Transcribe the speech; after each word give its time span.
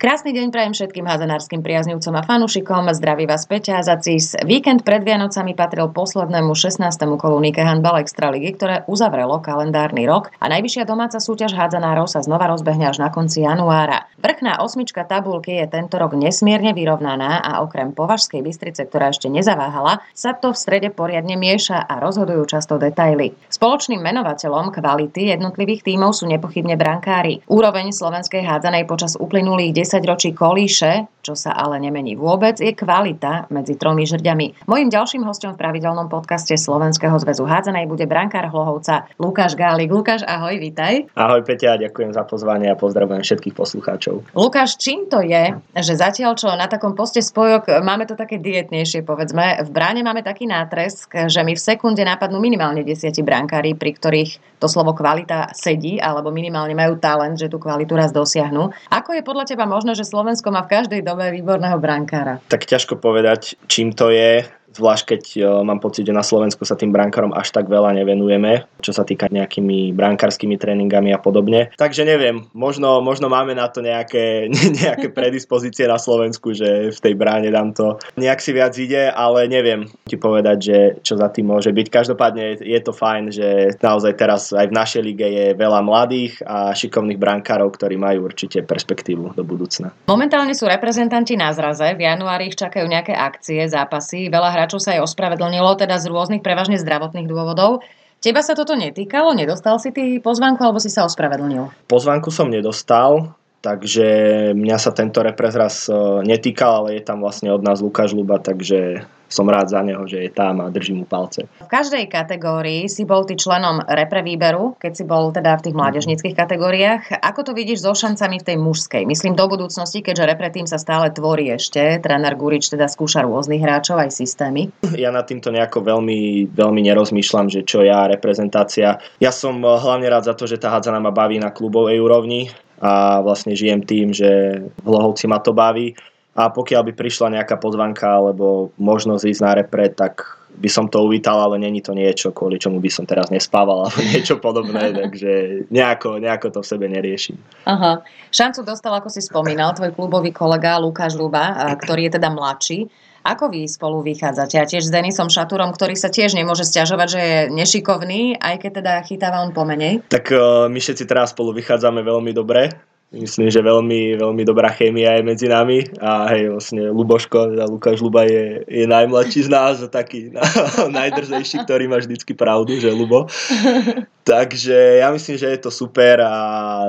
Krásny 0.00 0.32
deň 0.32 0.48
prajem 0.48 0.72
všetkým 0.72 1.04
hádzanárskym 1.04 1.60
priaznivcom 1.60 2.16
a 2.16 2.24
fanúšikom. 2.24 2.88
Zdraví 2.88 3.28
vás 3.28 3.44
Peťa 3.44 3.84
Zacis. 3.84 4.32
Víkend 4.48 4.80
pred 4.80 5.04
Vianocami 5.04 5.52
patril 5.52 5.92
poslednému 5.92 6.56
16. 6.56 6.88
kolu 7.20 7.36
Nike 7.36 7.60
Handball 7.60 8.00
Extraligy, 8.00 8.56
ktoré 8.56 8.80
uzavrelo 8.88 9.44
kalendárny 9.44 10.08
rok 10.08 10.32
a 10.40 10.48
najvyššia 10.48 10.88
domáca 10.88 11.20
súťaž 11.20 11.52
hádzanárov 11.52 12.08
sa 12.08 12.24
znova 12.24 12.48
rozbehne 12.48 12.88
až 12.88 12.96
na 12.96 13.12
konci 13.12 13.44
januára. 13.44 14.08
Vrchná 14.24 14.64
osmička 14.64 15.04
tabulky 15.04 15.60
je 15.60 15.68
tento 15.68 16.00
rok 16.00 16.16
nesmierne 16.16 16.72
vyrovnaná 16.72 17.44
a 17.44 17.60
okrem 17.60 17.92
Považskej 17.92 18.40
Bystrice, 18.40 18.88
ktorá 18.88 19.12
ešte 19.12 19.28
nezaváhala, 19.28 20.00
sa 20.16 20.32
to 20.32 20.56
v 20.56 20.60
strede 20.64 20.88
poriadne 20.88 21.36
mieša 21.36 21.76
a 21.76 22.00
rozhodujú 22.00 22.48
často 22.48 22.80
detaily. 22.80 23.36
Spoločným 23.52 24.00
menovateľom 24.00 24.72
kvality 24.72 25.28
jednotlivých 25.28 25.84
tímov 25.84 26.16
sú 26.16 26.24
nepochybne 26.24 26.80
brankári. 26.80 27.44
Úroveň 27.52 27.92
slovenskej 27.92 28.48
hádzanej 28.48 28.88
počas 28.88 29.20
uplynulých 29.20 29.76
10 29.90 30.06
ročí 30.06 30.30
kolíše, 30.30 31.10
čo 31.18 31.34
sa 31.34 31.50
ale 31.50 31.82
nemení 31.82 32.14
vôbec, 32.14 32.62
je 32.62 32.70
kvalita 32.70 33.50
medzi 33.50 33.74
tromi 33.74 34.06
žrďami. 34.06 34.70
Mojím 34.70 34.86
ďalším 34.86 35.26
hostom 35.26 35.58
v 35.58 35.60
pravidelnom 35.66 36.06
podcaste 36.06 36.54
Slovenského 36.54 37.12
zväzu 37.18 37.42
hádzanej 37.42 37.90
bude 37.90 38.06
brankár 38.06 38.46
Hlohovca 38.54 39.10
Lukáš 39.18 39.58
Gálik. 39.58 39.90
Lukáš, 39.90 40.22
ahoj, 40.22 40.62
vítaj. 40.62 41.10
Ahoj 41.18 41.42
Peťa, 41.42 41.82
ďakujem 41.82 42.14
za 42.14 42.22
pozvanie 42.22 42.70
a 42.70 42.78
pozdravujem 42.78 43.26
všetkých 43.26 43.54
poslucháčov. 43.58 44.30
Lukáš, 44.38 44.78
čím 44.78 45.10
to 45.10 45.26
je, 45.26 45.58
že 45.74 45.98
zatiaľ 45.98 46.38
čo 46.38 46.54
na 46.54 46.70
takom 46.70 46.94
poste 46.94 47.18
spojok 47.18 47.82
máme 47.82 48.06
to 48.06 48.14
také 48.14 48.38
dietnejšie, 48.38 49.02
povedzme, 49.02 49.66
v 49.66 49.70
bráne 49.74 50.06
máme 50.06 50.22
taký 50.22 50.46
nátresk, 50.46 51.26
že 51.26 51.42
mi 51.42 51.58
v 51.58 51.60
sekunde 51.60 52.06
napadnú 52.06 52.38
minimálne 52.38 52.86
desiati 52.86 53.26
brankári, 53.26 53.74
pri 53.74 53.98
ktorých 53.98 54.30
to 54.60 54.68
slovo 54.68 54.92
kvalita 54.92 55.56
sedí, 55.56 55.96
alebo 55.96 56.28
minimálne 56.28 56.76
majú 56.76 57.00
talent, 57.00 57.40
že 57.40 57.48
tú 57.48 57.56
kvalitu 57.56 57.96
raz 57.96 58.12
dosiahnu. 58.12 58.68
Ako 58.92 59.16
je 59.16 59.24
podľa 59.24 59.48
teba 59.48 59.64
možné 59.64 59.79
možno, 59.80 59.96
že 59.96 60.04
Slovensko 60.04 60.52
má 60.52 60.68
v 60.68 60.76
každej 60.76 61.00
dobe 61.00 61.32
výborného 61.32 61.80
brankára. 61.80 62.44
Tak 62.52 62.68
ťažko 62.68 63.00
povedať, 63.00 63.56
čím 63.64 63.96
to 63.96 64.12
je 64.12 64.44
zvlášť 64.74 65.04
keď 65.16 65.22
uh, 65.40 65.44
mám 65.66 65.82
pocit, 65.82 66.06
že 66.06 66.14
na 66.14 66.22
Slovensku 66.24 66.62
sa 66.62 66.78
tým 66.78 66.94
brankárom 66.94 67.34
až 67.34 67.50
tak 67.50 67.66
veľa 67.66 67.96
nevenujeme, 67.98 68.66
čo 68.80 68.94
sa 68.94 69.02
týka 69.02 69.26
nejakými 69.30 69.90
brankárskymi 69.94 70.56
tréningami 70.56 71.10
a 71.10 71.18
podobne. 71.18 71.74
Takže 71.74 72.06
neviem, 72.06 72.46
možno, 72.54 73.02
možno 73.02 73.26
máme 73.26 73.54
na 73.56 73.66
to 73.66 73.82
nejaké, 73.82 74.46
nejaké 74.82 75.10
predispozície 75.10 75.90
na 75.90 75.98
Slovensku, 75.98 76.54
že 76.54 76.94
v 76.94 76.98
tej 76.98 77.14
bráne 77.18 77.50
dám 77.50 77.74
to 77.74 77.98
nejak 78.14 78.38
si 78.38 78.54
viac 78.54 78.74
ide, 78.78 79.10
ale 79.10 79.50
neviem 79.50 79.90
ti 80.06 80.14
povedať, 80.14 80.58
že 80.58 80.78
čo 81.02 81.18
za 81.18 81.28
tým 81.30 81.50
môže 81.50 81.74
byť. 81.74 81.86
Každopádne 81.90 82.62
je 82.62 82.80
to 82.82 82.92
fajn, 82.94 83.24
že 83.34 83.48
naozaj 83.82 84.12
teraz 84.14 84.54
aj 84.54 84.70
v 84.70 84.76
našej 84.76 85.02
lige 85.02 85.26
je 85.26 85.46
veľa 85.56 85.82
mladých 85.82 86.42
a 86.46 86.70
šikovných 86.74 87.18
brankárov, 87.18 87.74
ktorí 87.74 87.98
majú 87.98 88.30
určite 88.30 88.62
perspektívu 88.62 89.34
do 89.34 89.42
budúcna. 89.42 89.90
Momentálne 90.06 90.54
sú 90.54 90.70
reprezentanti 90.70 91.34
na 91.34 91.50
zraze, 91.50 91.96
v 91.96 92.06
januári 92.06 92.52
ich 92.52 92.58
čakajú 92.58 92.86
nejaké 92.86 93.14
akcie, 93.14 93.66
zápasy, 93.66 94.30
veľa 94.30 94.59
hráčov 94.60 94.84
sa 94.84 95.00
aj 95.00 95.08
ospravedlnilo, 95.08 95.80
teda 95.80 95.96
z 95.96 96.12
rôznych 96.12 96.44
prevažne 96.44 96.76
zdravotných 96.76 97.24
dôvodov. 97.24 97.80
Teba 98.20 98.44
sa 98.44 98.52
toto 98.52 98.76
netýkalo? 98.76 99.32
Nedostal 99.32 99.80
si 99.80 99.96
ty 99.96 100.20
pozvánku 100.20 100.60
alebo 100.60 100.76
si 100.76 100.92
sa 100.92 101.08
ospravedlnil? 101.08 101.88
Pozvánku 101.88 102.28
som 102.28 102.52
nedostal, 102.52 103.32
takže 103.64 104.06
mňa 104.52 104.76
sa 104.76 104.92
tento 104.92 105.24
reprezraz 105.24 105.88
e, 105.88 105.96
netýkal, 106.28 106.84
ale 106.84 107.00
je 107.00 107.02
tam 107.08 107.24
vlastne 107.24 107.48
od 107.48 107.64
nás 107.64 107.80
Lukáš 107.80 108.12
Luba, 108.12 108.36
takže 108.36 109.08
som 109.30 109.46
rád 109.46 109.70
za 109.70 109.80
neho, 109.80 110.02
že 110.10 110.26
je 110.26 110.30
tam 110.34 110.60
a 110.60 110.68
držím 110.68 111.02
mu 111.02 111.04
palce. 111.06 111.46
V 111.62 111.70
každej 111.70 112.10
kategórii 112.10 112.90
si 112.90 113.06
bol 113.06 113.22
ty 113.22 113.38
členom 113.38 113.80
repre 113.86 114.26
výberu, 114.26 114.74
keď 114.76 114.92
si 114.92 115.04
bol 115.06 115.30
teda 115.30 115.54
v 115.56 115.70
tých 115.70 115.78
mládežnických 115.78 116.34
kategóriách. 116.34 117.22
Ako 117.22 117.46
to 117.46 117.52
vidíš 117.54 117.86
so 117.86 117.94
šancami 117.94 118.42
v 118.42 118.46
tej 118.50 118.56
mužskej? 118.58 119.06
Myslím 119.06 119.38
do 119.38 119.46
budúcnosti, 119.46 120.02
keďže 120.02 120.26
repre 120.26 120.50
tým 120.50 120.66
sa 120.66 120.76
stále 120.76 121.14
tvorí 121.14 121.54
ešte. 121.54 122.02
Tréner 122.02 122.34
Gurič 122.34 122.68
teda 122.68 122.90
skúša 122.90 123.22
rôznych 123.22 123.62
hráčov 123.62 124.02
aj 124.02 124.10
systémy. 124.10 124.74
Ja 124.98 125.14
nad 125.14 125.30
týmto 125.30 125.54
nejako 125.54 125.86
veľmi, 125.86 126.50
veľmi 126.50 126.80
nerozmýšľam, 126.90 127.46
že 127.48 127.62
čo 127.62 127.86
ja, 127.86 128.10
reprezentácia. 128.10 128.98
Ja 129.22 129.30
som 129.30 129.62
eh, 129.62 129.70
hlavne 129.70 130.10
rád 130.10 130.26
za 130.26 130.34
to, 130.34 130.50
že 130.50 130.58
tá 130.58 130.74
hádzana 130.74 130.98
ma 130.98 131.14
baví 131.14 131.38
na 131.38 131.54
klubovej 131.54 132.02
úrovni 132.02 132.50
a 132.80 133.20
vlastne 133.20 133.52
žijem 133.52 133.84
tým, 133.84 134.08
že 134.10 134.60
v 134.80 134.88
Lohovci 134.88 135.28
ma 135.28 135.36
to 135.38 135.52
baví 135.52 135.92
a 136.40 136.48
pokiaľ 136.48 136.88
by 136.88 136.92
prišla 136.96 137.36
nejaká 137.36 137.60
pozvanka 137.60 138.08
alebo 138.08 138.72
možnosť 138.80 139.24
ísť 139.28 139.42
na 139.44 139.52
repre, 139.60 139.92
tak 139.92 140.40
by 140.56 140.68
som 140.72 140.88
to 140.88 141.04
uvítal, 141.04 141.40
ale 141.40 141.60
není 141.60 141.84
to 141.84 141.92
niečo, 141.92 142.32
kvôli 142.34 142.58
čomu 142.58 142.80
by 142.80 142.90
som 142.90 143.04
teraz 143.04 143.28
nespával 143.28 143.86
alebo 143.86 144.00
niečo 144.12 144.40
podobné, 144.40 144.92
takže 145.00 145.64
nejako, 145.68 146.16
nejako 146.18 146.48
to 146.56 146.60
v 146.64 146.70
sebe 146.72 146.86
neriešim. 146.88 147.36
Aha. 147.68 148.00
Šancu 148.32 148.64
dostal, 148.64 148.96
ako 148.96 149.12
si 149.12 149.20
spomínal, 149.20 149.76
tvoj 149.76 149.92
klubový 149.92 150.32
kolega 150.32 150.80
Lukáš 150.80 151.14
Luba, 151.14 151.76
ktorý 151.76 152.08
je 152.08 152.12
teda 152.16 152.28
mladší. 152.32 152.88
Ako 153.20 153.52
vy 153.52 153.68
spolu 153.68 154.00
vychádzate? 154.00 154.56
A 154.56 154.64
tiež 154.64 154.88
s 154.88 154.94
Denisom 154.94 155.28
Šatúrom, 155.28 155.76
ktorý 155.76 155.92
sa 155.92 156.08
tiež 156.08 156.32
nemôže 156.32 156.64
stiažovať, 156.64 157.08
že 157.12 157.20
je 157.20 157.38
nešikovný, 157.52 158.40
aj 158.40 158.64
keď 158.64 158.70
teda 158.80 158.92
chytáva 159.04 159.44
on 159.44 159.52
pomenej? 159.52 160.00
Tak 160.08 160.32
uh, 160.32 160.72
my 160.72 160.80
všetci 160.80 161.04
teraz 161.04 161.36
spolu 161.36 161.52
vychádzame 161.52 162.00
veľmi 162.00 162.32
dobre 162.32 162.72
myslím, 163.10 163.50
že 163.50 163.58
veľmi, 163.58 164.22
veľmi 164.22 164.42
dobrá 164.46 164.70
chémia 164.70 165.18
je 165.18 165.22
medzi 165.26 165.46
nami 165.50 165.82
a 165.98 166.30
hej, 166.30 166.54
vlastne 166.54 166.94
Luboško, 166.94 167.58
teda 167.58 167.66
Lukáš 167.66 167.98
Luba 167.98 168.22
je, 168.22 168.62
je 168.70 168.86
najmladší 168.86 169.46
z 169.46 169.50
nás 169.50 169.82
a 169.82 169.90
taký 169.90 170.30
na, 170.30 170.46
najdrzejší, 171.02 171.66
ktorý 171.66 171.90
má 171.90 171.98
vždycky 171.98 172.38
pravdu, 172.38 172.78
že 172.78 172.94
Lubo. 172.94 173.26
Takže 174.30 175.02
ja 175.02 175.10
myslím, 175.10 175.42
že 175.42 175.50
je 175.50 175.58
to 175.58 175.74
super 175.74 176.22
a 176.22 176.34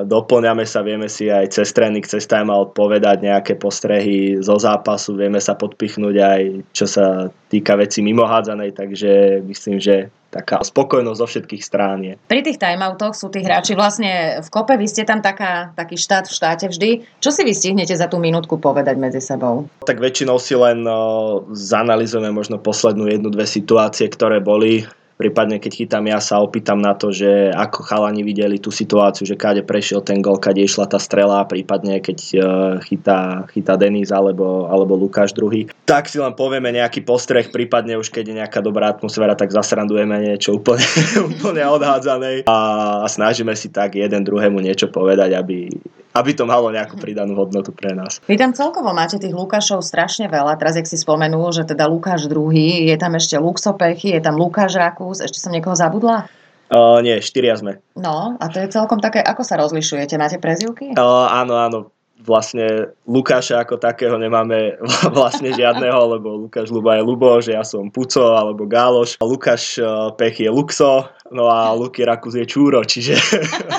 doplňame 0.06 0.62
sa, 0.62 0.86
vieme 0.86 1.10
si 1.10 1.26
aj 1.26 1.58
cez 1.58 1.74
tréning, 1.74 2.06
cez 2.06 2.30
time 2.30 2.54
out 2.54 2.78
povedať 2.78 3.26
nejaké 3.26 3.58
postrehy 3.58 4.38
zo 4.46 4.62
zápasu, 4.62 5.18
vieme 5.18 5.42
sa 5.42 5.58
podpichnúť 5.58 6.16
aj 6.22 6.42
čo 6.70 6.86
sa 6.86 7.34
týka 7.50 7.74
veci 7.82 8.06
mimohádzanej, 8.06 8.78
takže 8.78 9.42
myslím, 9.42 9.82
že 9.82 10.14
taká 10.32 10.64
spokojnosť 10.64 11.20
zo 11.20 11.28
všetkých 11.28 11.62
strán 11.62 12.00
je. 12.02 12.16
Pri 12.32 12.42
tých 12.42 12.58
timeoutoch 12.58 13.14
sú 13.14 13.28
tí 13.28 13.44
hráči 13.44 13.76
vlastne 13.76 14.40
v 14.40 14.48
kope, 14.48 14.80
vy 14.80 14.88
ste 14.88 15.04
tam 15.04 15.20
taká, 15.20 15.76
taký 15.76 16.00
štát 16.00 16.32
v 16.32 16.34
štáte 16.34 16.66
vždy. 16.72 17.04
Čo 17.20 17.36
si 17.36 17.44
vy 17.44 17.52
stihnete 17.52 17.92
za 17.92 18.08
tú 18.08 18.18
minútku 18.18 18.56
povedať 18.58 18.96
medzi 18.96 19.20
sebou? 19.20 19.68
Tak 19.84 20.00
väčšinou 20.00 20.40
si 20.40 20.56
len 20.56 20.88
uh, 20.88 21.44
zanalizujeme 21.52 22.32
možno 22.32 22.56
poslednú 22.58 23.12
jednu, 23.12 23.28
dve 23.28 23.44
situácie, 23.44 24.08
ktoré 24.08 24.40
boli 24.40 24.88
prípadne 25.22 25.62
keď 25.62 25.86
chytám 25.86 26.10
ja 26.10 26.18
sa 26.18 26.42
opýtam 26.42 26.82
na 26.82 26.98
to, 26.98 27.14
že 27.14 27.54
ako 27.54 27.86
chalani 27.86 28.26
videli 28.26 28.58
tú 28.58 28.74
situáciu, 28.74 29.30
že 29.30 29.38
káde 29.38 29.62
prešiel 29.62 30.02
ten 30.02 30.18
gol, 30.18 30.42
kade 30.42 30.66
išla 30.66 30.90
tá 30.90 30.98
strela, 30.98 31.46
prípadne 31.46 32.02
keď 32.02 32.18
uh, 32.42 32.42
chytá, 32.82 33.46
chytá 33.54 33.78
Denis 33.78 34.10
alebo, 34.10 34.66
alebo 34.66 34.98
Lukáš 34.98 35.38
druhý. 35.38 35.70
Tak 35.86 36.10
si 36.10 36.18
len 36.18 36.34
povieme 36.34 36.74
nejaký 36.74 37.06
postreh, 37.06 37.54
prípadne 37.54 38.02
už 38.02 38.10
keď 38.10 38.24
je 38.34 38.36
nejaká 38.42 38.60
dobrá 38.66 38.90
atmosféra, 38.90 39.38
tak 39.38 39.54
zasrandujeme 39.54 40.18
niečo 40.18 40.58
úplne, 40.58 40.82
úplne 41.38 41.62
odhádzané 41.70 42.50
a, 42.50 42.58
a 43.04 43.08
snažíme 43.08 43.54
si 43.54 43.70
tak 43.70 43.94
jeden 43.94 44.26
druhému 44.26 44.58
niečo 44.58 44.90
povedať, 44.90 45.38
aby, 45.38 45.70
aby 46.12 46.32
to 46.36 46.44
malo 46.44 46.72
nejakú 46.72 47.00
pridanú 47.00 47.40
hodnotu 47.40 47.72
pre 47.72 47.96
nás. 47.96 48.20
Vy 48.28 48.36
tam 48.36 48.52
celkovo 48.52 48.92
máte 48.92 49.16
tých 49.20 49.32
Lukášov 49.32 49.84
strašne 49.84 50.28
veľa. 50.28 50.60
Teraz, 50.60 50.76
jak 50.76 50.88
si 50.88 51.00
spomenul, 51.00 51.56
že 51.56 51.64
teda 51.64 51.88
Lukáš 51.88 52.28
druhý, 52.28 52.88
je 52.88 52.96
tam 53.00 53.16
ešte 53.16 53.40
Luxopechy, 53.40 54.16
je 54.16 54.22
tam 54.22 54.36
Lukáš 54.36 54.76
Rakus, 54.76 55.24
ešte 55.24 55.40
som 55.40 55.56
niekoho 55.56 55.76
zabudla? 55.76 56.28
Uh, 56.72 57.04
nie, 57.04 57.20
štyria 57.20 57.60
sme. 57.60 57.84
No, 58.00 58.40
a 58.40 58.46
to 58.48 58.64
je 58.64 58.72
celkom 58.72 59.04
také, 59.04 59.20
ako 59.20 59.44
sa 59.44 59.60
rozlišujete? 59.60 60.16
Máte 60.16 60.40
prezivky? 60.40 60.96
Uh, 60.96 61.28
áno, 61.28 61.60
áno. 61.60 61.80
Vlastne 62.22 62.94
Lukáša 63.10 63.66
ako 63.66 63.82
takého 63.82 64.16
nemáme 64.16 64.80
vlastne 65.18 65.52
žiadneho, 65.52 66.16
lebo 66.16 66.48
Lukáš 66.48 66.72
Luba 66.72 66.96
je 66.96 67.04
Lubo, 67.04 67.44
že 67.44 67.60
ja 67.60 67.68
som 67.68 67.92
Puco 67.92 68.24
alebo 68.24 68.64
Gáloš. 68.70 69.20
Lukáš 69.20 69.84
uh, 69.84 70.16
Pech 70.16 70.40
je 70.40 70.48
Luxo, 70.48 71.12
no 71.34 71.52
a 71.52 71.76
Luky 71.76 72.08
Rakus 72.08 72.40
je 72.40 72.48
Čúro, 72.48 72.80
čiže 72.88 73.20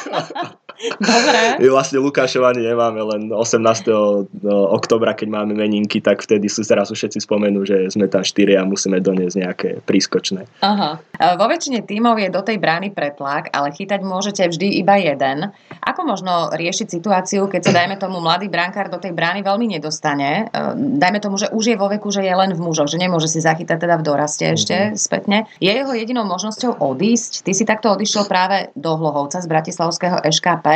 Dobre. 0.99 1.41
My 1.63 1.67
vlastne 1.71 2.03
Lukášov 2.03 2.43
ani 2.43 2.67
nemáme, 2.67 3.01
len 3.03 3.23
18. 3.31 4.43
oktobra, 4.73 5.15
keď 5.15 5.29
máme 5.31 5.55
meninky, 5.55 6.03
tak 6.03 6.23
vtedy 6.23 6.51
sú 6.51 6.67
teraz 6.67 6.91
všetci 6.91 7.23
spomenú, 7.23 7.63
že 7.63 7.91
sme 7.93 8.11
tam 8.11 8.27
štyri 8.27 8.59
a 8.59 8.67
musíme 8.67 8.99
doniesť 8.99 9.37
nejaké 9.39 9.69
prískočné. 9.87 10.47
Aha. 10.65 10.99
Vo 11.39 11.47
väčšine 11.47 11.87
tímov 11.87 12.19
je 12.19 12.29
do 12.33 12.43
tej 12.43 12.59
brány 12.59 12.91
pretlak, 12.91 13.53
ale 13.55 13.71
chytať 13.71 14.01
môžete 14.03 14.43
vždy 14.51 14.83
iba 14.83 14.99
jeden. 14.99 15.55
Ako 15.83 16.03
možno 16.03 16.51
riešiť 16.55 16.87
situáciu, 16.91 17.47
keď 17.47 17.61
sa, 17.63 17.73
dajme 17.75 17.97
tomu, 17.99 18.19
mladý 18.19 18.51
brankár 18.51 18.91
do 18.91 18.99
tej 18.99 19.15
brány 19.15 19.43
veľmi 19.47 19.79
nedostane? 19.79 20.47
E, 20.51 20.75
dajme 20.77 21.19
tomu, 21.23 21.39
že 21.39 21.51
už 21.51 21.75
je 21.75 21.77
vo 21.79 21.91
veku, 21.91 22.11
že 22.11 22.23
je 22.23 22.35
len 22.35 22.55
v 22.55 22.61
mužoch, 22.61 22.91
že 22.91 22.99
nemôže 22.99 23.31
si 23.31 23.43
zachytať 23.43 23.79
teda 23.83 23.99
v 23.99 24.07
doraste 24.07 24.45
ešte 24.47 24.75
mm-hmm. 24.75 24.99
spätne. 24.99 25.39
Je 25.59 25.71
jeho 25.71 25.93
jedinou 25.95 26.27
možnosťou 26.27 26.79
odísť? 26.79 27.47
Ty 27.47 27.53
si 27.55 27.65
takto 27.67 27.95
odišiel 27.95 28.27
práve 28.27 28.71
do 28.79 28.95
Hlohovca 28.95 29.43
z 29.43 29.47
Bratislavského 29.51 30.19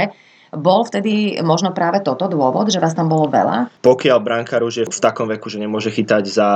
EŠKP 0.05 0.25
bol 0.57 0.87
vtedy 0.87 1.43
možno 1.43 1.75
práve 1.75 2.01
toto 2.01 2.31
dôvod, 2.31 2.71
že 2.71 2.79
vás 2.79 2.95
tam 2.95 3.11
bolo 3.11 3.27
veľa? 3.29 3.83
Pokiaľ 3.83 4.19
brankár 4.23 4.63
už 4.63 4.75
je 4.83 4.87
v 4.87 5.03
takom 5.03 5.27
veku, 5.27 5.51
že 5.51 5.59
nemôže 5.59 5.91
chytať 5.91 6.25
za, 6.27 6.51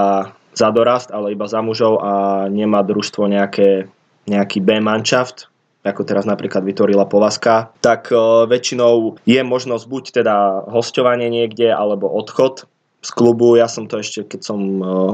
za 0.54 0.69
dorast, 0.70 1.10
ale 1.10 1.34
iba 1.34 1.44
za 1.50 1.60
mužov 1.60 2.00
a 2.00 2.46
nemá 2.46 2.81
družstvo 2.87 3.26
nejaké, 3.26 3.90
nejaký 4.31 4.62
B-manšaft, 4.62 5.50
ako 5.82 6.06
teraz 6.06 6.28
napríklad 6.28 6.60
vytvorila 6.64 7.08
Povaska, 7.08 7.72
tak 7.81 8.12
väčšinou 8.46 9.20
je 9.25 9.40
možnosť 9.40 9.84
buď 9.88 10.04
teda 10.22 10.37
hostovanie 10.69 11.32
niekde, 11.32 11.72
alebo 11.72 12.08
odchod 12.08 12.69
z 13.00 13.11
klubu. 13.17 13.56
Ja 13.56 13.64
som 13.64 13.88
to 13.88 13.97
ešte, 13.97 14.29
keď 14.29 14.41
som 14.44 14.61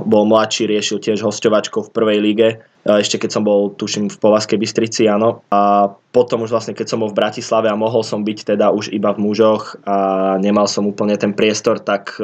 bol 0.03 0.27
mladší, 0.27 0.67
riešil 0.67 0.99
tiež 0.99 1.23
hostovačkou 1.23 1.87
v 1.87 1.95
prvej 1.95 2.19
lige. 2.19 2.49
Ešte 2.83 3.19
keď 3.23 3.31
som 3.31 3.43
bol, 3.47 3.75
tuším, 3.75 4.11
v 4.11 4.19
Povaskej 4.19 4.59
Bystrici, 4.59 5.07
áno. 5.07 5.47
A 5.55 5.91
potom 6.11 6.43
už 6.43 6.51
vlastne, 6.51 6.75
keď 6.75 6.87
som 6.91 7.03
bol 7.03 7.11
v 7.11 7.19
Bratislave 7.19 7.71
a 7.71 7.79
mohol 7.79 8.03
som 8.03 8.27
byť 8.27 8.55
teda 8.55 8.75
už 8.75 8.91
iba 8.91 9.15
v 9.15 9.23
mužoch 9.23 9.79
a 9.87 10.35
nemal 10.39 10.67
som 10.67 10.87
úplne 10.87 11.15
ten 11.19 11.35
priestor, 11.35 11.79
tak 11.83 12.19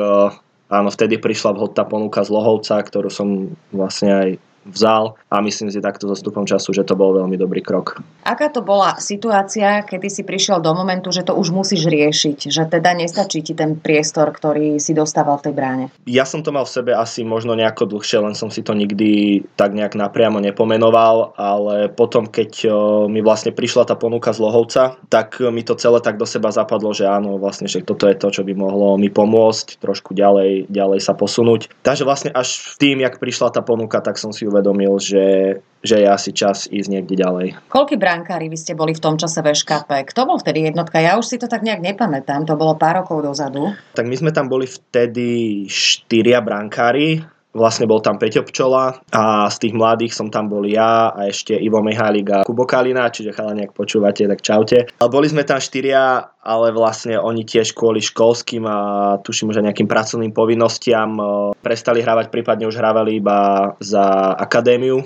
áno, 0.73 0.89
vtedy 0.91 1.19
prišla 1.19 1.55
vhodná 1.55 1.85
ponuka 1.87 2.23
z 2.23 2.31
Lohovca, 2.31 2.83
ktorú 2.83 3.11
som 3.11 3.55
vlastne 3.71 4.11
aj 4.11 4.29
vzal 4.69 5.19
a 5.31 5.43
myslím 5.43 5.71
si 5.71 5.83
takto 5.83 6.07
so 6.07 6.15
stupom 6.15 6.47
času, 6.47 6.71
že 6.75 6.87
to 6.87 6.95
bol 6.95 7.15
veľmi 7.17 7.35
dobrý 7.35 7.63
krok. 7.63 8.03
Aká 8.23 8.49
to 8.49 8.63
bola 8.63 8.97
situácia, 9.03 9.83
kedy 9.83 10.09
si 10.09 10.23
prišiel 10.23 10.63
do 10.63 10.71
momentu, 10.73 11.11
že 11.11 11.27
to 11.27 11.35
už 11.35 11.51
musíš 11.51 11.91
riešiť, 11.91 12.39
že 12.51 12.63
teda 12.71 12.95
nestačí 12.95 13.43
ti 13.43 13.53
ten 13.53 13.75
priestor, 13.75 14.31
ktorý 14.31 14.79
si 14.79 14.95
dostával 14.95 15.43
v 15.43 15.51
tej 15.51 15.55
bráne? 15.55 15.85
Ja 16.07 16.23
som 16.23 16.47
to 16.47 16.55
mal 16.55 16.63
v 16.63 16.75
sebe 16.75 16.93
asi 16.95 17.27
možno 17.27 17.59
nejako 17.59 17.91
dlhšie, 17.91 18.23
len 18.23 18.39
som 18.39 18.49
si 18.49 18.63
to 18.63 18.77
nikdy 18.77 19.43
tak 19.59 19.75
nejak 19.75 19.99
napriamo 19.99 20.39
nepomenoval, 20.39 21.35
ale 21.35 21.91
potom, 21.91 22.31
keď 22.31 22.71
mi 23.11 23.21
vlastne 23.21 23.51
prišla 23.51 23.91
tá 23.91 23.95
ponuka 23.99 24.31
z 24.31 24.39
Lohovca, 24.43 24.95
tak 25.11 25.43
mi 25.43 25.67
to 25.67 25.75
celé 25.75 25.99
tak 25.99 26.17
do 26.17 26.27
seba 26.29 26.55
zapadlo, 26.55 26.95
že 26.95 27.09
áno, 27.09 27.37
vlastne, 27.41 27.67
že 27.67 27.83
toto 27.83 28.07
je 28.07 28.15
to, 28.15 28.31
čo 28.31 28.43
by 28.47 28.55
mohlo 28.55 28.95
mi 28.95 29.11
pomôcť 29.11 29.83
trošku 29.83 30.15
ďalej, 30.15 30.71
ďalej 30.71 31.01
sa 31.03 31.19
posunúť. 31.19 31.73
Takže 31.83 32.07
vlastne 32.07 32.31
až 32.31 32.79
tým, 32.79 33.03
jak 33.03 33.19
prišla 33.19 33.51
tá 33.51 33.61
ponuka, 33.65 33.99
tak 33.99 34.21
som 34.21 34.31
si 34.31 34.45
uvedomil, 34.53 35.01
že, 35.01 35.59
že 35.81 36.05
je 36.05 36.07
asi 36.07 36.31
čas 36.37 36.69
ísť 36.69 36.89
niekde 36.93 37.17
ďalej. 37.17 37.57
Koľky 37.73 37.97
brankári 37.97 38.53
vy 38.53 38.61
ste 38.61 38.77
boli 38.77 38.93
v 38.93 39.01
tom 39.01 39.17
čase 39.17 39.41
v 39.41 39.57
ŠKP? 39.57 40.13
Kto 40.13 40.29
bol 40.29 40.37
vtedy 40.37 40.69
jednotka? 40.69 41.01
Ja 41.01 41.17
už 41.17 41.27
si 41.33 41.41
to 41.41 41.49
tak 41.49 41.65
nejak 41.65 41.81
nepamätám, 41.81 42.45
to 42.45 42.55
bolo 42.61 42.77
pár 42.77 43.03
rokov 43.03 43.25
dozadu. 43.25 43.73
Tak 43.97 44.05
my 44.05 44.15
sme 44.15 44.31
tam 44.31 44.53
boli 44.53 44.69
vtedy 44.69 45.65
štyria 45.67 46.45
brankári, 46.45 47.25
Vlastne 47.53 47.85
bol 47.85 48.01
tam 48.01 48.17
Peťo 48.17 48.49
Pčola 48.49 48.97
a 49.13 49.47
z 49.53 49.57
tých 49.61 49.75
mladých 49.77 50.17
som 50.17 50.33
tam 50.33 50.49
bol 50.49 50.65
ja 50.65 51.13
a 51.13 51.29
ešte 51.29 51.53
Ivo 51.53 51.85
Mihálik 51.85 52.29
a 52.33 52.39
Kubo 52.49 52.65
Kalina, 52.65 53.13
čiže 53.13 53.37
chalani, 53.37 53.69
ak 53.69 53.77
počúvate, 53.77 54.25
tak 54.25 54.41
čaute. 54.41 54.89
Ale 54.97 55.13
boli 55.13 55.29
sme 55.29 55.45
tam 55.45 55.61
štyria, 55.61 56.33
ale 56.41 56.73
vlastne 56.73 57.21
oni 57.21 57.45
tiež 57.45 57.77
kvôli 57.77 58.01
školským 58.01 58.65
a 58.65 58.79
tuším, 59.21 59.53
že 59.53 59.61
nejakým 59.61 59.85
pracovným 59.85 60.33
povinnostiam 60.33 61.13
e, 61.21 61.25
prestali 61.61 62.01
hrávať, 62.01 62.33
prípadne 62.33 62.65
už 62.65 62.81
hrávali 62.81 63.21
iba 63.21 63.73
za 63.85 64.33
akadémiu 64.41 65.05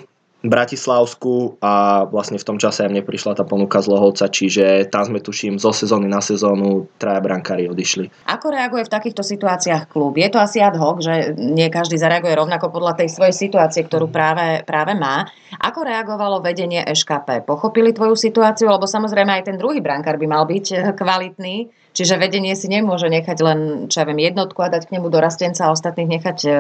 Bratislavsku 0.48 1.60
a 1.60 2.06
vlastne 2.08 2.40
v 2.40 2.46
tom 2.46 2.58
čase 2.60 2.87
aj 2.87 2.90
mne 2.93 3.02
prišla 3.02 3.38
tá 3.38 3.44
ponuka 3.44 3.82
z 3.82 3.90
Lohovca, 3.90 4.31
čiže 4.31 4.88
tam 4.88 5.06
sme 5.06 5.20
tuším 5.22 5.58
zo 5.60 5.70
sezóny 5.70 6.06
na 6.06 6.22
sezónu 6.22 6.87
traja 6.96 7.20
brankári 7.22 7.66
odišli. 7.70 8.31
Ako 8.31 8.52
reaguje 8.52 8.87
v 8.87 8.93
takýchto 8.93 9.22
situáciách 9.22 9.90
klub? 9.90 10.16
Je 10.16 10.28
to 10.31 10.38
asi 10.40 10.62
ad 10.62 10.78
hoc, 10.78 11.02
že 11.02 11.34
nie 11.37 11.66
každý 11.70 11.98
zareaguje 11.98 12.34
rovnako 12.34 12.72
podľa 12.72 13.04
tej 13.04 13.08
svojej 13.12 13.34
situácie, 13.34 13.84
ktorú 13.87 14.10
práve, 14.10 14.62
práve 14.64 14.94
má. 14.94 15.26
Ako 15.62 15.87
reagovalo 15.87 16.43
vedenie 16.44 16.84
EŠKP? 16.84 17.46
Pochopili 17.48 17.94
tvoju 17.94 18.19
situáciu? 18.19 18.69
Lebo 18.69 18.84
samozrejme 18.84 19.40
aj 19.40 19.52
ten 19.52 19.56
druhý 19.56 19.81
brankár 19.81 20.20
by 20.20 20.26
mal 20.28 20.44
byť 20.44 20.96
kvalitný 20.98 21.86
Čiže 21.96 22.20
vedenie 22.20 22.52
si 22.52 22.69
nemôže 22.69 23.08
nechať 23.08 23.38
len, 23.40 23.60
čo 23.88 24.04
ja 24.04 24.06
viem, 24.06 24.20
jednotku 24.20 24.60
a 24.60 24.69
dať 24.69 24.93
k 24.93 25.00
nemu 25.00 25.08
dorastenca 25.08 25.64
a 25.64 25.72
ostatných 25.72 26.20
nechať 26.20 26.38
e, 26.44 26.50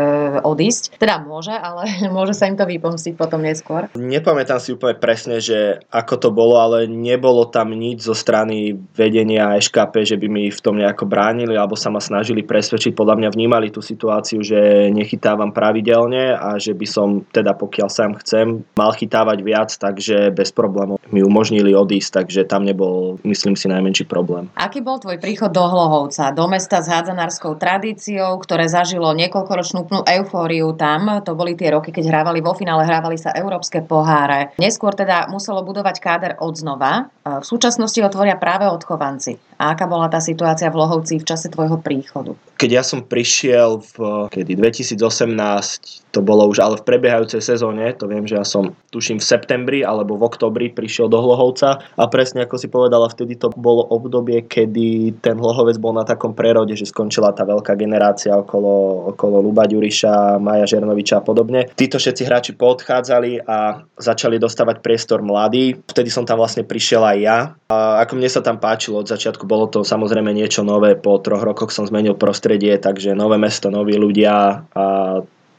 odísť. 0.40 0.96
Teda 0.96 1.20
môže, 1.20 1.52
ale 1.52 1.84
môže 2.16 2.32
sa 2.32 2.48
im 2.48 2.56
to 2.56 2.64
vypomstiť 2.64 3.20
potom 3.20 3.44
neskôr. 3.44 3.92
Nepamätám 3.92 4.56
si 4.56 4.72
úplne 4.72 4.96
presne, 4.96 5.44
že 5.44 5.84
ako 5.92 6.14
to 6.16 6.28
bolo, 6.32 6.56
ale 6.56 6.88
nebolo 6.88 7.44
tam 7.52 7.76
nič 7.76 8.08
zo 8.08 8.16
strany 8.16 8.80
vedenia 8.96 9.60
SKP, 9.60 10.08
že 10.08 10.16
by 10.16 10.26
mi 10.32 10.48
v 10.48 10.60
tom 10.64 10.80
nejako 10.80 11.04
bránili 11.04 11.52
alebo 11.52 11.76
sa 11.76 11.92
ma 11.92 12.00
snažili 12.00 12.40
presvedčiť. 12.40 12.96
Podľa 12.96 13.20
mňa 13.20 13.28
vnímali 13.36 13.68
tú 13.68 13.84
situáciu, 13.84 14.40
že 14.40 14.88
nechytávam 14.88 15.52
pravidelne 15.52 16.32
a 16.32 16.56
že 16.56 16.72
by 16.72 16.86
som 16.88 17.20
teda 17.28 17.52
pokiaľ 17.52 17.88
sám 17.92 18.16
chcem 18.24 18.64
mal 18.72 18.96
chytávať 18.96 19.44
viac, 19.44 19.68
takže 19.76 20.32
bez 20.32 20.48
problémov 20.48 20.96
mi 21.12 21.20
umožnili 21.20 21.76
odísť, 21.76 22.24
takže 22.24 22.48
tam 22.48 22.64
nebol, 22.64 23.20
myslím 23.28 23.52
si, 23.52 23.68
najmenší 23.68 24.08
problém. 24.08 24.48
Aký 24.56 24.80
bol 24.80 24.96
tvoj 24.96 25.20
príchod 25.26 25.50
do 25.50 25.66
Hlohovca, 25.66 26.30
do 26.30 26.46
mesta 26.46 26.78
s 26.78 26.86
hádzanárskou 26.86 27.58
tradíciou, 27.58 28.38
ktoré 28.38 28.70
zažilo 28.70 29.10
niekoľkoročnú 29.10 30.06
eufóriu 30.06 30.70
tam. 30.78 31.18
To 31.26 31.34
boli 31.34 31.58
tie 31.58 31.74
roky, 31.74 31.90
keď 31.90 32.14
hrávali 32.14 32.38
vo 32.38 32.54
finále, 32.54 32.86
hrávali 32.86 33.18
sa 33.18 33.34
európske 33.34 33.82
poháre. 33.82 34.54
Neskôr 34.62 34.94
teda 34.94 35.26
muselo 35.26 35.66
budovať 35.66 35.98
káder 35.98 36.32
od 36.38 36.54
znova. 36.54 37.10
V 37.26 37.42
súčasnosti 37.42 37.98
ho 37.98 38.06
tvoria 38.06 38.38
práve 38.38 38.70
odchovanci. 38.70 39.55
A 39.56 39.72
aká 39.72 39.88
bola 39.88 40.12
tá 40.12 40.20
situácia 40.20 40.68
v 40.68 40.78
Lohovci 40.78 41.16
v 41.20 41.24
čase 41.24 41.48
tvojho 41.48 41.80
príchodu? 41.80 42.36
Keď 42.56 42.70
ja 42.72 42.80
som 42.80 43.04
prišiel 43.04 43.84
v 43.84 44.28
kedy 44.32 44.56
2018, 44.56 46.08
to 46.12 46.20
bolo 46.24 46.48
už 46.48 46.64
ale 46.64 46.80
v 46.80 46.88
prebiehajúcej 46.88 47.44
sezóne, 47.44 47.92
to 47.92 48.08
viem, 48.08 48.24
že 48.24 48.40
ja 48.40 48.46
som 48.48 48.72
tuším 48.88 49.20
v 49.20 49.28
septembri 49.28 49.80
alebo 49.84 50.16
v 50.16 50.24
oktobri 50.24 50.72
prišiel 50.72 51.12
do 51.12 51.20
Hlohovca 51.20 51.84
a 51.84 52.04
presne 52.08 52.48
ako 52.48 52.56
si 52.56 52.72
povedala, 52.72 53.12
vtedy 53.12 53.36
to 53.36 53.52
bolo 53.52 53.84
obdobie, 53.92 54.48
kedy 54.48 55.20
ten 55.20 55.36
Hlohovec 55.36 55.76
bol 55.76 55.92
na 55.92 56.08
takom 56.08 56.32
prerode, 56.32 56.72
že 56.72 56.88
skončila 56.88 57.36
tá 57.36 57.44
veľká 57.44 57.76
generácia 57.76 58.32
okolo, 58.32 59.08
okolo 59.12 59.44
Luba 59.44 59.68
Ďuriša, 59.68 60.40
Maja 60.40 60.64
Žernoviča 60.64 61.20
a 61.20 61.24
podobne. 61.24 61.68
Títo 61.76 62.00
všetci 62.00 62.22
hráči 62.24 62.52
poodchádzali 62.56 63.44
a 63.44 63.84
začali 64.00 64.40
dostávať 64.40 64.80
priestor 64.80 65.20
mladí. 65.20 65.76
Vtedy 65.84 66.08
som 66.08 66.24
tam 66.24 66.40
vlastne 66.40 66.64
prišiel 66.64 67.04
aj 67.04 67.18
ja. 67.20 67.38
A 67.68 68.00
ako 68.04 68.16
mne 68.16 68.30
sa 68.32 68.40
tam 68.40 68.56
páčilo 68.56 69.00
od 69.00 69.08
začiatku, 69.08 69.45
bolo 69.46 69.70
to 69.70 69.86
samozrejme 69.86 70.34
niečo 70.34 70.66
nové. 70.66 70.98
Po 70.98 71.22
troch 71.22 71.40
rokoch 71.40 71.70
som 71.70 71.86
zmenil 71.86 72.18
prostredie, 72.18 72.76
takže 72.76 73.14
nové 73.14 73.38
mesto, 73.38 73.70
noví 73.70 73.94
ľudia 73.94 74.66
a 74.74 74.84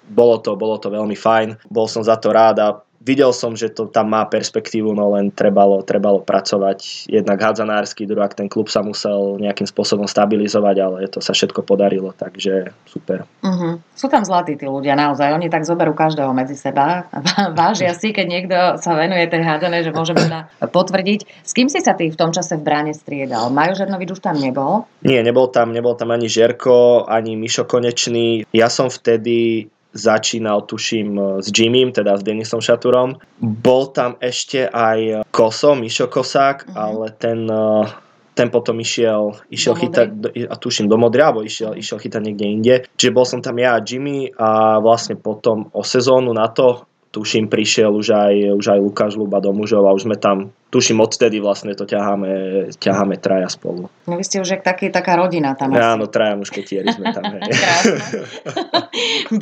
bolo 0.08 0.36
to, 0.40 0.56
bolo 0.56 0.80
to 0.80 0.88
veľmi 0.88 1.16
fajn. 1.16 1.68
Bol 1.68 1.88
som 1.92 2.04
za 2.04 2.16
to 2.16 2.32
rád 2.32 2.56
a 2.64 2.68
videl 3.08 3.32
som, 3.32 3.56
že 3.56 3.72
to 3.72 3.88
tam 3.88 4.12
má 4.12 4.28
perspektívu, 4.28 4.92
no 4.92 5.16
len 5.16 5.32
trebalo, 5.32 5.80
trebalo 5.80 6.20
pracovať 6.20 7.08
jednak 7.08 7.40
hádzanársky, 7.40 8.04
druhák 8.04 8.36
ten 8.36 8.52
klub 8.52 8.68
sa 8.68 8.84
musel 8.84 9.40
nejakým 9.40 9.64
spôsobom 9.64 10.04
stabilizovať, 10.04 10.76
ale 10.84 11.08
to 11.08 11.24
sa 11.24 11.32
všetko 11.32 11.64
podarilo, 11.64 12.12
takže 12.12 12.76
super. 12.84 13.24
Uh-huh. 13.40 13.80
Sú 13.96 14.12
tam 14.12 14.28
zlatí 14.28 14.60
tí 14.60 14.68
ľudia 14.68 15.00
naozaj, 15.00 15.32
oni 15.32 15.48
tak 15.48 15.64
zoberú 15.64 15.96
každého 15.96 16.36
medzi 16.36 16.60
seba, 16.60 17.08
vážia 17.60 17.96
si, 17.96 18.12
keď 18.12 18.26
niekto 18.28 18.58
sa 18.84 18.92
venuje 19.00 19.24
tej 19.32 19.48
hádzanej, 19.48 19.88
že 19.88 19.96
môžeme 19.96 20.20
teda 20.28 20.52
potvrdiť. 20.68 21.48
S 21.48 21.56
kým 21.56 21.72
si 21.72 21.80
sa 21.80 21.96
ty 21.96 22.12
v 22.12 22.20
tom 22.20 22.36
čase 22.36 22.60
v 22.60 22.66
bráne 22.68 22.92
striedal? 22.92 23.48
Majo 23.48 23.80
Žernovič 23.80 24.20
už 24.20 24.22
tam 24.22 24.36
nebol? 24.36 24.84
Nie, 25.08 25.24
nebol 25.24 25.48
tam, 25.48 25.72
nebol 25.72 25.96
tam 25.96 26.12
ani 26.12 26.28
Žerko, 26.28 27.08
ani 27.08 27.40
Mišo 27.40 27.64
Konečný. 27.64 28.44
Ja 28.52 28.68
som 28.68 28.92
vtedy 28.92 29.70
začínal, 29.94 30.66
tuším, 30.68 31.10
e, 31.20 31.24
s 31.44 31.48
Jimmym, 31.52 31.92
teda 31.92 32.18
s 32.18 32.24
Denisom 32.24 32.60
Šaturom. 32.60 33.16
Bol 33.40 33.92
tam 33.96 34.20
ešte 34.20 34.68
aj 34.68 35.28
Koso, 35.32 35.76
Mišo 35.76 36.12
Kosák, 36.12 36.68
mm-hmm. 36.68 36.76
ale 36.76 37.06
ten 37.16 37.48
e, 37.48 38.08
ten 38.38 38.54
potom 38.54 38.78
išiel, 38.78 39.34
išiel 39.50 39.74
do 39.74 39.80
chytať, 39.82 40.08
a 40.46 40.56
tuším, 40.62 40.86
do 40.86 41.02
Modry, 41.02 41.26
alebo 41.26 41.42
išiel, 41.42 41.74
išiel 41.74 41.98
chytať 41.98 42.22
niekde 42.22 42.46
inde. 42.46 42.76
Čiže 42.94 43.10
bol 43.10 43.26
som 43.26 43.42
tam 43.42 43.58
ja 43.58 43.74
a 43.74 43.82
Jimmy 43.82 44.30
a 44.38 44.78
vlastne 44.78 45.18
potom 45.18 45.74
o 45.74 45.82
sezónu 45.82 46.38
na 46.38 46.46
to, 46.54 46.86
tuším, 47.10 47.50
prišiel 47.50 47.90
už 47.98 48.14
aj, 48.14 48.36
už 48.62 48.66
aj 48.78 48.80
Lukáš 48.86 49.18
Luba 49.18 49.42
do 49.42 49.50
mužov 49.50 49.90
a 49.90 49.96
už 49.98 50.06
sme 50.06 50.22
tam 50.22 50.54
tuším 50.68 51.00
odtedy 51.00 51.40
vlastne 51.40 51.72
to 51.74 51.88
ťaháme, 51.88 52.30
ťaháme 52.76 53.16
traja 53.24 53.48
spolu. 53.48 53.88
No 54.04 54.20
vy 54.20 54.24
ste 54.28 54.44
už 54.44 54.60
jak 54.60 54.64
taký, 54.64 54.92
taká 54.92 55.16
rodina 55.16 55.56
tam. 55.56 55.72
Ja, 55.72 55.96
áno, 55.96 56.12
traja 56.12 56.36
mušketieri 56.36 56.92
sme 56.92 57.16
tam. 57.16 57.24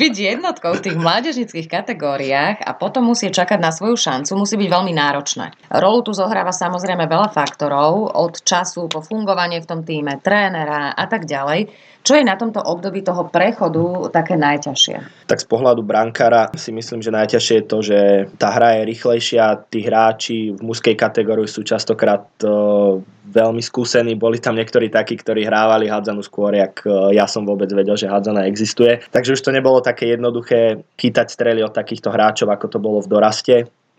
byť 0.01 0.13
jednotkou 0.13 0.71
v 0.77 0.83
tých 0.85 0.97
mládežnických 0.97 1.67
kategóriách 1.69 2.61
a 2.61 2.71
potom 2.77 3.09
musí 3.09 3.29
čakať 3.33 3.57
na 3.57 3.73
svoju 3.73 3.97
šancu, 3.97 4.37
musí 4.37 4.55
byť 4.57 4.69
veľmi 4.69 4.93
náročné. 4.93 5.51
Rolu 5.73 6.05
tu 6.05 6.11
zohráva 6.13 6.53
samozrejme 6.53 7.09
veľa 7.09 7.33
faktorov, 7.33 8.13
od 8.13 8.45
času 8.45 8.85
po 8.85 9.01
fungovanie 9.01 9.61
v 9.61 9.69
tom 9.69 9.81
týme, 9.81 10.21
trénera 10.21 10.93
a 10.93 11.05
tak 11.09 11.25
ďalej. 11.25 11.93
Čo 12.05 12.21
je 12.21 12.29
na 12.29 12.37
tomto 12.37 12.61
období 12.61 13.01
toho 13.01 13.25
prechodu 13.33 14.13
také 14.13 14.37
najťažšie? 14.37 15.25
Tak 15.25 15.41
z 15.41 15.47
pohľadu 15.49 15.81
brankára 15.81 16.53
si 16.53 16.69
myslím, 16.69 17.01
že 17.01 17.09
najťažšie 17.09 17.55
je 17.57 17.65
to, 17.65 17.77
že 17.81 17.99
tá 18.37 18.53
hra 18.53 18.77
je 18.77 18.81
rýchlejšia, 18.93 19.65
tí 19.73 19.81
hráči 19.81 20.53
v 20.53 20.61
mužskej 20.61 20.93
kategórii 20.93 21.14
sú 21.45 21.61
častokrát 21.61 22.25
uh, 22.43 22.99
veľmi 23.29 23.61
skúsení. 23.61 24.17
Boli 24.17 24.41
tam 24.41 24.57
niektorí 24.57 24.91
takí, 24.91 25.15
ktorí 25.15 25.45
hrávali 25.45 25.87
hádzanú 25.87 26.25
skôr, 26.25 26.57
jak 26.57 26.81
uh, 26.83 27.13
ja 27.13 27.29
som 27.29 27.45
vôbec 27.45 27.69
vedel, 27.71 27.95
že 27.95 28.11
hádzana 28.11 28.49
existuje. 28.49 28.99
Takže 29.13 29.37
už 29.37 29.45
to 29.45 29.55
nebolo 29.55 29.79
také 29.79 30.11
jednoduché 30.11 30.81
chytať 30.97 31.27
strely 31.29 31.61
od 31.61 31.71
takýchto 31.71 32.09
hráčov, 32.09 32.49
ako 32.51 32.65
to 32.67 32.77
bolo 32.81 32.99
v 32.99 33.11
doraste 33.11 33.55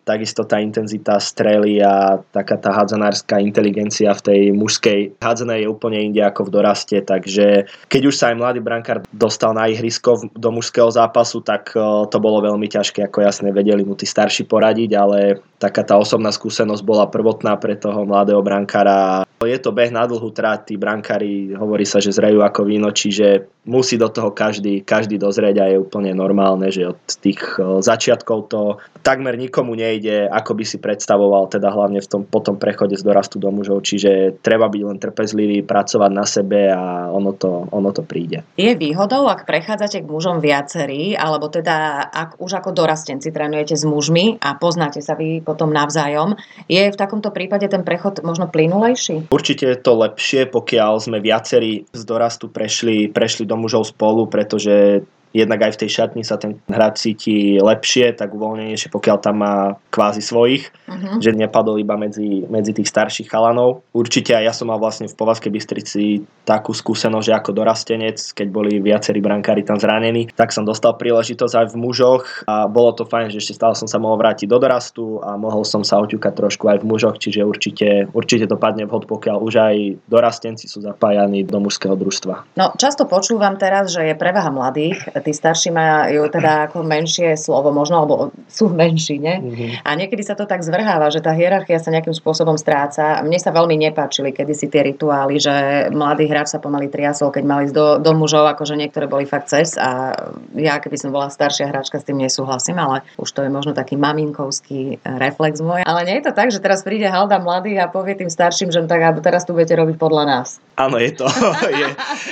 takisto 0.07 0.47
tá 0.47 0.63
intenzita 0.63 1.19
strely 1.19 1.83
a 1.83 2.23
taká 2.31 2.55
tá 2.55 2.71
hádzanárska 2.71 3.43
inteligencia 3.43 4.15
v 4.15 4.23
tej 4.23 4.41
mužskej 4.55 5.19
hádzanej 5.19 5.67
je 5.67 5.69
úplne 5.69 5.99
inde 5.99 6.23
ako 6.23 6.47
v 6.47 6.55
doraste, 6.55 6.97
takže 7.03 7.67
keď 7.91 8.03
už 8.07 8.15
sa 8.15 8.31
aj 8.31 8.39
mladý 8.39 8.63
brankár 8.63 9.03
dostal 9.11 9.51
na 9.51 9.67
ihrisko 9.67 10.31
do 10.31 10.49
mužského 10.55 10.87
zápasu, 10.87 11.43
tak 11.43 11.75
to 12.07 12.19
bolo 12.23 12.39
veľmi 12.39 12.71
ťažké, 12.71 13.03
ako 13.03 13.27
jasne 13.27 13.51
vedeli 13.51 13.83
mu 13.83 13.99
tí 13.99 14.07
starší 14.07 14.47
poradiť, 14.47 14.91
ale 14.95 15.43
taká 15.59 15.83
tá 15.83 15.99
osobná 15.99 16.31
skúsenosť 16.31 16.87
bola 16.87 17.11
prvotná 17.11 17.59
pre 17.59 17.75
toho 17.75 18.07
mladého 18.07 18.39
brankára. 18.47 19.27
Je 19.43 19.59
to 19.61 19.75
beh 19.75 19.93
na 19.93 20.07
dlhú 20.07 20.33
trať, 20.33 20.73
tí 20.73 20.75
brankári 20.79 21.53
hovorí 21.53 21.85
sa, 21.85 22.01
že 22.01 22.15
zrejú 22.15 22.41
ako 22.41 22.65
víno, 22.65 22.89
čiže 22.95 23.45
musí 23.67 23.99
do 23.99 24.09
toho 24.09 24.33
každý, 24.33 24.81
každý 24.81 25.19
dozrieť 25.19 25.57
a 25.61 25.67
je 25.69 25.83
úplne 25.83 26.15
normálne, 26.15 26.71
že 26.71 26.95
od 26.95 26.99
tých 27.21 27.41
e, 27.59 27.83
začiatkov 27.83 28.49
to 28.49 28.79
takmer 29.03 29.35
nikomu 29.35 29.75
nejde, 29.97 30.29
ako 30.29 30.53
by 30.53 30.65
si 30.69 30.77
predstavoval, 30.77 31.49
teda 31.49 31.73
hlavne 31.73 32.05
v 32.05 32.09
tom, 32.09 32.23
po 32.29 32.45
tom 32.45 32.61
prechode 32.61 33.01
z 33.01 33.03
dorastu 33.03 33.41
do 33.41 33.49
mužov, 33.49 33.81
čiže 33.81 34.37
treba 34.45 34.69
byť 34.69 34.83
len 34.85 35.01
trpezlivý, 35.01 35.65
pracovať 35.65 36.11
na 36.13 36.29
sebe 36.29 36.69
a 36.69 37.09
ono 37.09 37.33
to, 37.33 37.65
ono 37.73 37.91
to 37.97 38.05
príde. 38.05 38.45
Je 38.61 38.77
výhodou, 38.77 39.25
ak 39.33 39.49
prechádzate 39.49 40.05
k 40.05 40.11
mužom 40.13 40.45
viacerí, 40.45 41.17
alebo 41.17 41.49
teda 41.49 42.07
ak 42.13 42.37
už 42.37 42.61
ako 42.61 42.77
dorastenci 42.77 43.33
trénujete 43.33 43.73
s 43.73 43.89
mužmi 43.89 44.37
a 44.45 44.61
poznáte 44.61 45.01
sa 45.01 45.17
vy 45.17 45.41
potom 45.41 45.73
navzájom. 45.73 46.37
Je 46.69 46.93
v 46.93 47.01
takomto 47.01 47.33
prípade 47.33 47.65
ten 47.73 47.81
prechod 47.81 48.21
možno 48.21 48.53
plynulejší? 48.53 49.33
Určite 49.33 49.73
je 49.73 49.79
to 49.81 49.97
lepšie, 49.97 50.45
pokiaľ 50.53 51.01
sme 51.01 51.19
viacerí 51.25 51.89
z 51.89 52.03
dorastu 52.05 52.53
prešli, 52.53 53.09
prešli 53.09 53.49
do 53.49 53.57
mužov 53.57 53.89
spolu, 53.89 54.29
pretože 54.29 55.07
jednak 55.37 55.69
aj 55.69 55.77
v 55.77 55.81
tej 55.85 55.91
šatni 56.01 56.23
sa 56.25 56.41
ten 56.41 56.57
hráč 56.65 57.05
cíti 57.05 57.61
lepšie, 57.61 58.17
tak 58.17 58.33
uvoľnenejšie, 58.33 58.89
pokiaľ 58.89 59.17
tam 59.21 59.45
má 59.45 59.77
kvázi 59.93 60.25
svojich, 60.25 60.73
uh-huh. 60.89 61.21
že 61.21 61.37
nepadol 61.37 61.77
iba 61.77 62.01
medzi, 62.01 62.49
medzi 62.49 62.73
tých 62.73 62.89
starších 62.89 63.29
chalanov. 63.29 63.85
Určite 63.93 64.33
aj 64.33 64.45
ja 64.49 64.53
som 64.57 64.73
mal 64.73 64.81
vlastne 64.81 65.05
v 65.05 65.19
Povazkej 65.19 65.53
Bystrici 65.53 66.25
takú 66.49 66.73
skúsenosť, 66.73 67.27
že 67.27 67.37
ako 67.37 67.51
dorastenec, 67.53 68.17
keď 68.33 68.49
boli 68.49 68.81
viacerí 68.81 69.21
brankári 69.21 69.67
tam 69.67 69.77
zranení, 69.77 70.33
tak 70.33 70.55
som 70.55 70.65
dostal 70.65 70.97
príležitosť 70.97 71.55
aj 71.55 71.67
v 71.75 71.77
mužoch 71.77 72.25
a 72.49 72.71
bolo 72.71 72.95
to 72.97 73.05
fajn, 73.05 73.35
že 73.35 73.43
ešte 73.43 73.59
stále 73.59 73.75
som 73.75 73.91
sa 73.91 74.01
mohol 74.01 74.17
vrátiť 74.17 74.49
do 74.49 74.57
dorastu 74.57 75.21
a 75.21 75.35
mohol 75.37 75.67
som 75.67 75.83
sa 75.83 76.01
oťukať 76.01 76.33
trošku 76.33 76.71
aj 76.71 76.81
v 76.81 76.89
mužoch, 76.89 77.19
čiže 77.19 77.43
určite, 77.43 78.09
určite 78.15 78.47
to 78.47 78.57
padne 78.57 78.87
vhod, 78.87 79.11
pokiaľ 79.11 79.37
už 79.43 79.55
aj 79.59 79.77
dorastenci 80.07 80.71
sú 80.71 80.81
zapájani 80.81 81.43
do 81.43 81.59
mužského 81.59 81.99
družstva. 81.99 82.55
No 82.55 82.73
často 82.79 83.05
počúvam 83.11 83.59
teraz, 83.59 83.91
že 83.91 84.07
je 84.07 84.15
prevaha 84.15 84.49
mladých 84.55 85.03
tí 85.27 85.35
starší 85.35 85.75
majú 85.75 86.31
teda 86.31 86.71
ako 86.71 86.87
menšie 86.87 87.35
slovo 87.35 87.75
možno, 87.75 88.07
alebo 88.07 88.15
sú 88.47 88.71
menší, 88.71 89.19
ne? 89.19 89.43
Mm-hmm. 89.43 89.83
A 89.83 89.91
niekedy 89.99 90.23
sa 90.23 90.39
to 90.39 90.47
tak 90.47 90.63
zvrháva, 90.63 91.11
že 91.11 91.19
tá 91.19 91.35
hierarchia 91.35 91.83
sa 91.83 91.91
nejakým 91.91 92.15
spôsobom 92.15 92.55
stráca. 92.55 93.19
Mne 93.27 93.43
sa 93.43 93.51
veľmi 93.51 93.75
nepáčili 93.91 94.31
kedysi 94.31 94.71
tie 94.71 94.87
rituály, 94.87 95.43
že 95.43 95.55
mladý 95.91 96.31
hráč 96.31 96.55
sa 96.55 96.63
pomaly 96.63 96.87
triasol, 96.87 97.35
keď 97.35 97.43
mali 97.43 97.67
ísť 97.67 97.75
do, 97.75 97.87
do 97.99 98.13
mužov, 98.15 98.47
akože 98.47 98.79
niektoré 98.79 99.11
boli 99.11 99.27
fakt 99.27 99.51
cez 99.51 99.75
a 99.75 100.15
ja 100.55 100.79
keby 100.79 100.95
som 100.95 101.11
bola 101.11 101.27
staršia 101.27 101.67
hráčka 101.67 101.99
s 101.99 102.07
tým 102.07 102.23
nesúhlasím, 102.23 102.79
ale 102.79 103.03
už 103.19 103.29
to 103.35 103.43
je 103.43 103.51
možno 103.51 103.75
taký 103.75 103.99
maminkovský 103.99 105.03
reflex 105.03 105.59
môj. 105.59 105.83
Ale 105.83 106.07
nie 106.07 106.23
je 106.23 106.31
to 106.31 106.33
tak, 106.33 106.55
že 106.55 106.63
teraz 106.63 106.87
príde 106.87 107.11
halda 107.11 107.43
mladý 107.43 107.75
a 107.83 107.91
povie 107.91 108.15
tým 108.15 108.31
starším, 108.31 108.71
že 108.71 108.85
no 108.85 108.87
tak 108.87 109.03
teraz 109.25 109.43
tu 109.43 109.57
budete 109.57 109.75
robiť 109.75 109.97
podľa 109.99 110.25
nás. 110.29 110.63
Áno, 110.77 111.01
je 111.01 111.11
to, 111.17 111.27
je, 111.81 111.89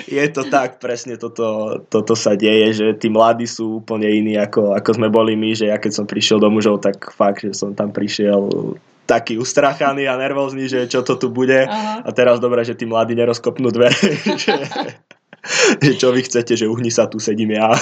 je 0.06 0.26
to 0.28 0.46
tak, 0.46 0.76
presne 0.78 1.16
toto, 1.16 1.80
toto 1.88 2.12
sa 2.12 2.36
deje, 2.36 2.68
že 2.76 2.83
tí 2.92 3.08
mladí 3.08 3.48
sú 3.48 3.80
úplne 3.80 4.12
iní, 4.12 4.36
ako, 4.36 4.76
ako 4.76 4.90
sme 5.00 5.08
boli 5.08 5.32
my, 5.32 5.56
že 5.56 5.72
ja 5.72 5.80
keď 5.80 5.92
som 6.02 6.04
prišiel 6.04 6.36
do 6.36 6.52
mužov, 6.52 6.84
tak 6.84 7.00
fakt, 7.16 7.48
že 7.48 7.56
som 7.56 7.72
tam 7.72 7.88
prišiel 7.88 8.76
taký 9.04 9.36
ustrachaný 9.40 10.08
a 10.08 10.20
nervózny, 10.20 10.68
že 10.68 10.88
čo 10.88 11.04
to 11.04 11.16
tu 11.16 11.28
bude. 11.32 11.64
Aha. 11.64 12.04
A 12.04 12.10
teraz 12.12 12.40
dobre, 12.40 12.64
že 12.64 12.76
tí 12.76 12.84
mladí 12.88 13.16
nerozkopnú 13.16 13.72
dvere. 13.72 13.96
čo 16.00 16.08
vy 16.10 16.24
chcete, 16.24 16.56
že 16.56 16.66
uhni 16.68 16.88
sa 16.88 17.06
tu 17.06 17.20
sedím 17.20 17.56
ja. 17.56 17.72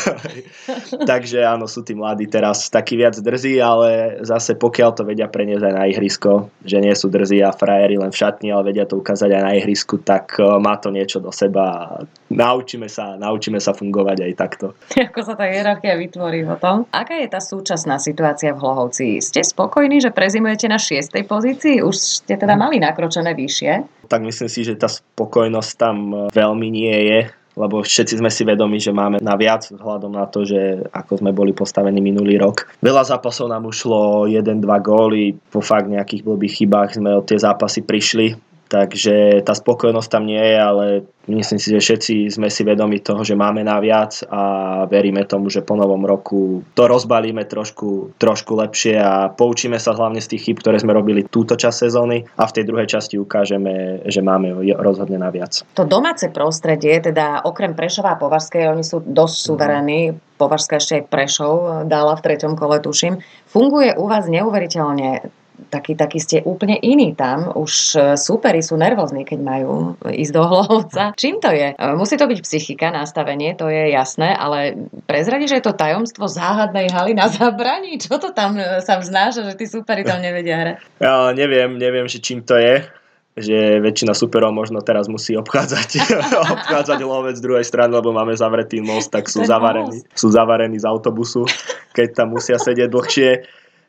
Takže 1.10 1.46
áno, 1.46 1.70
sú 1.70 1.86
tí 1.86 1.94
mladí 1.94 2.26
teraz 2.26 2.68
takí 2.68 2.98
viac 2.98 3.14
drzí, 3.14 3.62
ale 3.62 4.22
zase 4.26 4.58
pokiaľ 4.58 4.90
to 4.98 5.02
vedia 5.06 5.30
preniesť 5.30 5.64
aj 5.70 5.74
na 5.74 5.84
ihrisko, 5.88 6.50
že 6.66 6.82
nie 6.82 6.94
sú 6.94 7.08
drzí 7.08 7.42
a 7.42 7.54
frajeri 7.54 7.98
len 7.98 8.10
v 8.10 8.18
šatni, 8.18 8.48
ale 8.50 8.74
vedia 8.74 8.84
to 8.86 8.98
ukázať 8.98 9.30
aj 9.30 9.42
na 9.42 9.52
ihrisku, 9.58 10.02
tak 10.02 10.36
e, 10.38 10.44
má 10.58 10.76
to 10.78 10.90
niečo 10.90 11.22
do 11.22 11.30
seba. 11.30 11.98
Naučíme 12.32 12.90
sa, 12.90 13.14
naučíme 13.14 13.62
sa 13.62 13.72
fungovať 13.76 14.18
aj 14.26 14.32
takto. 14.34 14.66
Ako 15.12 15.22
sa 15.22 15.38
tá 15.38 15.46
hierarchia 15.46 15.94
vytvorí 15.94 16.42
potom. 16.42 16.88
Aká 16.90 17.18
je 17.22 17.28
tá 17.30 17.38
súčasná 17.38 18.02
situácia 18.02 18.50
v 18.52 18.60
Hlohovci? 18.62 19.22
Ste 19.22 19.46
spokojní, 19.46 20.02
že 20.02 20.10
prezimujete 20.10 20.66
na 20.66 20.78
šiestej 20.80 21.24
pozícii? 21.28 21.84
Už 21.84 22.24
ste 22.24 22.34
teda 22.34 22.58
mali 22.58 22.82
nakročené 22.82 23.32
vyššie? 23.38 24.04
Tak 24.10 24.20
myslím 24.26 24.50
si, 24.50 24.60
že 24.66 24.76
tá 24.76 24.90
spokojnosť 24.90 25.70
tam 25.78 25.96
veľmi 26.34 26.68
nie 26.68 26.98
je 27.08 27.20
lebo 27.56 27.84
všetci 27.84 28.18
sme 28.20 28.30
si 28.32 28.42
vedomi, 28.48 28.80
že 28.80 28.94
máme 28.94 29.20
na 29.20 29.36
viac 29.36 29.68
vzhľadom 29.68 30.12
na 30.12 30.24
to, 30.28 30.44
že 30.44 30.88
ako 30.92 31.20
sme 31.20 31.30
boli 31.36 31.52
postavení 31.52 32.00
minulý 32.00 32.40
rok. 32.40 32.68
Veľa 32.80 33.04
zápasov 33.04 33.52
nám 33.52 33.68
ušlo 33.68 34.28
1-2 34.28 34.62
góly, 34.80 35.36
po 35.52 35.60
fakt 35.60 35.88
nejakých 35.88 36.24
blbých 36.24 36.64
chybách 36.64 36.96
sme 36.96 37.12
od 37.12 37.24
tie 37.28 37.36
zápasy 37.36 37.84
prišli, 37.84 38.51
takže 38.72 39.44
tá 39.44 39.52
spokojnosť 39.52 40.08
tam 40.08 40.24
nie 40.24 40.40
je, 40.40 40.56
ale 40.56 40.84
myslím 41.28 41.60
si, 41.60 41.68
že 41.76 41.84
všetci 41.84 42.14
sme 42.32 42.48
si 42.48 42.64
vedomi 42.64 43.04
toho, 43.04 43.20
že 43.20 43.36
máme 43.36 43.60
naviac 43.60 44.24
a 44.32 44.42
veríme 44.88 45.28
tomu, 45.28 45.52
že 45.52 45.60
po 45.60 45.76
novom 45.76 46.00
roku 46.08 46.64
to 46.72 46.88
rozbalíme 46.88 47.44
trošku, 47.44 48.16
trošku 48.16 48.56
lepšie 48.56 48.96
a 48.96 49.28
poučíme 49.28 49.76
sa 49.76 49.92
hlavne 49.92 50.24
z 50.24 50.32
tých 50.32 50.48
chyb, 50.48 50.56
ktoré 50.64 50.80
sme 50.80 50.96
robili 50.96 51.28
túto 51.28 51.52
časť 51.52 51.76
sezóny 51.84 52.24
a 52.40 52.48
v 52.48 52.54
tej 52.56 52.64
druhej 52.64 52.88
časti 52.88 53.20
ukážeme, 53.20 54.00
že 54.08 54.24
máme 54.24 54.56
rozhodne 54.80 55.20
naviac. 55.20 55.60
To 55.76 55.84
domáce 55.84 56.32
prostredie, 56.32 56.96
teda 57.04 57.44
okrem 57.44 57.76
Prešova 57.76 58.16
a 58.16 58.20
Považskej, 58.20 58.72
oni 58.72 58.84
sú 58.86 59.04
dosť 59.04 59.36
mhm. 59.36 59.44
suverénni, 59.52 60.00
Považská 60.40 60.80
ešte 60.80 60.98
aj 60.98 61.04
Prešov 61.12 61.54
dala 61.86 62.18
v 62.18 62.24
treťom 62.24 62.58
kole, 62.58 62.82
tuším. 62.82 63.22
Funguje 63.46 63.94
u 63.94 64.10
vás 64.10 64.26
neuveriteľne 64.26 65.41
taký, 65.72 65.96
taký 65.96 66.18
ste 66.20 66.36
úplne 66.44 66.76
iný 66.80 67.16
tam. 67.16 67.52
Už 67.56 67.72
e, 67.96 67.98
súperi 68.20 68.60
sú 68.60 68.76
nervózni, 68.76 69.24
keď 69.24 69.40
majú 69.40 69.96
ísť 70.04 70.32
do 70.32 70.42
hlovca. 70.44 71.02
Čím 71.16 71.40
to 71.40 71.48
je? 71.48 71.72
E, 71.72 71.84
musí 71.96 72.20
to 72.20 72.28
byť 72.28 72.38
psychika, 72.44 72.92
nastavenie, 72.92 73.56
to 73.56 73.72
je 73.72 73.92
jasné, 73.92 74.36
ale 74.36 74.88
prezradí, 75.08 75.48
že 75.48 75.60
je 75.60 75.66
to 75.68 75.76
tajomstvo 75.76 76.28
záhadnej 76.28 76.92
haly 76.92 77.16
na 77.16 77.32
zabraní? 77.32 77.96
Čo 77.96 78.20
to 78.20 78.36
tam 78.36 78.60
e, 78.60 78.84
sa 78.84 79.00
vznáša, 79.00 79.48
že 79.48 79.56
tí 79.56 79.64
súperi 79.64 80.04
tam 80.04 80.20
nevedia 80.20 80.60
hrať? 80.60 80.74
Ja 81.00 81.32
neviem, 81.32 81.80
neviem, 81.80 82.04
že 82.08 82.20
čím 82.20 82.44
to 82.44 82.58
je 82.60 82.84
že 83.32 83.80
väčšina 83.80 84.12
superov 84.12 84.52
možno 84.52 84.84
teraz 84.84 85.08
musí 85.08 85.32
obchádzať, 85.40 86.04
obchádzať 86.56 87.00
lovec 87.00 87.40
z 87.40 87.44
druhej 87.44 87.64
strany, 87.64 87.96
lebo 87.96 88.12
máme 88.12 88.36
zavretý 88.36 88.84
most, 88.84 89.08
tak 89.08 89.32
sú 89.32 89.40
zavarení, 89.48 90.04
sú 90.12 90.28
zavarení 90.28 90.76
z 90.76 90.84
autobusu, 90.84 91.48
keď 91.96 92.12
tam 92.12 92.36
musia 92.36 92.60
sedieť 92.60 92.92
dlhšie. 92.92 93.30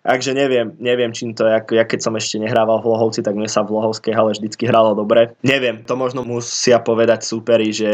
Takže 0.03 0.35
neviem, 0.35 0.75
neviem, 0.83 1.15
čím 1.15 1.31
to 1.31 1.47
je. 1.47 1.79
Ja 1.79 1.87
keď 1.87 1.99
som 2.03 2.19
ešte 2.19 2.35
nehrával 2.35 2.83
v 2.83 2.91
Lohovci, 2.91 3.23
tak 3.23 3.39
mne 3.39 3.47
sa 3.47 3.63
v 3.63 3.79
Lohovskej 3.79 4.11
hale 4.11 4.35
vždycky 4.35 4.67
hralo 4.67 4.91
dobre. 4.99 5.31
Neviem, 5.47 5.87
to 5.87 5.95
možno 5.95 6.27
musia 6.27 6.83
povedať 6.83 7.23
superi, 7.23 7.71
že 7.71 7.91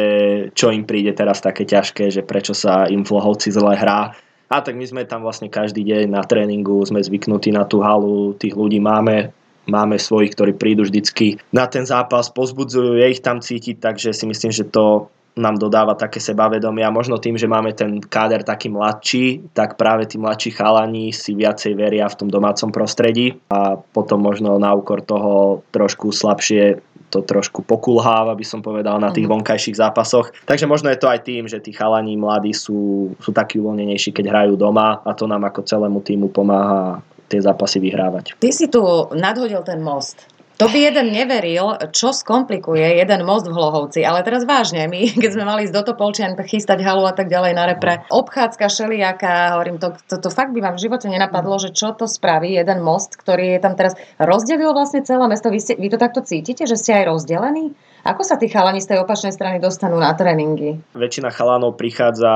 čo 0.57 0.73
im 0.73 0.89
príde 0.89 1.13
teraz 1.13 1.37
také 1.37 1.69
ťažké, 1.69 2.09
že 2.09 2.25
prečo 2.25 2.57
sa 2.57 2.89
im 2.89 3.05
v 3.05 3.13
Lohovci 3.13 3.53
zle 3.53 3.77
hrá. 3.77 4.17
A 4.49 4.65
tak 4.65 4.73
my 4.73 4.89
sme 4.89 5.05
tam 5.05 5.21
vlastne 5.21 5.53
každý 5.53 5.85
deň 5.85 6.09
na 6.09 6.25
tréningu, 6.25 6.81
sme 6.81 6.97
zvyknutí 6.97 7.53
na 7.53 7.69
tú 7.69 7.85
halu, 7.85 8.33
tých 8.33 8.57
ľudí 8.57 8.81
máme, 8.81 9.29
máme 9.69 10.01
svojich, 10.01 10.33
ktorí 10.33 10.57
prídu 10.57 10.89
vždycky 10.89 11.37
na 11.53 11.69
ten 11.69 11.85
zápas, 11.85 12.33
pozbudzujú, 12.33 12.97
je 12.97 13.05
ich 13.05 13.21
tam 13.21 13.37
cítiť, 13.37 13.77
takže 13.77 14.17
si 14.17 14.25
myslím, 14.25 14.49
že 14.49 14.65
to 14.65 15.13
nám 15.39 15.55
dodáva 15.55 15.95
také 15.95 16.19
sebavedomie 16.19 16.83
a 16.83 16.91
možno 16.91 17.17
tým, 17.17 17.39
že 17.39 17.47
máme 17.47 17.71
ten 17.71 18.03
káder 18.03 18.43
taký 18.43 18.67
mladší, 18.67 19.55
tak 19.55 19.79
práve 19.79 20.05
tí 20.05 20.19
mladší 20.19 20.51
chalani 20.51 21.15
si 21.15 21.31
viacej 21.33 21.73
veria 21.79 22.05
v 22.11 22.17
tom 22.19 22.29
domácom 22.29 22.69
prostredí 22.69 23.39
a 23.49 23.79
potom 23.79 24.19
možno 24.19 24.59
na 24.59 24.75
úkor 24.75 24.99
toho 24.99 25.63
trošku 25.71 26.11
slabšie 26.11 26.83
to 27.09 27.25
trošku 27.25 27.65
pokulháva, 27.65 28.37
by 28.37 28.45
som 28.45 28.61
povedal, 28.61 29.01
na 29.01 29.09
tých 29.09 29.25
mhm. 29.25 29.41
vonkajších 29.41 29.81
zápasoch. 29.81 30.29
Takže 30.45 30.69
možno 30.69 30.93
je 30.93 31.01
to 31.01 31.09
aj 31.09 31.19
tým, 31.25 31.49
že 31.49 31.57
tí 31.57 31.73
chalani 31.73 32.13
mladí 32.13 32.53
sú, 32.53 33.11
sú 33.17 33.33
takí 33.33 33.57
uvoľnenejší, 33.57 34.13
keď 34.13 34.25
hrajú 34.29 34.53
doma 34.53 35.01
a 35.01 35.11
to 35.17 35.25
nám 35.25 35.41
ako 35.49 35.65
celému 35.65 36.05
týmu 36.05 36.29
pomáha 36.29 37.01
tie 37.29 37.41
zápasy 37.41 37.77
vyhrávať. 37.81 38.37
Ty 38.41 38.49
si 38.49 38.65
tu 38.69 38.81
nadhodil 39.13 39.61
ten 39.61 39.81
most 39.81 40.38
to 40.59 40.67
by 40.67 40.91
jeden 40.91 41.15
neveril, 41.15 41.79
čo 41.95 42.11
skomplikuje 42.11 42.99
jeden 42.99 43.23
most 43.23 43.47
v 43.47 43.55
Hlohovci. 43.55 44.03
Ale 44.03 44.27
teraz 44.27 44.43
vážne, 44.43 44.91
my 44.91 45.07
keď 45.23 45.31
sme 45.31 45.47
mali 45.47 45.63
ísť 45.63 45.73
do 45.73 45.83
Topolčian, 45.87 46.35
chystať 46.35 46.83
halu 46.83 47.07
a 47.07 47.15
tak 47.15 47.31
ďalej 47.31 47.55
na 47.55 47.63
repre, 47.63 48.03
obchádzka 48.11 48.67
šeliaká, 48.67 49.55
hovorím, 49.55 49.79
to, 49.79 49.95
to, 50.11 50.19
to 50.19 50.27
fakt 50.27 50.51
by 50.51 50.59
vám 50.59 50.75
v 50.75 50.83
živote 50.83 51.07
nenapadlo, 51.07 51.55
že 51.63 51.71
čo 51.71 51.95
to 51.95 52.11
spraví 52.11 52.59
jeden 52.59 52.83
most, 52.83 53.15
ktorý 53.15 53.55
je 53.55 53.59
tam 53.63 53.79
teraz 53.79 53.95
rozdelil 54.19 54.75
vlastne 54.75 54.99
celé 55.07 55.23
mesto. 55.31 55.47
Vy, 55.47 55.59
ste, 55.63 55.73
vy 55.79 55.87
to 55.87 55.97
takto 55.97 56.19
cítite, 56.19 56.67
že 56.67 56.75
ste 56.75 56.91
aj 56.99 57.07
rozdelení? 57.07 57.71
Ako 58.07 58.23
sa 58.23 58.39
tí 58.39 58.47
chalani 58.47 58.79
z 58.79 58.95
tej 58.95 58.97
opačnej 59.03 59.35
strany 59.35 59.59
dostanú 59.59 59.99
na 59.99 60.15
tréningy? 60.15 60.79
Väčšina 60.95 61.29
chalanov 61.35 61.75
prichádza 61.75 62.31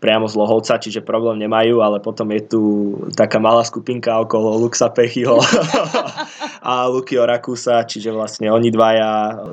priamo 0.00 0.24
z 0.24 0.34
Lohovca, 0.40 0.80
čiže 0.80 1.04
problém 1.04 1.36
nemajú, 1.44 1.84
ale 1.84 2.00
potom 2.00 2.32
je 2.32 2.42
tu 2.48 2.62
taká 3.12 3.36
malá 3.36 3.60
skupinka 3.60 4.16
okolo 4.24 4.56
Luxa 4.56 4.88
Pechyho 4.88 5.36
a 6.72 6.88
Lukio 6.88 7.28
Rakusa, 7.28 7.84
čiže 7.84 8.14
vlastne 8.14 8.48
oni 8.48 8.72
dvaja, 8.72 9.10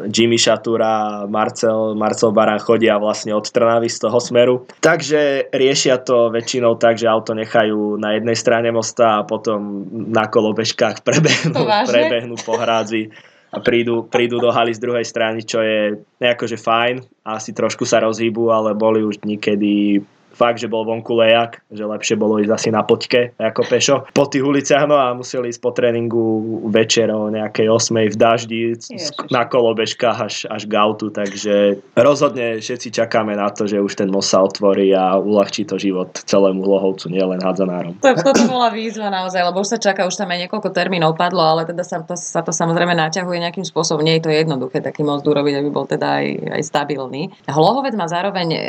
Jimmy 0.08 0.39
Šatúra, 0.39 1.25
Marcel, 1.28 1.98
Marcel 1.98 2.32
Baran 2.32 2.62
chodia 2.62 2.96
vlastne 3.01 3.36
od 3.36 3.44
Trnavy 3.44 3.92
z 3.92 4.00
toho 4.08 4.20
smeru. 4.22 4.56
Takže 4.80 5.51
riešia 5.51 6.00
to 6.00 6.32
väčšinou 6.32 6.80
tak, 6.80 6.96
že 6.96 7.10
auto 7.12 7.36
nechajú 7.36 8.00
na 8.00 8.16
jednej 8.16 8.38
strane 8.38 8.70
mosta 8.72 9.20
a 9.20 9.25
potom 9.28 9.89
na 9.92 10.30
kolobežkách 10.30 11.04
prebehnú, 11.04 11.68
prebehnú 11.89 12.36
po 12.39 12.56
hrádzi 12.56 13.12
a 13.50 13.58
prídu, 13.58 14.06
prídu 14.06 14.38
do 14.38 14.53
haly 14.53 14.74
z 14.77 14.84
druhej 14.84 15.06
strany, 15.06 15.41
čo 15.41 15.65
je 15.65 15.98
nejakože 16.22 16.58
fajn. 16.62 17.25
Asi 17.25 17.50
trošku 17.50 17.82
sa 17.89 18.01
rozhýbu, 18.06 18.53
ale 18.53 18.77
boli 18.77 19.01
už 19.01 19.25
niekedy 19.25 20.06
fakt, 20.39 20.63
že 20.63 20.72
bol 20.72 20.88
vonku 20.88 21.12
lejak, 21.19 21.60
že 21.67 21.84
lepšie 21.84 22.15
bolo 22.15 22.39
ísť 22.39 22.51
asi 22.55 22.69
na 22.72 22.88
poďke 22.88 23.36
ako 23.36 23.62
pešo 23.67 23.96
po 24.15 24.24
tých 24.31 24.48
uliciach, 24.48 24.88
no 24.88 24.96
a 24.96 25.12
museli 25.12 25.51
ísť 25.51 25.60
po 25.60 25.75
tréningu 25.75 26.63
večer 26.72 27.12
o 27.12 27.27
nejakej 27.27 27.67
8 27.67 28.08
v 28.08 28.15
daždi 28.15 28.62
Ježiš. 28.79 29.12
na 29.27 29.43
kolobežkách 29.43 30.17
až, 30.24 30.36
až 30.48 30.63
k 30.63 30.74
autu, 30.79 31.12
takže 31.12 31.84
rozhodne 32.00 32.63
všetci 32.63 32.96
čakáme 32.96 33.36
na 33.36 33.51
to, 33.51 33.67
že 33.67 33.84
už 33.84 34.00
ten 34.00 34.08
most 34.08 34.31
sa 34.31 34.39
otvorí 34.46 34.93
a 34.96 35.19
uľahčí 35.19 35.65
to 35.65 35.75
život 35.75 36.13
celému 36.13 36.62
lohovcu, 36.62 37.10
nielen 37.10 37.41
hadzanárom. 37.41 37.98
To, 38.00 38.13
toto 38.13 38.46
bola 38.46 38.69
výzva 38.69 39.10
naozaj, 39.10 39.41
lebo 39.41 39.65
už 39.65 39.75
sa 39.75 39.77
čaká, 39.81 40.05
už 40.05 40.15
tam 40.15 40.29
aj 40.29 40.46
niekoľko 40.46 40.69
termínov 40.69 41.17
padlo, 41.17 41.41
ale 41.41 41.65
teda 41.65 41.81
sa 41.81 42.00
to, 42.05 42.13
sa 42.13 42.46
to 42.46 42.53
samozrejme 42.53 42.93
naťahuje 42.93 43.41
nejakým 43.41 43.65
spôsobom. 43.65 44.05
Nie 44.05 44.22
je 44.22 44.29
to 44.29 44.31
jednoduché 44.31 44.86
taký 44.86 45.01
most 45.01 45.25
urobiť, 45.25 45.65
aby 45.65 45.69
bol 45.74 45.89
teda 45.89 46.22
aj, 46.22 46.27
aj 46.55 46.62
stabilný. 46.62 47.34
Hlohovec 47.50 47.98
má 47.98 48.05
zároveň 48.05 48.48
e, 48.53 48.60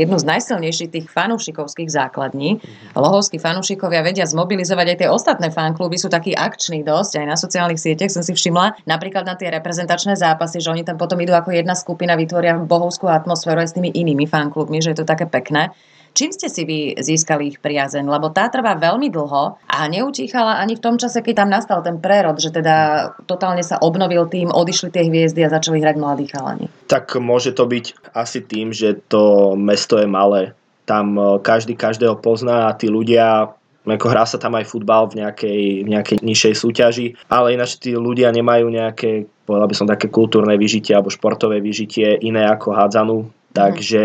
jednu 0.00 0.16
z 0.16 0.24
najsilnejších 0.24 0.90
tých 0.90 1.06
fanúšikovských 1.12 1.92
základní. 1.92 2.58
Lohovskí 2.96 3.36
fanúšikovia 3.36 4.00
vedia 4.00 4.24
zmobilizovať 4.24 4.86
aj 4.88 4.98
tie 5.04 5.08
ostatné 5.12 5.48
fankluby, 5.52 6.00
sú 6.00 6.08
takí 6.08 6.32
akční 6.32 6.82
dosť, 6.82 7.22
aj 7.22 7.26
na 7.28 7.36
sociálnych 7.36 7.78
sieťach 7.78 8.10
som 8.10 8.24
si 8.24 8.32
všimla, 8.32 8.88
napríklad 8.88 9.28
na 9.28 9.36
tie 9.36 9.52
reprezentačné 9.52 10.16
zápasy, 10.16 10.64
že 10.64 10.72
oni 10.72 10.82
tam 10.82 10.96
potom 10.96 11.20
idú 11.20 11.36
ako 11.36 11.52
jedna 11.52 11.76
skupina, 11.76 12.16
vytvoria 12.16 12.56
bohovskú 12.56 13.06
atmosféru 13.12 13.60
aj 13.60 13.68
s 13.70 13.76
tými 13.76 13.92
inými 13.92 14.24
fanklubmi, 14.24 14.80
že 14.80 14.96
je 14.96 15.04
to 15.04 15.06
také 15.06 15.28
pekné. 15.28 15.70
Čím 16.12 16.28
ste 16.28 16.52
si 16.52 16.68
vy 16.68 17.00
získali 17.00 17.56
ich 17.56 17.58
priazeň? 17.64 18.04
Lebo 18.04 18.28
tá 18.28 18.52
trvá 18.52 18.76
veľmi 18.76 19.08
dlho 19.08 19.56
a 19.64 19.78
neutíchala 19.88 20.60
ani 20.60 20.76
v 20.76 20.84
tom 20.84 21.00
čase, 21.00 21.24
keď 21.24 21.34
tam 21.44 21.48
nastal 21.48 21.80
ten 21.80 21.96
prerod, 21.96 22.36
že 22.36 22.52
teda 22.52 23.08
totálne 23.24 23.64
sa 23.64 23.80
obnovil 23.80 24.28
tým, 24.28 24.52
odišli 24.52 24.92
tie 24.92 25.08
hviezdy 25.08 25.40
a 25.40 25.52
začali 25.52 25.80
hrať 25.80 25.96
mladí 25.96 26.28
chalani. 26.28 26.68
Tak 26.92 27.16
môže 27.16 27.56
to 27.56 27.64
byť 27.64 28.12
asi 28.12 28.44
tým, 28.44 28.76
že 28.76 29.00
to 29.08 29.56
mesto 29.56 29.96
je 29.96 30.04
malé 30.04 30.52
tam 30.92 31.16
e, 31.16 31.22
každý 31.40 31.72
každého 31.72 32.20
pozná 32.20 32.68
a 32.68 32.76
tí 32.76 32.92
ľudia 32.92 33.48
ako 33.82 34.06
hrá 34.14 34.22
sa 34.22 34.38
tam 34.38 34.54
aj 34.54 34.70
futbal 34.70 35.10
v 35.10 35.26
nejakej, 35.26 35.62
v 35.82 35.88
nejakej 35.90 36.18
nižšej 36.22 36.54
súťaži, 36.54 37.06
ale 37.26 37.58
ináč 37.58 37.82
tí 37.82 37.90
ľudia 37.98 38.30
nemajú 38.30 38.70
nejaké, 38.70 39.26
povedal 39.42 39.66
by 39.66 39.74
som, 39.74 39.90
také 39.90 40.06
kultúrne 40.06 40.54
vyžitie 40.54 40.94
alebo 40.94 41.10
športové 41.10 41.58
vyžitie 41.58 42.14
iné 42.22 42.46
ako 42.46 42.78
hádzanú. 42.78 43.26
Takže 43.50 44.02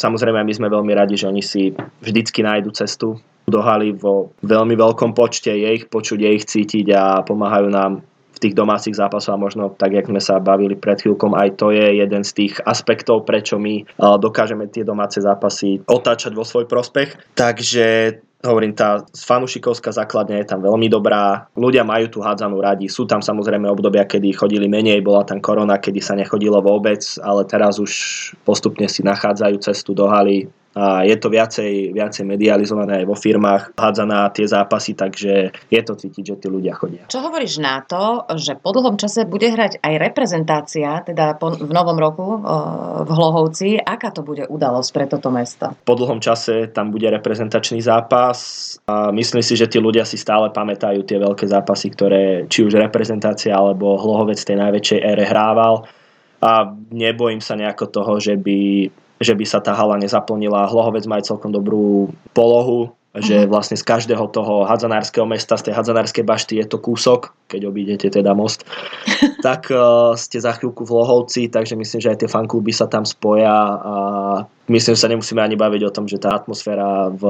samozrejme 0.00 0.40
my 0.40 0.52
sme 0.56 0.72
veľmi 0.72 0.92
radi, 0.96 1.20
že 1.20 1.28
oni 1.28 1.44
si 1.44 1.76
vždycky 2.00 2.40
nájdu 2.40 2.72
cestu 2.72 3.20
do 3.44 3.60
haly 3.60 3.92
vo 3.92 4.32
veľmi 4.40 4.72
veľkom 4.72 5.12
počte, 5.12 5.52
je 5.52 5.68
ich 5.68 5.84
počuť, 5.92 6.24
je 6.24 6.30
ich 6.32 6.48
cítiť 6.48 6.86
a 6.96 7.20
pomáhajú 7.28 7.68
nám 7.68 8.00
tých 8.44 8.52
domácich 8.52 8.92
zápasoch 8.92 9.32
a 9.32 9.40
možno 9.40 9.72
tak, 9.72 9.96
jak 9.96 10.04
sme 10.04 10.20
sa 10.20 10.36
bavili 10.36 10.76
pred 10.76 11.00
chvíľkom, 11.00 11.32
aj 11.32 11.56
to 11.56 11.72
je 11.72 12.04
jeden 12.04 12.20
z 12.20 12.32
tých 12.36 12.60
aspektov, 12.68 13.24
prečo 13.24 13.56
my 13.56 13.88
dokážeme 14.20 14.68
tie 14.68 14.84
domáce 14.84 15.24
zápasy 15.24 15.80
otáčať 15.88 16.36
vo 16.36 16.44
svoj 16.44 16.68
prospech. 16.68 17.32
Takže 17.32 18.20
hovorím, 18.44 18.76
tá 18.76 19.00
fanušikovská 19.08 19.88
základňa 19.88 20.44
je 20.44 20.48
tam 20.52 20.60
veľmi 20.60 20.92
dobrá. 20.92 21.48
Ľudia 21.56 21.80
majú 21.80 22.12
tú 22.12 22.20
hádzanú 22.20 22.60
radi. 22.60 22.92
Sú 22.92 23.08
tam 23.08 23.24
samozrejme 23.24 23.64
obdobia, 23.64 24.04
kedy 24.04 24.36
chodili 24.36 24.68
menej, 24.68 25.00
bola 25.00 25.24
tam 25.24 25.40
korona, 25.40 25.80
kedy 25.80 26.04
sa 26.04 26.12
nechodilo 26.12 26.60
vôbec, 26.60 27.00
ale 27.24 27.48
teraz 27.48 27.80
už 27.80 27.92
postupne 28.44 28.84
si 28.84 29.00
nachádzajú 29.00 29.56
cestu 29.64 29.96
do 29.96 30.04
haly 30.12 30.44
a 30.74 31.06
je 31.06 31.14
to 31.14 31.30
viacej, 31.30 31.94
viacej 31.94 32.26
medializované 32.26 33.02
aj 33.02 33.06
vo 33.06 33.14
firmách, 33.14 33.78
hádza 33.78 34.04
na 34.04 34.26
tie 34.34 34.42
zápasy, 34.42 34.98
takže 34.98 35.54
je 35.70 35.80
to 35.86 35.94
cítiť, 35.94 36.22
že 36.22 36.34
tí 36.42 36.48
ľudia 36.50 36.74
chodia. 36.74 37.06
Čo 37.06 37.22
hovoríš 37.22 37.62
na 37.62 37.78
to, 37.86 38.26
že 38.34 38.58
po 38.58 38.74
dlhom 38.74 38.98
čase 38.98 39.22
bude 39.22 39.46
hrať 39.46 39.78
aj 39.78 39.94
reprezentácia, 40.02 40.98
teda 41.06 41.38
po, 41.38 41.54
v 41.54 41.70
novom 41.70 41.94
roku 41.94 42.26
v 43.06 43.10
Hlohovci, 43.10 43.78
aká 43.78 44.10
to 44.10 44.26
bude 44.26 44.50
udalosť 44.50 44.90
pre 44.90 45.06
toto 45.06 45.30
mesto? 45.30 45.70
Po 45.86 45.94
dlhom 45.94 46.18
čase 46.18 46.74
tam 46.74 46.90
bude 46.90 47.06
reprezentačný 47.06 47.78
zápas 47.78 48.38
a 48.90 49.14
myslím 49.14 49.46
si, 49.46 49.54
že 49.54 49.70
tí 49.70 49.78
ľudia 49.78 50.02
si 50.02 50.18
stále 50.18 50.50
pamätajú 50.50 51.06
tie 51.06 51.22
veľké 51.22 51.46
zápasy, 51.46 51.94
ktoré 51.94 52.50
či 52.50 52.66
už 52.66 52.74
reprezentácia 52.82 53.54
alebo 53.54 53.94
Hlohovec 53.94 54.42
tej 54.42 54.58
najväčšej 54.58 55.00
ére 55.06 55.24
hrával 55.24 55.86
a 56.42 56.68
nebojím 56.90 57.40
sa 57.40 57.54
nejako 57.54 57.86
toho, 57.88 58.12
že 58.18 58.34
by 58.34 58.90
že 59.22 59.34
by 59.34 59.44
sa 59.46 59.62
tá 59.62 59.74
hala 59.74 59.98
nezaplnila. 59.98 60.70
Hlohovec 60.70 61.04
má 61.06 61.22
aj 61.22 61.30
celkom 61.30 61.54
dobrú 61.54 62.10
polohu, 62.34 62.94
že 63.14 63.46
mhm. 63.46 63.48
vlastne 63.50 63.78
z 63.78 63.86
každého 63.86 64.26
toho 64.34 64.66
hadzanárskeho 64.66 65.22
mesta, 65.22 65.54
z 65.54 65.70
tej 65.70 65.74
hadzanárskej 65.78 66.24
bašty 66.26 66.58
je 66.58 66.66
to 66.66 66.82
kúsok, 66.82 67.30
keď 67.46 67.70
obídete 67.70 68.10
teda 68.10 68.34
most, 68.34 68.66
tak 69.46 69.70
uh, 69.70 70.18
ste 70.18 70.42
za 70.42 70.58
chvíľku 70.58 70.82
v 70.82 70.94
Lohovci, 70.98 71.46
takže 71.46 71.78
myslím, 71.78 72.00
že 72.02 72.10
aj 72.10 72.18
tie 72.26 72.30
fankluby 72.30 72.74
sa 72.74 72.90
tam 72.90 73.06
spoja 73.06 73.54
a 73.78 73.94
myslím, 74.68 74.92
že 74.96 75.02
sa 75.04 75.12
nemusíme 75.12 75.40
ani 75.40 75.56
baviť 75.56 75.82
o 75.84 75.94
tom, 75.94 76.04
že 76.08 76.16
tá 76.16 76.32
atmosféra 76.32 77.12
v 77.12 77.24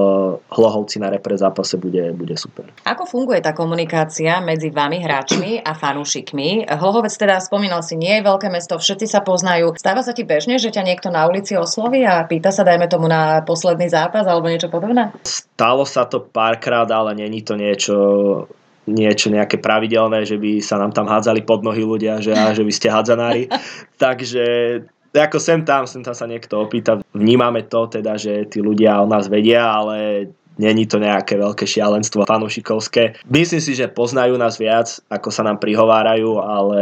Hlohovci 0.50 1.02
na 1.02 1.10
repre 1.10 1.34
zápase 1.34 1.74
bude, 1.74 2.14
bude 2.14 2.38
super. 2.38 2.70
Ako 2.86 3.06
funguje 3.06 3.42
tá 3.42 3.50
komunikácia 3.50 4.38
medzi 4.38 4.70
vami 4.70 5.02
hráčmi 5.02 5.62
a 5.62 5.74
fanúšikmi? 5.74 6.70
Hlohovec 6.70 7.14
teda 7.14 7.42
spomínal 7.42 7.82
si, 7.82 7.98
nie 7.98 8.20
je 8.20 8.26
veľké 8.26 8.48
mesto, 8.50 8.78
všetci 8.78 9.06
sa 9.10 9.20
poznajú. 9.26 9.74
Stáva 9.74 10.06
sa 10.06 10.14
ti 10.14 10.22
bežne, 10.22 10.62
že 10.62 10.70
ťa 10.70 10.86
niekto 10.86 11.08
na 11.10 11.26
ulici 11.26 11.58
osloví 11.58 12.06
a 12.06 12.22
pýta 12.26 12.54
sa, 12.54 12.62
dajme 12.62 12.86
tomu 12.86 13.10
na 13.10 13.42
posledný 13.42 13.90
zápas 13.90 14.26
alebo 14.26 14.46
niečo 14.46 14.70
podobné? 14.70 15.10
Stalo 15.26 15.82
sa 15.82 16.06
to 16.06 16.22
párkrát, 16.22 16.86
ale 16.90 17.18
není 17.18 17.42
to 17.42 17.58
niečo 17.58 17.96
niečo 18.84 19.32
nejaké 19.32 19.56
pravidelné, 19.56 20.28
že 20.28 20.36
by 20.36 20.60
sa 20.60 20.76
nám 20.76 20.92
tam 20.92 21.08
hádzali 21.08 21.40
pod 21.48 21.64
nohy 21.64 21.80
ľudia, 21.80 22.20
že, 22.20 22.36
a, 22.36 22.52
že 22.52 22.60
vy 22.60 22.72
ste 22.72 22.92
hádzanári. 22.92 23.48
Takže 24.04 24.44
ako 25.14 25.38
sem 25.38 25.62
tam, 25.62 25.86
sem 25.86 26.02
tam 26.02 26.14
sa 26.14 26.26
niekto 26.26 26.58
opýta. 26.58 26.98
Vnímame 27.14 27.70
to 27.70 27.86
teda, 27.86 28.18
že 28.18 28.50
tí 28.50 28.58
ľudia 28.58 28.98
o 28.98 29.06
nás 29.06 29.30
vedia, 29.30 29.70
ale 29.70 30.28
není 30.58 30.86
to 30.86 31.02
nejaké 31.02 31.38
veľké 31.38 31.66
šialenstvo 31.66 32.26
fanušikovské. 32.26 33.26
Myslím 33.30 33.62
si, 33.62 33.74
že 33.74 33.90
poznajú 33.90 34.38
nás 34.38 34.58
viac, 34.58 35.02
ako 35.10 35.28
sa 35.30 35.42
nám 35.42 35.58
prihovárajú, 35.58 36.38
ale 36.38 36.80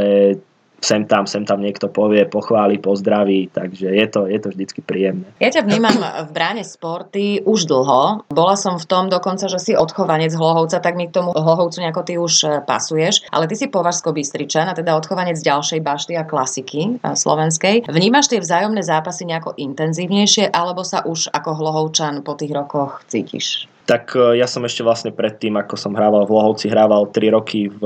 sem 0.82 1.06
tam, 1.06 1.30
sem 1.30 1.46
tam 1.46 1.62
niekto 1.62 1.86
povie, 1.86 2.26
pochváli, 2.26 2.82
pozdraví, 2.82 3.48
takže 3.54 3.86
je 3.86 4.06
to, 4.10 4.26
je 4.26 4.38
to 4.42 4.48
vždycky 4.50 4.80
príjemné. 4.82 5.30
Ja 5.38 5.54
ťa 5.54 5.62
vnímam 5.62 5.94
v 5.94 6.30
bráne 6.34 6.66
sporty 6.66 7.38
už 7.46 7.70
dlho. 7.70 8.26
Bola 8.28 8.58
som 8.58 8.76
v 8.76 8.86
tom 8.90 9.06
dokonca, 9.06 9.46
že 9.46 9.62
si 9.62 9.72
odchovanec 9.78 10.34
Hlohovca, 10.34 10.82
tak 10.82 10.98
mi 10.98 11.06
k 11.06 11.14
tomu 11.14 11.30
Hlohovcu 11.30 11.78
nejako 11.78 12.02
ty 12.02 12.14
už 12.18 12.34
e, 12.42 12.46
pasuješ, 12.66 13.30
ale 13.30 13.46
ty 13.46 13.54
si 13.54 13.70
považsko 13.70 14.10
bystričan 14.10 14.66
a 14.66 14.74
teda 14.74 14.98
odchovanec 14.98 15.38
ďalšej 15.38 15.80
bašty 15.80 16.18
a 16.18 16.26
klasiky 16.26 16.98
e, 16.98 17.14
slovenskej. 17.14 17.86
Vnímaš 17.86 18.34
tie 18.34 18.42
vzájomné 18.42 18.82
zápasy 18.82 19.22
nejako 19.30 19.54
intenzívnejšie, 19.54 20.50
alebo 20.50 20.82
sa 20.82 21.06
už 21.06 21.30
ako 21.30 21.62
Hlohovčan 21.62 22.26
po 22.26 22.34
tých 22.34 22.50
rokoch 22.50 23.06
cítiš? 23.06 23.70
Tak 23.82 24.14
e, 24.14 24.38
ja 24.38 24.46
som 24.46 24.62
ešte 24.62 24.86
vlastne 24.86 25.10
predtým, 25.10 25.58
ako 25.58 25.74
som 25.74 25.92
hrával 25.98 26.22
v 26.22 26.34
Lohovci, 26.38 26.70
hrával 26.70 27.10
3 27.10 27.34
roky 27.34 27.66
v 27.66 27.82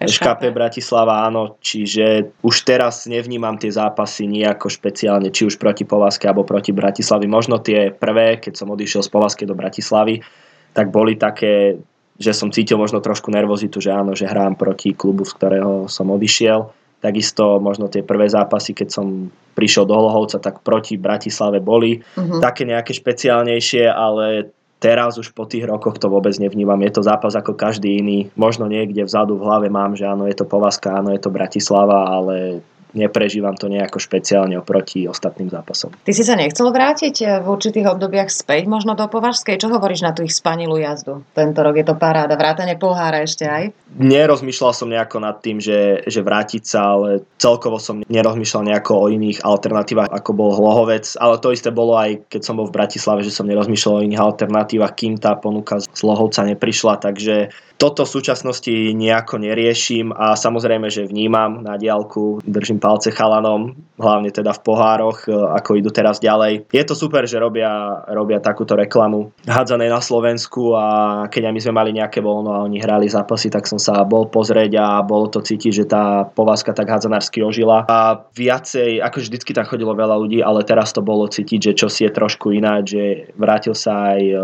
SKP 0.00 0.48
Bratislava, 0.50 1.28
áno, 1.28 1.60
čiže 1.60 2.32
už 2.40 2.64
teraz 2.64 3.04
nevnímam 3.04 3.60
tie 3.60 3.68
zápasy 3.68 4.24
nejako 4.24 4.72
špeciálne, 4.72 5.28
či 5.28 5.44
už 5.44 5.60
proti 5.60 5.84
Povazke 5.84 6.24
alebo 6.24 6.48
proti 6.48 6.72
Bratislavi. 6.72 7.28
Možno 7.28 7.60
tie 7.60 7.92
prvé, 7.92 8.40
keď 8.40 8.64
som 8.64 8.72
odišiel 8.72 9.04
z 9.04 9.10
Povazke 9.12 9.44
do 9.44 9.52
Bratislavy, 9.52 10.24
tak 10.72 10.88
boli 10.88 11.20
také, 11.20 11.76
že 12.16 12.32
som 12.32 12.48
cítil 12.48 12.80
možno 12.80 13.04
trošku 13.04 13.28
nervozitu, 13.28 13.84
že 13.84 13.92
áno, 13.92 14.16
že 14.16 14.26
hrám 14.26 14.56
proti 14.56 14.96
klubu, 14.96 15.28
z 15.28 15.32
ktorého 15.36 15.86
som 15.92 16.08
odišiel. 16.08 16.72
Takisto 17.04 17.60
možno 17.60 17.92
tie 17.92 18.00
prvé 18.00 18.32
zápasy, 18.32 18.72
keď 18.72 18.88
som 18.88 19.28
prišiel 19.52 19.84
do 19.84 19.92
Lohovca, 19.92 20.40
tak 20.40 20.64
proti 20.64 20.96
Bratislave 20.96 21.60
boli 21.60 22.00
uh-huh. 22.00 22.40
také 22.40 22.64
nejaké 22.64 22.96
špeciálnejšie, 22.96 23.86
ale 23.92 24.50
teraz 24.84 25.16
už 25.16 25.32
po 25.32 25.48
tých 25.48 25.64
rokoch 25.64 25.96
to 25.96 26.12
vôbec 26.12 26.36
nevnímam. 26.36 26.76
Je 26.84 26.92
to 26.92 27.00
zápas 27.00 27.32
ako 27.32 27.56
každý 27.56 28.04
iný. 28.04 28.28
Možno 28.36 28.68
niekde 28.68 29.08
vzadu 29.08 29.40
v 29.40 29.48
hlave 29.48 29.72
mám, 29.72 29.96
že 29.96 30.04
áno, 30.04 30.28
je 30.28 30.36
to 30.36 30.44
Povazka, 30.44 31.00
áno, 31.00 31.08
je 31.16 31.24
to 31.24 31.32
Bratislava, 31.32 32.04
ale 32.04 32.60
neprežívam 32.94 33.58
to 33.58 33.66
nejako 33.68 33.98
špeciálne 34.00 34.56
oproti 34.58 35.04
ostatným 35.10 35.50
zápasom. 35.50 35.92
Ty 36.06 36.12
si 36.14 36.22
sa 36.22 36.38
nechcel 36.38 36.70
vrátiť 36.70 37.42
v 37.42 37.46
určitých 37.46 37.90
obdobiach 37.90 38.30
späť 38.30 38.70
možno 38.70 38.94
do 38.94 39.04
Považskej? 39.10 39.60
Čo 39.60 39.68
hovoríš 39.74 40.06
na 40.06 40.14
tú 40.14 40.22
ich 40.22 40.32
spanilú 40.32 40.78
jazdu? 40.78 41.26
Tento 41.34 41.60
rok 41.60 41.74
je 41.76 41.86
to 41.86 41.98
paráda, 41.98 42.38
vrátane 42.38 42.78
pohára 42.78 43.26
ešte 43.26 43.44
aj? 43.44 43.74
Nerozmýšľal 43.94 44.72
som 44.74 44.88
nejako 44.90 45.22
nad 45.22 45.38
tým, 45.38 45.62
že, 45.62 46.02
že 46.06 46.22
vrátiť 46.22 46.62
sa, 46.66 46.98
ale 46.98 47.22
celkovo 47.38 47.78
som 47.78 48.02
nerozmýšľal 48.06 48.70
nejako 48.70 48.92
o 48.94 49.06
iných 49.10 49.42
alternatívach, 49.46 50.10
ako 50.10 50.30
bol 50.34 50.50
Hlohovec, 50.54 51.14
ale 51.18 51.38
to 51.38 51.54
isté 51.54 51.70
bolo 51.70 51.94
aj 51.98 52.26
keď 52.30 52.42
som 52.42 52.58
bol 52.58 52.66
v 52.70 52.74
Bratislave, 52.74 53.22
že 53.22 53.34
som 53.34 53.46
nerozmýšľal 53.46 54.02
o 54.02 54.04
iných 54.06 54.22
alternatívach, 54.22 54.94
kým 54.94 55.18
tá 55.18 55.38
ponuka 55.38 55.78
z 55.82 56.00
Lohovca 56.02 56.42
neprišla, 56.46 56.98
takže 57.02 57.54
toto 57.74 58.06
v 58.06 58.14
súčasnosti 58.14 58.70
nejako 58.94 59.42
neriešim 59.42 60.14
a 60.14 60.38
samozrejme, 60.38 60.86
že 60.88 61.10
vnímam 61.10 61.58
na 61.58 61.74
diálku, 61.74 62.38
držím 62.46 62.78
palce 62.84 63.10
chalanom, 63.10 63.74
hlavne 63.98 64.30
teda 64.30 64.54
v 64.54 64.60
pohároch, 64.62 65.26
e, 65.26 65.34
ako 65.34 65.80
idú 65.80 65.90
teraz 65.90 66.22
ďalej. 66.22 66.70
Je 66.70 66.84
to 66.86 66.94
super, 66.94 67.26
že 67.26 67.42
robia, 67.42 68.06
robia 68.14 68.38
takúto 68.38 68.78
reklamu 68.78 69.34
hádzané 69.48 69.90
na 69.90 69.98
Slovensku 70.04 70.76
a 70.78 70.86
keď 71.32 71.50
aj 71.50 71.54
my 71.56 71.60
sme 71.66 71.74
mali 71.74 71.90
nejaké 71.98 72.22
voľno 72.22 72.54
a 72.54 72.62
oni 72.62 72.78
hrali 72.78 73.10
zápasy, 73.10 73.50
tak 73.50 73.66
som 73.66 73.82
sa 73.82 74.06
bol 74.06 74.30
pozrieť 74.30 74.78
a 74.78 74.86
bolo 75.02 75.26
to 75.26 75.42
cítiť, 75.42 75.72
že 75.74 75.84
tá 75.90 76.22
povázka 76.30 76.70
tak 76.70 76.86
hádzanársky 76.86 77.42
ožila 77.42 77.90
a 77.90 78.22
viacej, 78.38 79.02
ako 79.02 79.16
vždycky 79.18 79.50
tam 79.50 79.66
chodilo 79.66 79.98
veľa 79.98 80.14
ľudí, 80.14 80.38
ale 80.44 80.62
teraz 80.62 80.94
to 80.94 81.02
bolo 81.02 81.26
cítiť, 81.26 81.58
že 81.58 81.72
čo 81.74 81.88
si 81.90 82.06
je 82.06 82.14
trošku 82.14 82.54
ináč, 82.54 82.94
že 82.94 83.04
vrátil 83.34 83.74
sa 83.74 84.14
aj 84.14 84.20
e, 84.22 84.36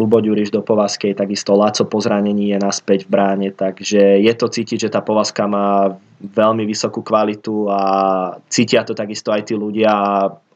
Lubo 0.00 0.24
Ďuriš 0.24 0.48
do 0.48 0.64
povázkej, 0.64 1.12
takisto 1.12 1.52
Laco 1.52 1.84
po 1.84 2.00
zranení 2.00 2.56
je 2.56 2.58
na 2.60 2.70
naspäť 2.70 3.10
v 3.10 3.10
bráne, 3.10 3.48
takže 3.50 4.22
je 4.22 4.32
to 4.38 4.46
cítiť, 4.46 4.86
že 4.86 4.92
tá 4.94 5.02
povazka 5.02 5.50
má 5.50 5.98
veľmi 6.20 6.68
vysokú 6.68 7.00
kvalitu 7.00 7.72
a 7.72 7.80
cítia 8.52 8.84
to 8.84 8.92
takisto 8.92 9.32
aj 9.32 9.48
tí 9.48 9.54
ľudia 9.56 9.92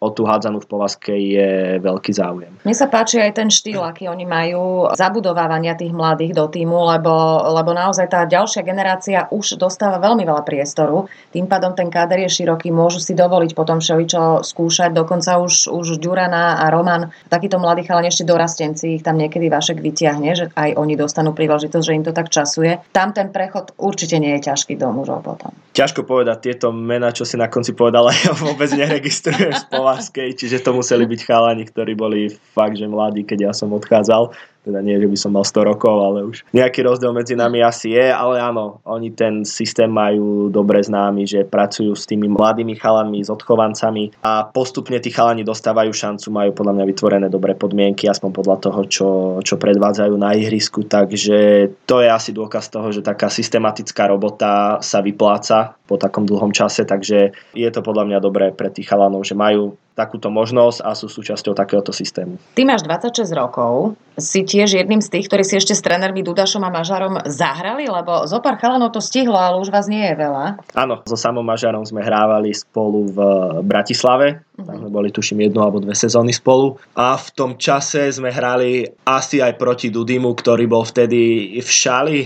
o 0.04 0.12
tú 0.12 0.28
hádzanú 0.28 0.60
v 0.60 0.68
povazke 0.68 1.16
je 1.16 1.80
veľký 1.80 2.12
záujem. 2.12 2.52
Mne 2.60 2.76
sa 2.76 2.92
páči 2.92 3.24
aj 3.24 3.40
ten 3.40 3.48
štýl, 3.48 3.80
aký 3.80 4.12
oni 4.12 4.28
majú 4.28 4.92
zabudovávania 4.92 5.72
tých 5.72 5.96
mladých 5.96 6.36
do 6.36 6.44
týmu, 6.52 6.76
lebo, 6.92 7.12
lebo 7.56 7.72
naozaj 7.72 8.12
tá 8.12 8.28
ďalšia 8.28 8.60
generácia 8.60 9.24
už 9.32 9.56
dostáva 9.56 9.96
veľmi 9.96 10.28
veľa 10.28 10.44
priestoru. 10.44 11.08
Tým 11.32 11.48
pádom 11.48 11.72
ten 11.72 11.88
káder 11.88 12.20
je 12.28 12.44
široký, 12.44 12.68
môžu 12.68 13.00
si 13.00 13.16
dovoliť 13.16 13.56
potom 13.56 13.80
všeličo 13.80 14.44
skúšať. 14.44 14.92
Dokonca 14.92 15.40
už, 15.40 15.72
už 15.72 15.96
Ďurana 15.96 16.60
a 16.60 16.68
Roman, 16.68 17.08
takíto 17.32 17.56
mladí 17.56 17.88
chalani 17.88 18.12
ešte 18.12 18.28
dorastenci, 18.28 19.00
ich 19.00 19.04
tam 19.06 19.16
niekedy 19.16 19.48
Vašek 19.48 19.80
vyťahne, 19.80 20.30
že 20.36 20.44
aj 20.52 20.76
oni 20.76 20.94
dostanú 21.00 21.32
príležitosť, 21.32 21.84
že 21.86 21.96
im 21.96 22.04
to 22.04 22.12
tak 22.12 22.28
časuje. 22.28 22.82
Tam 22.92 23.16
ten 23.16 23.32
prechod 23.32 23.72
určite 23.80 24.20
nie 24.20 24.36
je 24.36 24.52
ťažký 24.52 24.76
do 24.76 24.90
mužov 24.92 25.24
potom. 25.24 25.54
Ťažko 25.74 26.06
povedať 26.06 26.50
tieto 26.50 26.70
mená, 26.70 27.10
čo 27.10 27.26
si 27.26 27.34
na 27.34 27.48
konci 27.48 27.72
povedala, 27.72 28.10
ja 28.12 28.34
vôbec 28.44 28.68
neregistrujem 28.74 29.54
z 29.54 29.64
Povazkej, 29.94 30.34
čiže 30.34 30.58
to 30.58 30.74
museli 30.74 31.06
byť 31.06 31.20
chalani, 31.22 31.62
ktorí 31.70 31.94
boli 31.94 32.26
fakt, 32.26 32.74
že 32.74 32.90
mladí, 32.90 33.22
keď 33.22 33.38
ja 33.46 33.52
som 33.54 33.70
odchádzal. 33.70 34.34
Teda 34.64 34.80
nie, 34.80 34.96
že 34.96 35.06
by 35.06 35.18
som 35.20 35.30
mal 35.36 35.44
100 35.44 35.70
rokov, 35.70 35.92
ale 35.92 36.24
už 36.24 36.40
nejaký 36.56 36.88
rozdiel 36.88 37.12
medzi 37.12 37.36
nami 37.36 37.60
asi 37.60 37.92
je, 37.92 38.08
ale 38.08 38.40
áno, 38.40 38.80
oni 38.88 39.12
ten 39.12 39.44
systém 39.44 39.92
majú 39.92 40.48
dobre 40.48 40.80
známy, 40.80 41.28
že 41.28 41.44
pracujú 41.44 41.92
s 41.92 42.08
tými 42.08 42.32
mladými 42.32 42.72
chalami, 42.80 43.20
s 43.20 43.28
odchovancami 43.28 44.24
a 44.24 44.48
postupne 44.48 44.96
tí 45.04 45.12
chalani 45.12 45.44
dostávajú 45.44 45.92
šancu, 45.92 46.32
majú 46.32 46.50
podľa 46.56 46.80
mňa 46.80 46.84
vytvorené 46.88 47.26
dobré 47.28 47.52
podmienky, 47.52 48.08
aspoň 48.08 48.30
podľa 48.32 48.56
toho, 48.64 48.80
čo, 48.88 49.08
čo 49.44 49.60
predvádzajú 49.60 50.16
na 50.16 50.32
ihrisku, 50.32 50.88
takže 50.88 51.68
to 51.84 52.00
je 52.00 52.08
asi 52.08 52.32
dôkaz 52.32 52.72
toho, 52.72 52.88
že 52.88 53.04
taká 53.04 53.28
systematická 53.28 54.08
robota 54.08 54.80
sa 54.80 55.04
vypláca 55.04 55.76
po 55.84 56.00
takom 56.00 56.24
dlhom 56.24 56.56
čase, 56.56 56.88
takže 56.88 57.36
je 57.52 57.68
to 57.68 57.84
podľa 57.84 58.08
mňa 58.08 58.18
dobré 58.24 58.48
pre 58.48 58.72
tých 58.72 58.88
chalanov, 58.88 59.28
že 59.28 59.36
majú 59.36 59.76
takúto 59.94 60.28
možnosť 60.28 60.78
a 60.82 60.90
sú 60.98 61.06
súčasťou 61.06 61.54
takéhoto 61.54 61.94
systému. 61.94 62.36
Ty 62.58 62.62
máš 62.66 62.82
26 62.82 63.30
rokov, 63.34 63.94
si 64.14 64.46
tiež 64.46 64.78
jedným 64.78 65.02
z 65.02 65.10
tých, 65.10 65.26
ktorí 65.26 65.42
si 65.42 65.58
ešte 65.58 65.74
s 65.74 65.82
trénermi 65.82 66.22
Dudašom 66.22 66.62
a 66.62 66.70
Mažarom 66.70 67.18
zahrali, 67.26 67.86
lebo 67.86 68.26
zo 68.30 68.38
pár 68.38 68.58
chalanov 68.58 68.94
to 68.94 69.02
stihlo, 69.02 69.34
ale 69.34 69.58
už 69.58 69.74
vás 69.74 69.90
nie 69.90 70.02
je 70.06 70.14
veľa. 70.14 70.62
Áno, 70.74 71.02
so 71.06 71.18
samom 71.18 71.42
Mažarom 71.42 71.82
sme 71.82 72.02
hrávali 72.02 72.54
spolu 72.54 73.10
v 73.10 73.18
Bratislave, 73.66 74.46
tam 74.54 74.78
sme 74.78 74.90
boli 74.90 75.10
tuším 75.10 75.50
jednu 75.50 75.58
alebo 75.62 75.82
dve 75.82 75.98
sezóny 75.98 76.30
spolu. 76.30 76.78
A 76.94 77.18
v 77.18 77.28
tom 77.34 77.58
čase 77.58 78.06
sme 78.14 78.30
hrali 78.30 78.86
asi 79.02 79.42
aj 79.42 79.58
proti 79.58 79.90
Dudimu, 79.90 80.30
ktorý 80.30 80.70
bol 80.70 80.86
vtedy 80.86 81.54
v 81.58 81.70
Šali, 81.70 82.22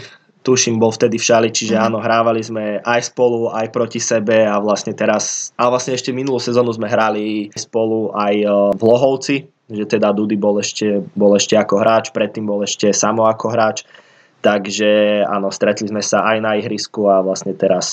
tuším, 0.48 0.80
bol 0.80 0.88
vtedy 0.88 1.20
v 1.20 1.28
Šali, 1.28 1.48
čiže 1.52 1.76
mm. 1.76 1.84
áno, 1.84 2.00
hrávali 2.00 2.40
sme 2.40 2.80
aj 2.80 3.12
spolu, 3.12 3.52
aj 3.52 3.68
proti 3.68 4.00
sebe 4.00 4.48
a 4.48 4.56
vlastne 4.56 4.96
teraz, 4.96 5.52
a 5.60 5.68
vlastne 5.68 5.92
ešte 5.92 6.16
minulú 6.16 6.40
sezónu 6.40 6.72
sme 6.72 6.88
hrali 6.88 7.52
spolu 7.52 8.16
aj 8.16 8.34
e, 8.40 8.48
v 8.72 8.80
Lohovci, 8.80 9.36
že 9.68 9.84
teda 9.84 10.16
Dudy 10.16 10.40
bol 10.40 10.56
ešte, 10.56 11.04
bol 11.12 11.36
ešte 11.36 11.52
ako 11.60 11.84
hráč, 11.84 12.08
predtým 12.16 12.48
bol 12.48 12.64
ešte 12.64 12.88
samo 12.96 13.28
ako 13.28 13.52
hráč, 13.52 13.84
takže 14.40 15.22
áno, 15.26 15.50
stretli 15.50 15.90
sme 15.90 16.02
sa 16.02 16.24
aj 16.24 16.38
na 16.38 16.54
ihrisku 16.56 17.10
a 17.10 17.22
vlastne 17.22 17.54
teraz 17.54 17.86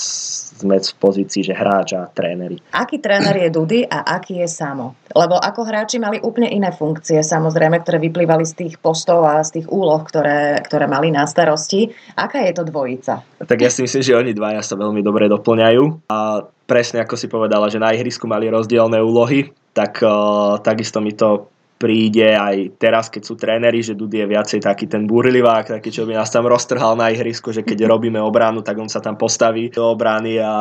sme 0.56 0.80
v 0.80 0.96
pozícii, 0.96 1.44
že 1.44 1.52
hráč 1.52 1.92
a 1.92 2.08
tréneri. 2.08 2.56
Aký 2.72 2.96
tréner 2.96 3.36
je 3.36 3.48
Dudy 3.52 3.84
a 3.84 4.16
aký 4.16 4.40
je 4.40 4.48
Samo? 4.48 4.96
Lebo 5.12 5.36
ako 5.36 5.68
hráči 5.68 6.00
mali 6.00 6.16
úplne 6.20 6.48
iné 6.48 6.72
funkcie, 6.72 7.20
samozrejme, 7.20 7.84
ktoré 7.84 8.00
vyplývali 8.00 8.44
z 8.48 8.54
tých 8.64 8.74
postov 8.80 9.28
a 9.28 9.44
z 9.44 9.60
tých 9.60 9.66
úloh, 9.68 10.00
ktoré, 10.00 10.60
ktoré 10.64 10.88
mali 10.88 11.12
na 11.12 11.28
starosti. 11.28 11.92
Aká 12.16 12.40
je 12.44 12.52
to 12.56 12.64
dvojica? 12.64 13.20
Tak 13.44 13.58
ja 13.60 13.68
si 13.68 13.84
myslím, 13.84 14.02
že 14.02 14.16
oni 14.16 14.32
dvaja 14.32 14.64
sa 14.64 14.80
veľmi 14.80 15.04
dobre 15.04 15.28
doplňajú 15.28 16.08
a 16.08 16.48
presne 16.64 17.04
ako 17.04 17.14
si 17.20 17.28
povedala, 17.28 17.68
že 17.68 17.82
na 17.82 17.92
ihrisku 17.92 18.24
mali 18.24 18.48
rozdielne 18.48 18.98
úlohy, 18.98 19.52
tak 19.76 20.00
uh, 20.00 20.56
takisto 20.64 21.04
mi 21.04 21.12
to 21.12 21.52
príde 21.76 22.32
aj 22.32 22.80
teraz, 22.80 23.12
keď 23.12 23.22
sú 23.22 23.36
tréneri, 23.36 23.84
že 23.84 23.92
Dudy 23.92 24.24
je 24.24 24.32
viacej 24.32 24.60
taký 24.64 24.88
ten 24.88 25.04
burlivák, 25.04 25.76
taký, 25.76 25.92
čo 25.92 26.08
by 26.08 26.16
nás 26.16 26.32
tam 26.32 26.48
roztrhal 26.48 26.96
na 26.96 27.12
ihrisku, 27.12 27.52
že 27.52 27.60
keď 27.60 27.84
robíme 27.84 28.16
obranu, 28.16 28.64
tak 28.64 28.80
on 28.80 28.88
sa 28.88 29.04
tam 29.04 29.20
postaví 29.20 29.68
do 29.68 29.92
obrany 29.92 30.40
a 30.40 30.52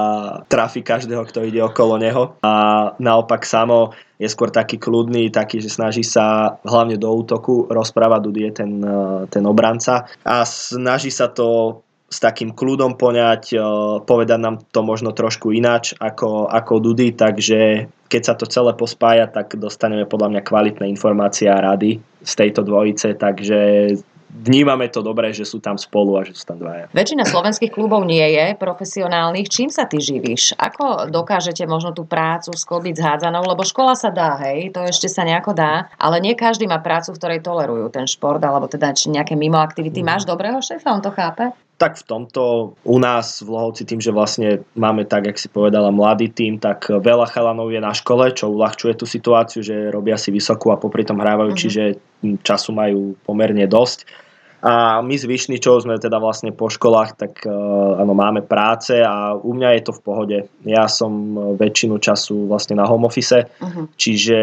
trafi 0.52 0.84
každého, 0.84 1.24
kto 1.24 1.48
ide 1.48 1.64
okolo 1.64 1.96
neho. 1.96 2.36
A 2.44 2.52
naopak 3.00 3.48
samo 3.48 3.96
je 4.20 4.28
skôr 4.28 4.52
taký 4.52 4.80
kľudný, 4.80 5.32
taký, 5.32 5.60
že 5.60 5.72
snaží 5.72 6.04
sa 6.04 6.56
hlavne 6.64 7.00
do 7.00 7.08
útoku 7.12 7.68
rozprávať, 7.68 8.20
Dudy 8.24 8.42
je 8.48 8.52
ten, 8.52 8.72
ten 9.32 9.44
obranca 9.48 10.08
a 10.24 10.44
snaží 10.44 11.12
sa 11.12 11.32
to 11.32 11.80
s 12.06 12.22
takým 12.22 12.54
kľudom 12.54 13.02
poňať, 13.02 13.58
povedať 14.06 14.40
nám 14.40 14.62
to 14.70 14.86
možno 14.86 15.10
trošku 15.10 15.50
ináč 15.50 15.98
ako, 15.98 16.46
ako 16.48 16.78
Dudy, 16.78 17.18
takže 17.18 17.90
keď 18.06 18.22
sa 18.22 18.34
to 18.38 18.46
celé 18.46 18.78
pospája, 18.78 19.26
tak 19.26 19.58
dostaneme 19.58 20.06
podľa 20.06 20.38
mňa 20.38 20.42
kvalitné 20.46 20.86
informácie 20.86 21.50
a 21.50 21.58
rady 21.58 21.98
z 22.22 22.34
tejto 22.38 22.62
dvojice, 22.62 23.18
takže 23.18 23.90
vnímame 24.36 24.92
to 24.92 25.00
dobre, 25.00 25.32
že 25.32 25.48
sú 25.48 25.64
tam 25.64 25.80
spolu 25.80 26.20
a 26.20 26.28
že 26.28 26.36
sú 26.36 26.44
tam 26.44 26.60
dvaja. 26.60 26.92
Väčšina 26.92 27.24
slovenských 27.24 27.72
klubov 27.72 28.04
nie 28.04 28.24
je 28.36 28.54
profesionálnych. 28.60 29.48
Čím 29.48 29.72
sa 29.72 29.88
ty 29.88 30.04
živíš? 30.04 30.54
Ako 30.60 31.08
dokážete 31.08 31.64
možno 31.66 31.96
tú 31.96 32.04
prácu 32.04 32.52
sklbiť 32.52 32.96
s 33.00 33.02
hádzanou? 33.02 33.48
Lebo 33.48 33.64
škola 33.64 33.96
sa 33.96 34.12
dá, 34.12 34.36
hej, 34.44 34.76
to 34.76 34.84
ešte 34.84 35.08
sa 35.08 35.24
nejako 35.24 35.56
dá, 35.56 35.88
ale 35.96 36.20
nie 36.20 36.36
každý 36.36 36.68
má 36.68 36.84
prácu, 36.84 37.16
v 37.16 37.20
ktorej 37.24 37.40
tolerujú 37.42 37.88
ten 37.96 38.06
šport, 38.06 38.44
alebo 38.44 38.68
teda 38.68 38.92
nejaké 38.92 39.40
mimo 39.40 39.58
aktivity. 39.58 40.04
Mm. 40.04 40.08
Máš 40.12 40.24
dobrého 40.28 40.60
šéfa, 40.60 40.92
on 40.92 41.02
to 41.02 41.16
chápe? 41.16 41.56
Tak 41.76 42.00
v 42.00 42.08
tomto 42.08 42.74
u 42.88 42.98
nás 43.04 43.44
v 43.44 43.52
Lohovci 43.52 43.84
tým, 43.84 44.00
že 44.00 44.16
vlastne 44.16 44.64
máme 44.80 45.04
tak, 45.04 45.28
jak 45.28 45.36
si 45.36 45.52
povedala, 45.52 45.92
mladý 45.92 46.32
tým, 46.32 46.56
tak 46.56 46.88
veľa 46.88 47.28
chalanov 47.28 47.68
je 47.68 47.84
na 47.84 47.92
škole, 47.92 48.32
čo 48.32 48.48
uľahčuje 48.48 48.96
tú 48.96 49.04
situáciu, 49.04 49.60
že 49.60 49.92
robia 49.92 50.16
si 50.16 50.32
vysokú 50.32 50.72
a 50.72 50.80
popri 50.80 51.04
tom 51.04 51.20
hrávajú, 51.20 51.52
uh-huh. 51.52 51.62
čiže 51.62 51.84
času 52.48 52.72
majú 52.72 53.20
pomerne 53.28 53.68
dosť. 53.68 54.08
A 54.66 55.04
my 55.04 55.14
zvyšní, 55.14 55.62
čo 55.62 55.78
sme 55.78 56.02
teda 56.02 56.18
vlastne 56.18 56.50
po 56.50 56.72
školách, 56.72 57.20
tak 57.20 57.44
uh, 57.46 58.02
áno, 58.02 58.18
máme 58.18 58.42
práce 58.42 58.98
a 58.98 59.36
u 59.36 59.52
mňa 59.54 59.78
je 59.78 59.82
to 59.86 59.94
v 59.94 60.02
pohode. 60.02 60.38
Ja 60.66 60.90
som 60.90 61.38
väčšinu 61.60 62.02
času 62.02 62.50
vlastne 62.50 62.80
na 62.80 62.88
home 62.88 63.06
office, 63.06 63.46
uh-huh. 63.46 63.92
čiže 64.00 64.38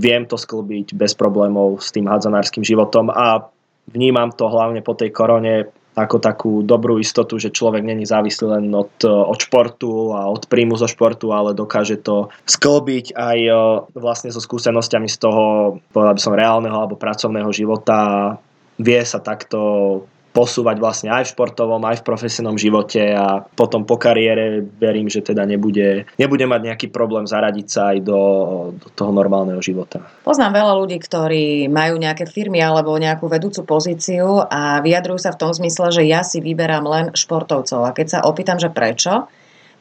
viem 0.00 0.24
to 0.26 0.40
sklbiť 0.40 0.96
bez 0.96 1.12
problémov 1.14 1.78
s 1.84 1.92
tým 1.92 2.08
hadzanárským 2.08 2.64
životom 2.64 3.12
a 3.12 3.46
vnímam 3.92 4.32
to 4.34 4.48
hlavne 4.48 4.80
po 4.82 4.96
tej 4.96 5.12
korone 5.14 5.70
ako 5.98 6.16
takú 6.22 6.52
dobrú 6.62 7.02
istotu, 7.02 7.36
že 7.42 7.50
človek 7.50 7.82
není 7.82 8.06
závislý 8.06 8.46
len 8.58 8.66
od, 8.70 8.94
od 9.04 9.38
športu 9.42 10.14
a 10.14 10.30
od 10.30 10.46
príjmu 10.46 10.78
zo 10.78 10.86
športu, 10.86 11.34
ale 11.34 11.50
dokáže 11.50 11.98
to 11.98 12.30
sklbiť 12.46 13.18
aj 13.18 13.38
e, 13.42 13.52
vlastne 13.98 14.30
so 14.30 14.38
skúsenosťami 14.38 15.10
z 15.10 15.16
toho, 15.18 15.42
povedal 15.90 16.14
by 16.14 16.22
som, 16.22 16.38
reálneho 16.38 16.76
alebo 16.78 16.94
pracovného 16.94 17.50
života. 17.50 18.38
Vie 18.78 19.02
sa 19.02 19.18
takto 19.18 19.58
posúvať 20.40 20.80
vlastne 20.80 21.12
aj 21.12 21.28
v 21.28 21.32
športovom, 21.36 21.84
aj 21.84 22.00
v 22.00 22.06
profesionálnom 22.08 22.56
živote 22.56 23.12
a 23.12 23.44
potom 23.44 23.84
po 23.84 24.00
kariére 24.00 24.64
verím, 24.80 25.12
že 25.12 25.20
teda 25.20 25.44
nebude, 25.44 26.08
nebude 26.16 26.48
mať 26.48 26.60
nejaký 26.64 26.86
problém 26.88 27.28
zaradiť 27.28 27.66
sa 27.68 27.92
aj 27.92 27.98
do, 28.00 28.22
do 28.72 28.88
toho 28.96 29.12
normálneho 29.12 29.60
života. 29.60 30.00
Poznám 30.24 30.56
veľa 30.64 30.74
ľudí, 30.80 30.96
ktorí 30.96 31.68
majú 31.68 32.00
nejaké 32.00 32.24
firmy 32.24 32.64
alebo 32.64 32.96
nejakú 32.96 33.28
vedúcu 33.28 33.68
pozíciu 33.68 34.40
a 34.48 34.80
vyjadrujú 34.80 35.20
sa 35.20 35.36
v 35.36 35.40
tom 35.44 35.52
zmysle, 35.52 35.92
že 35.92 36.08
ja 36.08 36.24
si 36.24 36.40
vyberám 36.40 36.88
len 36.88 37.04
športovcov. 37.12 37.84
A 37.84 37.92
keď 37.92 38.06
sa 38.08 38.18
opýtam, 38.24 38.56
že 38.56 38.72
prečo, 38.72 39.28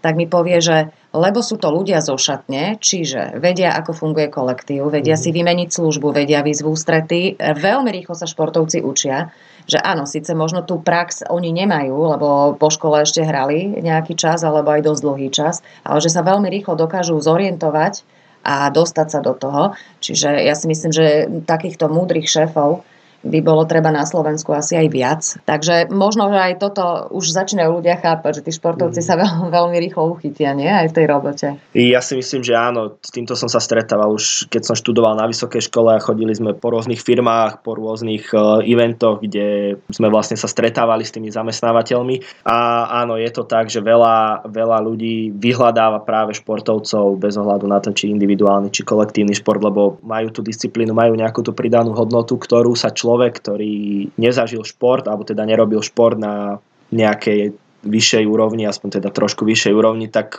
tak 0.04 0.20
mi 0.20 0.28
povie, 0.28 0.60
že 0.60 0.92
lebo 1.10 1.42
sú 1.42 1.58
to 1.58 1.74
ľudia 1.74 2.06
zo 2.06 2.16
šatne, 2.16 2.78
čiže 2.78 3.42
vedia, 3.42 3.74
ako 3.74 3.98
funguje 3.98 4.30
kolektív, 4.30 4.94
vedia 4.94 5.18
mm. 5.18 5.22
si 5.26 5.30
vymeniť 5.34 5.70
službu, 5.74 6.14
vedia 6.14 6.46
výzvu 6.46 6.70
strety, 6.78 7.40
veľmi 7.40 7.90
rýchlo 7.90 8.14
sa 8.14 8.30
športovci 8.30 8.86
učia, 8.86 9.34
že 9.70 9.78
áno, 9.78 10.10
síce 10.10 10.34
možno 10.34 10.66
tú 10.66 10.82
prax 10.82 11.24
oni 11.30 11.54
nemajú, 11.54 11.94
lebo 11.94 12.58
po 12.58 12.74
škole 12.74 13.06
ešte 13.06 13.22
hrali 13.22 13.80
nejaký 13.80 14.18
čas, 14.18 14.42
alebo 14.42 14.74
aj 14.74 14.82
dosť 14.82 15.02
dlhý 15.06 15.30
čas, 15.30 15.62
ale 15.86 16.02
že 16.02 16.10
sa 16.10 16.26
veľmi 16.26 16.50
rýchlo 16.50 16.74
dokážu 16.74 17.22
zorientovať 17.22 18.02
a 18.42 18.74
dostať 18.74 19.08
sa 19.14 19.20
do 19.22 19.38
toho. 19.38 19.78
Čiže 20.02 20.42
ja 20.42 20.58
si 20.58 20.66
myslím, 20.66 20.92
že 20.92 21.30
takýchto 21.46 21.86
múdrych 21.92 22.26
šéfov 22.26 22.82
by 23.24 23.40
bolo 23.44 23.68
treba 23.68 23.92
na 23.92 24.08
Slovensku 24.08 24.56
asi 24.56 24.80
aj 24.80 24.88
viac. 24.90 25.22
Takže 25.44 25.92
možno, 25.92 26.32
že 26.32 26.40
aj 26.40 26.54
toto 26.64 26.84
už 27.12 27.36
začínajú 27.36 27.84
ľudia 27.84 28.00
chápať, 28.00 28.42
že 28.42 28.46
tí 28.48 28.52
športovci 28.56 29.00
mm. 29.04 29.06
sa 29.06 29.14
veľ, 29.20 29.32
veľmi 29.52 29.78
rýchlo 29.80 30.16
uchytia, 30.16 30.56
nie? 30.56 30.68
Aj 30.68 30.88
v 30.88 30.96
tej 30.96 31.06
robote. 31.08 31.48
Ja 31.76 32.00
si 32.00 32.16
myslím, 32.16 32.42
že 32.42 32.56
áno. 32.56 33.00
S 33.00 33.12
týmto 33.12 33.36
som 33.36 33.52
sa 33.52 33.60
stretával 33.60 34.12
už, 34.16 34.48
keď 34.48 34.72
som 34.72 34.76
študoval 34.76 35.20
na 35.20 35.28
vysokej 35.28 35.68
škole 35.68 35.96
a 35.96 36.04
chodili 36.04 36.32
sme 36.32 36.56
po 36.56 36.72
rôznych 36.72 37.00
firmách, 37.00 37.62
po 37.62 37.76
rôznych 37.76 38.32
uh, 38.32 38.64
eventoch, 38.64 39.20
kde 39.20 39.78
sme 39.92 40.08
vlastne 40.08 40.40
sa 40.40 40.48
stretávali 40.48 41.04
s 41.04 41.14
tými 41.14 41.28
zamestnávateľmi. 41.30 42.48
A 42.48 42.88
áno, 43.04 43.20
je 43.20 43.30
to 43.30 43.44
tak, 43.44 43.68
že 43.68 43.84
veľa, 43.84 44.48
veľa 44.48 44.78
ľudí 44.82 45.36
vyhľadáva 45.36 46.02
práve 46.08 46.36
športovcov 46.40 47.20
bez 47.20 47.36
ohľadu 47.36 47.66
na 47.68 47.84
to, 47.84 47.92
či 47.92 48.10
individuálny, 48.10 48.72
či 48.72 48.88
kolektívny 48.88 49.36
šport, 49.36 49.60
lebo 49.60 50.00
majú 50.02 50.32
tú 50.32 50.42
disciplínu, 50.42 50.96
majú 50.96 51.14
nejakú 51.20 51.44
tú 51.44 51.52
pridanú 51.52 51.92
hodnotu, 51.92 52.40
ktorú 52.40 52.74
sa 52.74 52.90
človek 52.90 53.09
človek, 53.10 53.42
ktorý 53.42 54.06
nezažil 54.22 54.62
šport, 54.62 55.10
alebo 55.10 55.26
teda 55.26 55.42
nerobil 55.42 55.82
šport 55.82 56.22
na 56.22 56.62
nejakej 56.94 57.58
vyššej 57.82 58.26
úrovni, 58.30 58.70
aspoň 58.70 59.02
teda 59.02 59.10
trošku 59.10 59.50
vyššej 59.50 59.74
úrovni, 59.74 60.06
tak 60.14 60.38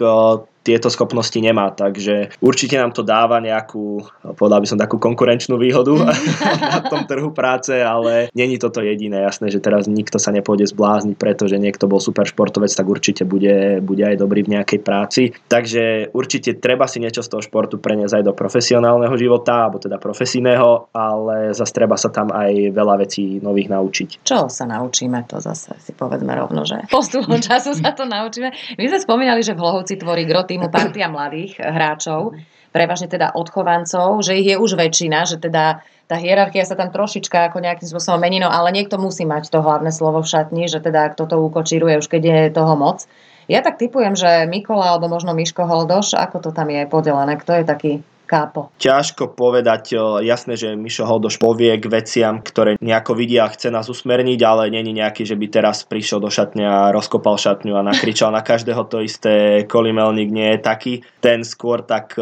tieto 0.60 0.92
schopnosti 0.92 1.36
nemá, 1.40 1.72
takže 1.72 2.36
určite 2.44 2.76
nám 2.76 2.92
to 2.92 3.00
dáva 3.00 3.40
nejakú, 3.40 4.04
povedal 4.36 4.60
by 4.60 4.68
som 4.68 4.76
takú 4.76 5.00
konkurenčnú 5.00 5.56
výhodu 5.56 5.96
na 6.76 6.84
tom 6.84 7.08
trhu 7.08 7.32
práce, 7.32 7.72
ale 7.80 8.28
není 8.36 8.60
toto 8.60 8.84
jediné. 8.84 9.24
Jasné, 9.24 9.48
že 9.48 9.64
teraz 9.64 9.88
nikto 9.88 10.20
sa 10.20 10.30
nepôjde 10.36 10.68
zblázniť, 10.68 11.16
pretože 11.16 11.56
niekto 11.56 11.88
bol 11.88 11.96
super 11.96 12.28
športovec, 12.28 12.68
tak 12.68 12.86
určite 12.86 13.24
bude, 13.24 13.80
bude 13.80 14.04
aj 14.04 14.20
dobrý 14.20 14.44
v 14.44 14.60
nejakej 14.60 14.80
práci. 14.84 15.22
Takže 15.48 16.12
určite 16.12 16.60
treba 16.60 16.84
si 16.84 17.00
niečo 17.00 17.24
z 17.24 17.32
toho 17.32 17.40
športu 17.40 17.80
preniesť 17.80 18.20
aj 18.20 18.24
do 18.28 18.36
profesionálneho 18.36 19.16
života, 19.16 19.64
alebo 19.64 19.80
teda 19.80 19.96
profesijného, 19.96 20.92
ale 20.92 21.56
zase 21.56 21.72
treba 21.72 21.96
sa 21.96 22.12
tam 22.12 22.28
aj 22.28 22.76
veľa 22.76 22.94
vecí 23.00 23.40
nových 23.40 23.72
naučiť. 23.72 24.08
Čo 24.28 24.52
sa 24.52 24.68
naučíme, 24.68 25.24
to 25.24 25.40
zase 25.40 25.72
si 25.80 25.96
povedzme 25.96 26.36
rovno, 26.36 26.68
že 26.68 26.84
postupom 26.92 27.40
času 27.40 27.72
sa 27.72 27.96
to 27.96 28.04
naučíme. 28.04 28.76
My 28.76 28.84
sme 28.92 28.98
spomínali, 29.00 29.40
že 29.40 29.56
v 29.56 29.62
Hlohovci 29.64 29.96
tvorí 29.96 30.28
grot 30.28 30.49
týmu 30.50 30.66
partia 30.74 31.06
mladých 31.06 31.62
hráčov, 31.62 32.34
prevažne 32.74 33.06
teda 33.06 33.30
odchovancov, 33.38 34.26
že 34.26 34.34
ich 34.34 34.50
je 34.50 34.56
už 34.58 34.74
väčšina, 34.74 35.26
že 35.30 35.38
teda 35.38 35.86
tá 36.10 36.18
hierarchia 36.18 36.66
sa 36.66 36.74
tam 36.74 36.90
trošička 36.90 37.54
ako 37.54 37.62
nejakým 37.62 37.86
spôsobom 37.86 38.18
mení, 38.18 38.42
no 38.42 38.50
ale 38.50 38.74
niekto 38.74 38.98
musí 38.98 39.22
mať 39.22 39.46
to 39.54 39.62
hlavné 39.62 39.94
slovo 39.94 40.26
v 40.26 40.30
šatni, 40.30 40.66
že 40.66 40.82
teda 40.82 41.14
kto 41.14 41.30
to 41.30 41.36
ukočíruje 41.38 42.02
už 42.02 42.10
keď 42.10 42.22
je 42.26 42.38
toho 42.50 42.74
moc. 42.74 43.06
Ja 43.46 43.62
tak 43.62 43.78
typujem, 43.78 44.14
že 44.18 44.46
Mikola 44.50 44.94
alebo 44.94 45.10
možno 45.10 45.34
Miško 45.34 45.66
Holdoš, 45.66 46.18
ako 46.18 46.38
to 46.42 46.50
tam 46.50 46.70
je 46.70 46.86
podelené, 46.86 47.38
kto 47.38 47.62
je 47.62 47.64
taký 47.66 47.92
kápo? 48.30 48.70
Ťažko 48.78 49.34
povedať, 49.34 49.98
jasné, 50.22 50.54
že 50.54 50.78
Mišo 50.78 51.02
Holdoš 51.02 51.42
povie 51.42 51.74
k 51.74 51.90
veciam, 51.90 52.38
ktoré 52.38 52.78
nejako 52.78 53.18
vidia 53.18 53.42
a 53.42 53.50
chce 53.50 53.74
nás 53.74 53.90
usmerniť, 53.90 54.38
ale 54.46 54.70
není 54.70 54.94
nejaký, 54.94 55.26
že 55.26 55.34
by 55.34 55.46
teraz 55.50 55.82
prišiel 55.82 56.22
do 56.22 56.30
šatne 56.30 56.62
a 56.62 56.94
rozkopal 56.94 57.34
šatňu 57.34 57.74
a 57.74 57.82
nakričal 57.82 58.30
na 58.30 58.46
každého 58.46 58.86
to 58.86 59.02
isté, 59.02 59.66
Kolimelník 59.66 60.30
nie 60.30 60.54
je 60.54 60.60
taký. 60.62 60.94
Ten 61.18 61.42
skôr 61.42 61.82
tak 61.82 62.14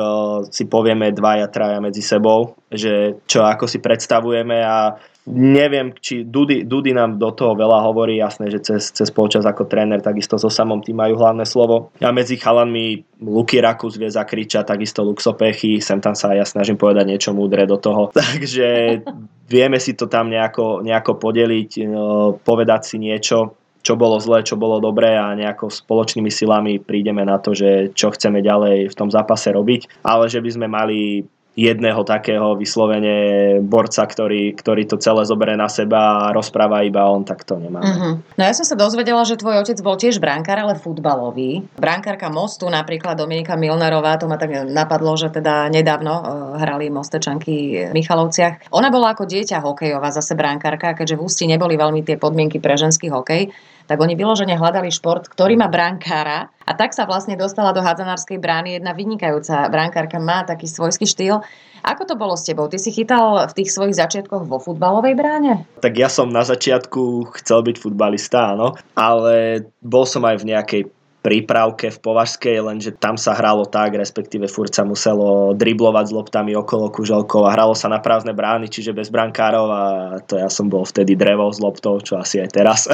si 0.49 0.65
povieme 0.65 1.13
dvaja, 1.13 1.53
traja 1.53 1.85
medzi 1.85 2.01
sebou, 2.01 2.57
že 2.73 3.21
čo 3.29 3.45
ako 3.45 3.69
si 3.69 3.85
predstavujeme 3.85 4.65
a 4.65 4.97
neviem, 5.35 5.93
či 5.97 6.25
Dudy, 6.25 6.65
Dudy 6.65 6.97
nám 6.97 7.21
do 7.21 7.31
toho 7.33 7.53
veľa 7.53 7.85
hovorí, 7.85 8.17
jasné, 8.19 8.49
že 8.49 8.61
cez, 8.65 8.91
cez 8.91 9.09
polčas 9.13 9.45
ako 9.45 9.69
tréner, 9.69 10.01
takisto 10.01 10.41
so 10.41 10.49
samom 10.49 10.81
tým 10.81 10.97
majú 10.97 11.21
hlavné 11.21 11.45
slovo. 11.45 11.93
A 12.01 12.11
medzi 12.11 12.41
chalanmi 12.41 13.05
Luky 13.21 13.61
Rakus 13.61 14.01
vie 14.01 14.09
zakričať, 14.09 14.69
takisto 14.69 15.05
Luxopechy, 15.05 15.85
sem 15.85 16.01
tam 16.01 16.17
sa 16.17 16.33
ja 16.33 16.49
snažím 16.49 16.81
povedať 16.81 17.05
niečo 17.05 17.31
múdre 17.37 17.69
do 17.69 17.77
toho. 17.77 18.11
Takže 18.17 19.01
vieme 19.47 19.79
si 19.79 19.93
to 19.93 20.09
tam 20.09 20.33
nejako, 20.33 20.81
nejako 20.81 21.21
podeliť, 21.21 21.71
no, 21.89 22.37
povedať 22.41 22.95
si 22.95 22.97
niečo, 22.97 23.59
čo 23.79 23.95
bolo 23.95 24.19
zlé, 24.19 24.43
čo 24.43 24.59
bolo 24.59 24.83
dobré 24.83 25.17
a 25.17 25.33
nejako 25.33 25.71
spoločnými 25.71 26.29
silami 26.29 26.83
prídeme 26.83 27.23
na 27.23 27.39
to, 27.39 27.55
že 27.55 27.95
čo 27.95 28.11
chceme 28.13 28.43
ďalej 28.43 28.91
v 28.91 28.99
tom 28.99 29.09
zápase 29.09 29.49
robiť. 29.55 30.05
Ale 30.05 30.29
že 30.29 30.43
by 30.43 30.51
sme 30.51 30.67
mali 30.67 31.25
jedného 31.59 32.07
takého 32.07 32.55
vyslovene 32.55 33.59
borca, 33.59 34.07
ktorý, 34.07 34.55
ktorý 34.55 34.87
to 34.87 34.97
celé 35.03 35.27
zoberie 35.27 35.59
na 35.59 35.67
seba 35.67 36.31
a 36.31 36.35
rozpráva 36.35 36.87
iba 36.87 37.03
on, 37.11 37.27
tak 37.27 37.43
to 37.43 37.59
nemá. 37.59 37.83
Uh-huh. 37.83 38.15
No 38.39 38.43
ja 38.47 38.55
som 38.55 38.63
sa 38.63 38.79
dozvedela, 38.79 39.27
že 39.27 39.35
tvoj 39.35 39.67
otec 39.67 39.75
bol 39.83 39.99
tiež 39.99 40.23
brankár, 40.23 40.63
ale 40.63 40.79
futbalový. 40.79 41.67
Brankárka 41.75 42.31
Mostu, 42.31 42.71
napríklad 42.71 43.19
Dominika 43.19 43.59
Milnerová, 43.59 44.23
to 44.23 44.31
ma 44.31 44.39
tak 44.39 44.71
napadlo, 44.71 45.19
že 45.19 45.35
teda 45.35 45.67
nedávno 45.67 46.15
uh, 46.15 46.25
hrali 46.63 46.95
Mostečanky 46.95 47.91
v 47.91 47.93
Michalovciach. 47.93 48.71
Ona 48.71 48.95
bola 48.95 49.19
ako 49.19 49.27
dieťa 49.27 49.59
hokejová, 49.59 50.15
zase 50.15 50.39
brankárka, 50.39 50.95
keďže 50.95 51.19
v 51.19 51.25
Ústi 51.27 51.45
neboli 51.51 51.75
veľmi 51.75 52.07
tie 52.07 52.15
podmienky 52.15 52.63
pre 52.63 52.79
ženský 52.79 53.11
hokej 53.11 53.51
tak 53.89 54.05
oni 54.05 54.13
vyložene 54.13 54.53
hľadali 54.53 54.93
šport, 54.93 55.25
ktorý 55.33 55.57
má 55.57 55.67
brankára 55.73 56.53
a 56.69 56.77
tak 56.77 56.93
sa 56.93 57.09
vlastne 57.09 57.41
dostala 57.41 57.73
do 57.73 57.81
hádzanárskej 57.81 58.37
brány 58.37 58.77
jedna 58.77 58.93
vynikajúca 58.93 59.73
brankárka, 59.73 60.21
má 60.21 60.45
taký 60.45 60.69
svojský 60.69 61.09
štýl. 61.09 61.41
Ako 61.81 62.05
to 62.05 62.15
bolo 62.21 62.37
s 62.37 62.45
tebou? 62.45 62.69
Ty 62.69 62.77
si 62.77 62.93
chytal 62.93 63.49
v 63.49 63.57
tých 63.57 63.73
svojich 63.73 63.97
začiatkoch 63.97 64.45
vo 64.45 64.61
futbalovej 64.61 65.17
bráne? 65.17 65.65
Tak 65.81 65.97
ja 65.97 66.13
som 66.13 66.29
na 66.29 66.45
začiatku 66.45 67.33
chcel 67.41 67.65
byť 67.65 67.77
futbalista, 67.81 68.53
áno, 68.53 68.77
ale 68.93 69.65
bol 69.81 70.05
som 70.05 70.21
aj 70.29 70.45
v 70.45 70.49
nejakej 70.53 70.83
prípravke 71.29 71.93
v 71.93 71.99
Považskej, 72.01 72.57
lenže 72.65 72.97
tam 72.97 73.21
sa 73.21 73.37
hralo 73.37 73.69
tak, 73.69 73.93
respektíve 74.01 74.49
furt 74.49 74.73
sa 74.73 74.89
muselo 74.89 75.53
driblovať 75.53 76.09
s 76.09 76.17
loptami 76.17 76.57
okolo 76.57 76.89
kuželkov 76.89 77.45
a 77.45 77.53
hralo 77.53 77.77
sa 77.77 77.93
na 77.93 78.01
prázdne 78.01 78.33
brány, 78.33 78.73
čiže 78.73 78.97
bez 78.97 79.13
brankárov 79.13 79.67
a 79.69 79.83
to 80.25 80.41
ja 80.41 80.49
som 80.49 80.73
bol 80.73 80.89
vtedy 80.89 81.21
drevo 81.21 81.53
s 81.53 81.61
loptou, 81.61 82.01
čo 82.01 82.17
asi 82.17 82.41
aj 82.41 82.49
teraz 82.49 82.89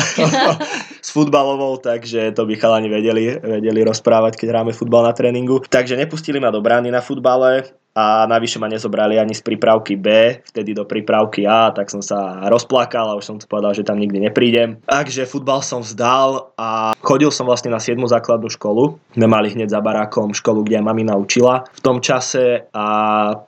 s 1.07 1.09
futbalovou, 1.15 1.79
takže 1.79 2.35
to 2.35 2.43
by 2.43 2.59
chalani 2.59 2.91
vedeli, 2.91 3.39
vedeli 3.39 3.87
rozprávať, 3.87 4.35
keď 4.35 4.47
hráme 4.51 4.75
futbal 4.75 5.07
na 5.07 5.15
tréningu. 5.15 5.63
Takže 5.71 5.95
nepustili 5.95 6.43
ma 6.43 6.51
do 6.51 6.59
brány 6.59 6.91
na 6.91 6.99
futbale, 6.99 7.71
a 7.95 8.27
navyše 8.27 8.59
ma 8.59 8.67
nezobrali 8.67 9.17
ani 9.23 9.33
z 9.33 9.43
prípravky 9.47 9.95
B, 9.95 10.39
vtedy 10.43 10.75
do 10.75 10.83
prípravky 10.83 11.47
A, 11.47 11.71
tak 11.71 11.89
som 11.95 12.03
sa 12.03 12.43
rozplakal 12.51 13.15
a 13.15 13.19
už 13.19 13.25
som 13.25 13.37
povedal, 13.39 13.71
že 13.71 13.87
tam 13.87 14.03
nikdy 14.03 14.19
neprídem. 14.19 14.83
Takže 14.83 15.31
futbal 15.31 15.63
som 15.63 15.81
vzdal 15.81 16.51
a 16.59 16.93
chodil 16.99 17.31
som 17.31 17.47
vlastne 17.47 17.71
na 17.71 17.79
7. 17.79 17.95
základnú 18.03 18.51
školu. 18.51 18.99
My 19.15 19.31
mali 19.31 19.55
hneď 19.55 19.71
za 19.71 19.81
barákom 19.81 20.35
školu, 20.35 20.67
kde 20.67 20.83
aj 20.83 20.85
mamina 20.91 21.15
učila 21.15 21.63
v 21.71 21.81
tom 21.81 22.03
čase 22.03 22.67
a 22.75 22.85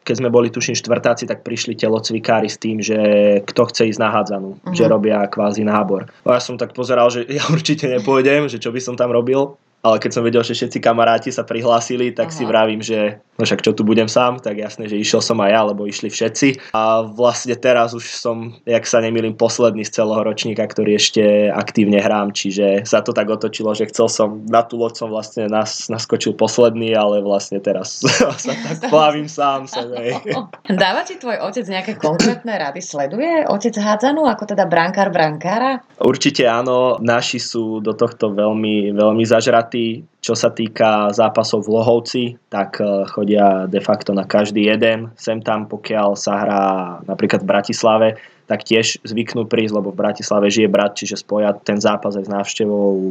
keď 0.07 0.15
sme 0.15 0.31
boli 0.31 0.55
tuším 0.55 0.79
štvrtáci, 0.79 1.27
tak 1.27 1.43
prišli 1.43 1.75
telocvikári 1.75 2.47
s 2.47 2.63
tým, 2.63 2.79
že 2.79 2.99
kto 3.43 3.67
chce 3.67 3.91
ísť 3.91 4.01
na 4.01 4.15
hádzanú, 4.15 4.51
uh-huh. 4.63 4.75
že 4.75 4.87
robia 4.87 5.27
kvázi 5.27 5.67
nábor. 5.67 6.07
A 6.23 6.39
ja 6.39 6.43
som 6.43 6.55
tak 6.55 6.71
pozeral, 6.71 7.11
že 7.11 7.27
ja 7.27 7.43
určite 7.51 7.91
nepôjdem, 7.91 8.47
že 8.47 8.63
čo 8.63 8.71
by 8.71 8.79
som 8.79 8.95
tam 8.95 9.11
robil 9.11 9.59
ale 9.87 10.03
keď 10.03 10.11
som 10.19 10.27
vedel, 10.27 10.43
že 10.43 10.59
všetci 10.59 10.83
kamaráti 10.83 11.31
sa 11.31 11.47
prihlásili, 11.47 12.11
tak 12.11 12.35
Aha. 12.35 12.37
si 12.37 12.43
vravím, 12.43 12.83
že 12.83 13.23
no 13.39 13.47
však 13.47 13.63
čo 13.63 13.71
tu 13.71 13.87
budem 13.87 14.11
sám, 14.11 14.43
tak 14.43 14.59
jasné, 14.59 14.91
že 14.91 14.99
išiel 14.99 15.23
som 15.23 15.39
aj 15.39 15.51
ja, 15.55 15.63
lebo 15.63 15.87
išli 15.87 16.11
všetci. 16.11 16.75
A 16.75 17.07
vlastne 17.07 17.55
teraz 17.55 17.95
už 17.95 18.03
som, 18.11 18.59
jak 18.67 18.83
sa 18.83 18.99
nemýlim, 18.99 19.39
posledný 19.39 19.87
z 19.87 20.03
celého 20.03 20.27
ročníka, 20.27 20.67
ktorý 20.67 20.99
ešte 20.99 21.53
aktívne 21.55 22.03
hrám, 22.03 22.35
čiže 22.35 22.83
sa 22.83 23.05
to 23.05 23.15
tak 23.15 23.31
otočilo, 23.31 23.77
že 23.79 23.87
chcel 23.93 24.11
som, 24.11 24.43
na 24.51 24.67
tú 24.67 24.81
loď 24.81 25.07
som 25.07 25.09
vlastne 25.13 25.47
nas, 25.47 25.87
naskočil 25.87 26.35
posledný, 26.35 26.97
ale 26.97 27.23
vlastne 27.23 27.63
teraz 27.63 28.03
sa 28.43 28.53
tak 28.53 28.89
plavím 28.93 29.31
sám. 29.31 29.71
Sa, 29.71 29.87
Dáva 30.83 31.07
ti 31.07 31.21
tvoj 31.21 31.39
otec 31.47 31.65
nejaké 31.69 31.93
konkrétne 32.01 32.57
rady? 32.57 32.81
Sleduje 32.83 33.47
otec 33.47 33.77
hádzanú 33.77 34.25
ako 34.27 34.49
teda 34.49 34.65
brankár 34.67 35.13
brankára? 35.13 35.85
Určite 36.01 36.49
áno, 36.49 36.97
naši 36.99 37.37
sú 37.37 37.85
do 37.85 37.93
tohto 37.93 38.33
veľmi, 38.33 38.97
veľmi 38.97 39.25
zažratí 39.25 39.76
čo 40.21 40.35
sa 40.35 40.51
týka 40.51 41.15
zápasov 41.15 41.67
v 41.67 41.73
Lohovci, 41.79 42.25
tak 42.51 42.83
e, 42.83 43.07
chodia 43.07 43.71
de 43.71 43.79
facto 43.79 44.11
na 44.11 44.27
každý 44.27 44.67
jeden. 44.67 45.15
Sem 45.15 45.39
tam, 45.39 45.71
pokiaľ 45.71 46.19
sa 46.19 46.33
hrá 46.43 46.65
napríklad 47.07 47.47
v 47.47 47.51
Bratislave, 47.51 48.09
tak 48.47 48.63
tiež 48.63 49.03
zvyknú 49.03 49.51
prísť, 49.51 49.75
lebo 49.75 49.91
v 49.91 50.01
Bratislave 50.01 50.47
žije 50.49 50.71
brat, 50.71 50.95
čiže 50.95 51.21
spoja 51.21 51.51
ten 51.53 51.83
zápas 51.83 52.15
aj 52.15 52.25
s 52.27 52.33
návštevou 52.33 52.89
uh, 52.95 53.05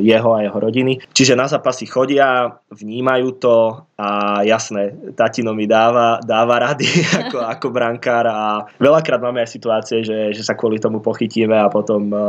jeho 0.00 0.30
a 0.32 0.42
jeho 0.48 0.58
rodiny. 0.58 1.04
Čiže 1.12 1.36
na 1.36 1.46
zápasy 1.46 1.84
chodia, 1.84 2.58
vnímajú 2.72 3.28
to 3.36 3.56
a 3.98 4.40
jasné, 4.46 4.94
tatino 5.18 5.52
mi 5.58 5.66
dáva, 5.66 6.22
dáva 6.22 6.70
rady 6.70 6.86
ako, 7.26 7.38
ako 7.42 7.66
brankár 7.68 8.30
a 8.30 8.64
veľakrát 8.78 9.18
máme 9.18 9.42
aj 9.42 9.50
situácie, 9.50 10.06
že, 10.06 10.30
že 10.30 10.42
sa 10.46 10.54
kvôli 10.54 10.78
tomu 10.78 11.02
pochytíme 11.02 11.58
a 11.58 11.66
potom 11.66 12.08
uh, 12.08 12.20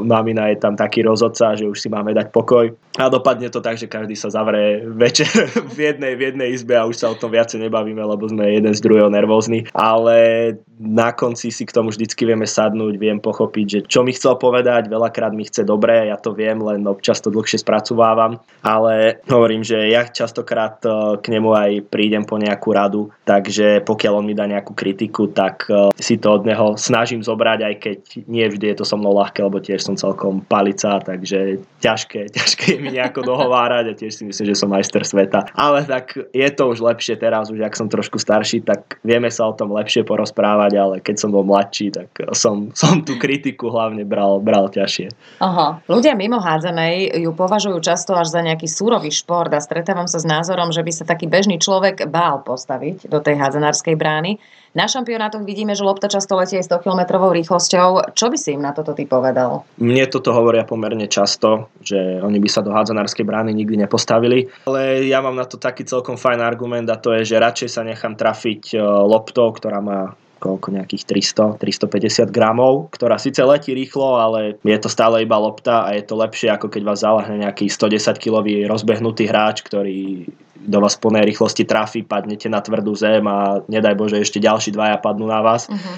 mamina 0.00 0.48
je 0.48 0.58
tam 0.58 0.72
taký 0.74 1.04
rozhodca, 1.04 1.52
že 1.52 1.68
už 1.68 1.78
si 1.78 1.92
máme 1.92 2.16
dať 2.16 2.32
pokoj 2.32 2.72
a 2.98 3.06
dopadne 3.06 3.46
to 3.46 3.62
tak, 3.62 3.78
že 3.78 3.86
každý 3.86 4.18
sa 4.18 4.26
zavrie 4.26 4.82
večer 4.82 5.30
v 5.76 5.78
jednej, 5.78 6.18
v 6.18 6.32
jednej 6.32 6.48
izbe 6.50 6.74
a 6.74 6.88
už 6.88 6.98
sa 6.98 7.12
o 7.12 7.16
tom 7.16 7.30
viacej 7.30 7.62
nebavíme, 7.62 8.02
lebo 8.02 8.26
sme 8.26 8.58
jeden 8.58 8.74
z 8.74 8.82
druhého 8.82 9.06
nervózni, 9.06 9.70
ale 9.70 10.58
na 10.82 11.14
konci 11.14 11.54
si 11.54 11.62
k 11.62 11.74
tomu 11.74 11.94
vždycky 12.08 12.24
vieme 12.24 12.48
sadnúť, 12.48 12.96
viem 12.96 13.20
pochopiť, 13.20 13.66
že 13.68 13.80
čo 13.84 14.00
mi 14.00 14.16
chcel 14.16 14.40
povedať, 14.40 14.88
veľakrát 14.88 15.36
mi 15.36 15.44
chce 15.44 15.60
dobré, 15.60 16.08
ja 16.08 16.16
to 16.16 16.32
viem, 16.32 16.56
len 16.64 16.88
občas 16.88 17.20
to 17.20 17.28
dlhšie 17.28 17.60
spracovávam, 17.60 18.40
ale 18.64 19.20
hovorím, 19.28 19.60
že 19.60 19.92
ja 19.92 20.08
častokrát 20.08 20.80
uh, 20.88 21.20
k 21.20 21.36
nemu 21.36 21.52
aj 21.52 21.70
prídem 21.92 22.24
po 22.24 22.40
nejakú 22.40 22.72
radu, 22.72 23.12
takže 23.28 23.84
pokiaľ 23.84 24.24
on 24.24 24.24
mi 24.24 24.32
dá 24.32 24.48
nejakú 24.48 24.72
kritiku, 24.72 25.28
tak 25.28 25.68
uh, 25.68 25.92
si 26.00 26.16
to 26.16 26.32
od 26.32 26.48
neho 26.48 26.80
snažím 26.80 27.20
zobrať, 27.20 27.58
aj 27.60 27.74
keď 27.76 27.98
nie 28.24 28.48
vždy 28.48 28.72
je 28.72 28.76
to 28.80 28.88
so 28.88 28.96
mnou 28.96 29.12
ľahké, 29.12 29.44
lebo 29.44 29.60
tiež 29.60 29.84
som 29.84 29.92
celkom 29.92 30.40
palica, 30.48 31.04
takže 31.04 31.60
ťažké, 31.84 32.30
ťažké 32.40 32.64
je 32.72 32.78
mi 32.80 32.88
nejako 32.88 33.20
dohovárať 33.20 33.84
a 33.92 33.98
tiež 34.00 34.16
si 34.16 34.24
myslím, 34.24 34.48
že 34.48 34.56
som 34.56 34.72
majster 34.72 35.04
sveta. 35.04 35.44
Ale 35.52 35.84
tak 35.84 36.16
je 36.32 36.48
to 36.56 36.72
už 36.72 36.80
lepšie 36.80 37.20
teraz, 37.20 37.52
už 37.52 37.60
ak 37.60 37.76
som 37.76 37.92
trošku 37.92 38.16
starší, 38.16 38.64
tak 38.64 38.96
vieme 39.04 39.28
sa 39.28 39.44
o 39.44 39.52
tom 39.52 39.76
lepšie 39.76 40.08
porozprávať, 40.08 40.72
ale 40.80 40.94
keď 41.04 41.20
som 41.20 41.28
bol 41.28 41.44
mladší, 41.44 41.97
tak 41.98 42.30
som, 42.38 42.70
som 42.78 43.02
tú 43.02 43.18
kritiku 43.18 43.74
hlavne 43.74 44.06
bral, 44.06 44.38
bral 44.38 44.70
ťažšie. 44.70 45.10
Aha. 45.42 45.82
Ľudia 45.90 46.14
mimo 46.14 46.38
hádzanej 46.38 47.18
ju 47.18 47.30
považujú 47.34 47.82
často 47.82 48.14
až 48.14 48.30
za 48.30 48.40
nejaký 48.46 48.70
súrový 48.70 49.10
šport 49.10 49.50
a 49.50 49.58
stretávam 49.58 50.06
sa 50.06 50.22
s 50.22 50.26
názorom, 50.28 50.70
že 50.70 50.86
by 50.86 50.92
sa 50.94 51.04
taký 51.08 51.26
bežný 51.26 51.58
človek 51.58 52.06
bál 52.06 52.46
postaviť 52.46 53.10
do 53.10 53.18
tej 53.18 53.34
hádzanárskej 53.34 53.98
brány. 53.98 54.38
Na 54.76 54.84
šampionátoch 54.84 55.48
vidíme, 55.48 55.72
že 55.72 55.82
lopta 55.82 56.12
často 56.12 56.36
letí 56.36 56.60
aj 56.60 56.68
100 56.68 56.84
km 56.84 57.02
rýchlosťou. 57.32 58.12
Čo 58.12 58.26
by 58.28 58.36
si 58.36 58.52
im 58.52 58.62
na 58.62 58.76
toto 58.76 58.92
ty 58.92 59.08
povedal? 59.08 59.64
Mne 59.80 60.04
toto 60.12 60.30
hovoria 60.36 60.68
pomerne 60.68 61.08
často, 61.08 61.72
že 61.80 62.20
oni 62.20 62.36
by 62.36 62.48
sa 62.52 62.60
do 62.60 62.70
hádzanárskej 62.70 63.24
brány 63.24 63.56
nikdy 63.56 63.80
nepostavili. 63.80 64.46
Ale 64.68 65.08
ja 65.08 65.24
mám 65.24 65.34
na 65.34 65.48
to 65.48 65.56
taký 65.56 65.88
celkom 65.88 66.20
fajn 66.20 66.44
argument 66.44 66.86
a 66.92 67.00
to 67.00 67.16
je, 67.16 67.32
že 67.32 67.40
radšej 67.40 67.68
sa 67.72 67.82
nechám 67.82 68.12
trafiť 68.12 68.76
e, 68.76 68.84
loptou, 68.84 69.50
ktorá 69.56 69.80
má 69.80 70.12
koľko 70.38 70.74
nejakých 70.74 71.04
300, 71.04 71.60
350 71.60 72.30
gramov, 72.30 72.88
ktorá 72.94 73.18
síce 73.18 73.42
letí 73.42 73.74
rýchlo, 73.74 74.16
ale 74.18 74.56
je 74.62 74.78
to 74.78 74.88
stále 74.88 75.20
iba 75.20 75.36
lopta 75.36 75.84
a 75.84 75.94
je 75.98 76.02
to 76.06 76.14
lepšie, 76.14 76.48
ako 76.54 76.70
keď 76.70 76.82
vás 76.86 77.02
zalahne 77.02 77.42
nejaký 77.42 77.66
110 77.66 78.16
kilový 78.16 78.64
rozbehnutý 78.70 79.26
hráč, 79.26 79.66
ktorý 79.66 80.30
do 80.58 80.78
vás 80.82 80.98
plnej 80.98 81.26
rýchlosti 81.26 81.66
trafí, 81.66 82.02
padnete 82.02 82.50
na 82.50 82.58
tvrdú 82.58 82.94
zem 82.94 83.22
a 83.26 83.62
nedaj 83.70 83.94
Bože 83.94 84.18
ešte 84.18 84.42
ďalší 84.42 84.74
dvaja 84.74 84.98
padnú 84.98 85.30
na 85.30 85.38
vás. 85.42 85.70
Uh-huh. 85.70 85.94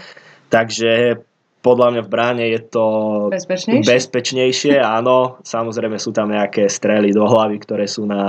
Takže 0.52 1.22
podľa 1.60 1.86
mňa 1.92 2.02
v 2.04 2.10
bráne 2.10 2.44
je 2.48 2.60
to 2.72 2.84
bezpečnejšie? 3.28 3.88
bezpečnejšie, 3.88 4.74
áno. 4.98 5.40
Samozrejme 5.44 6.00
sú 6.00 6.10
tam 6.10 6.32
nejaké 6.32 6.66
strely 6.72 7.12
do 7.12 7.28
hlavy, 7.28 7.60
ktoré 7.60 7.84
sú 7.84 8.08
na 8.08 8.20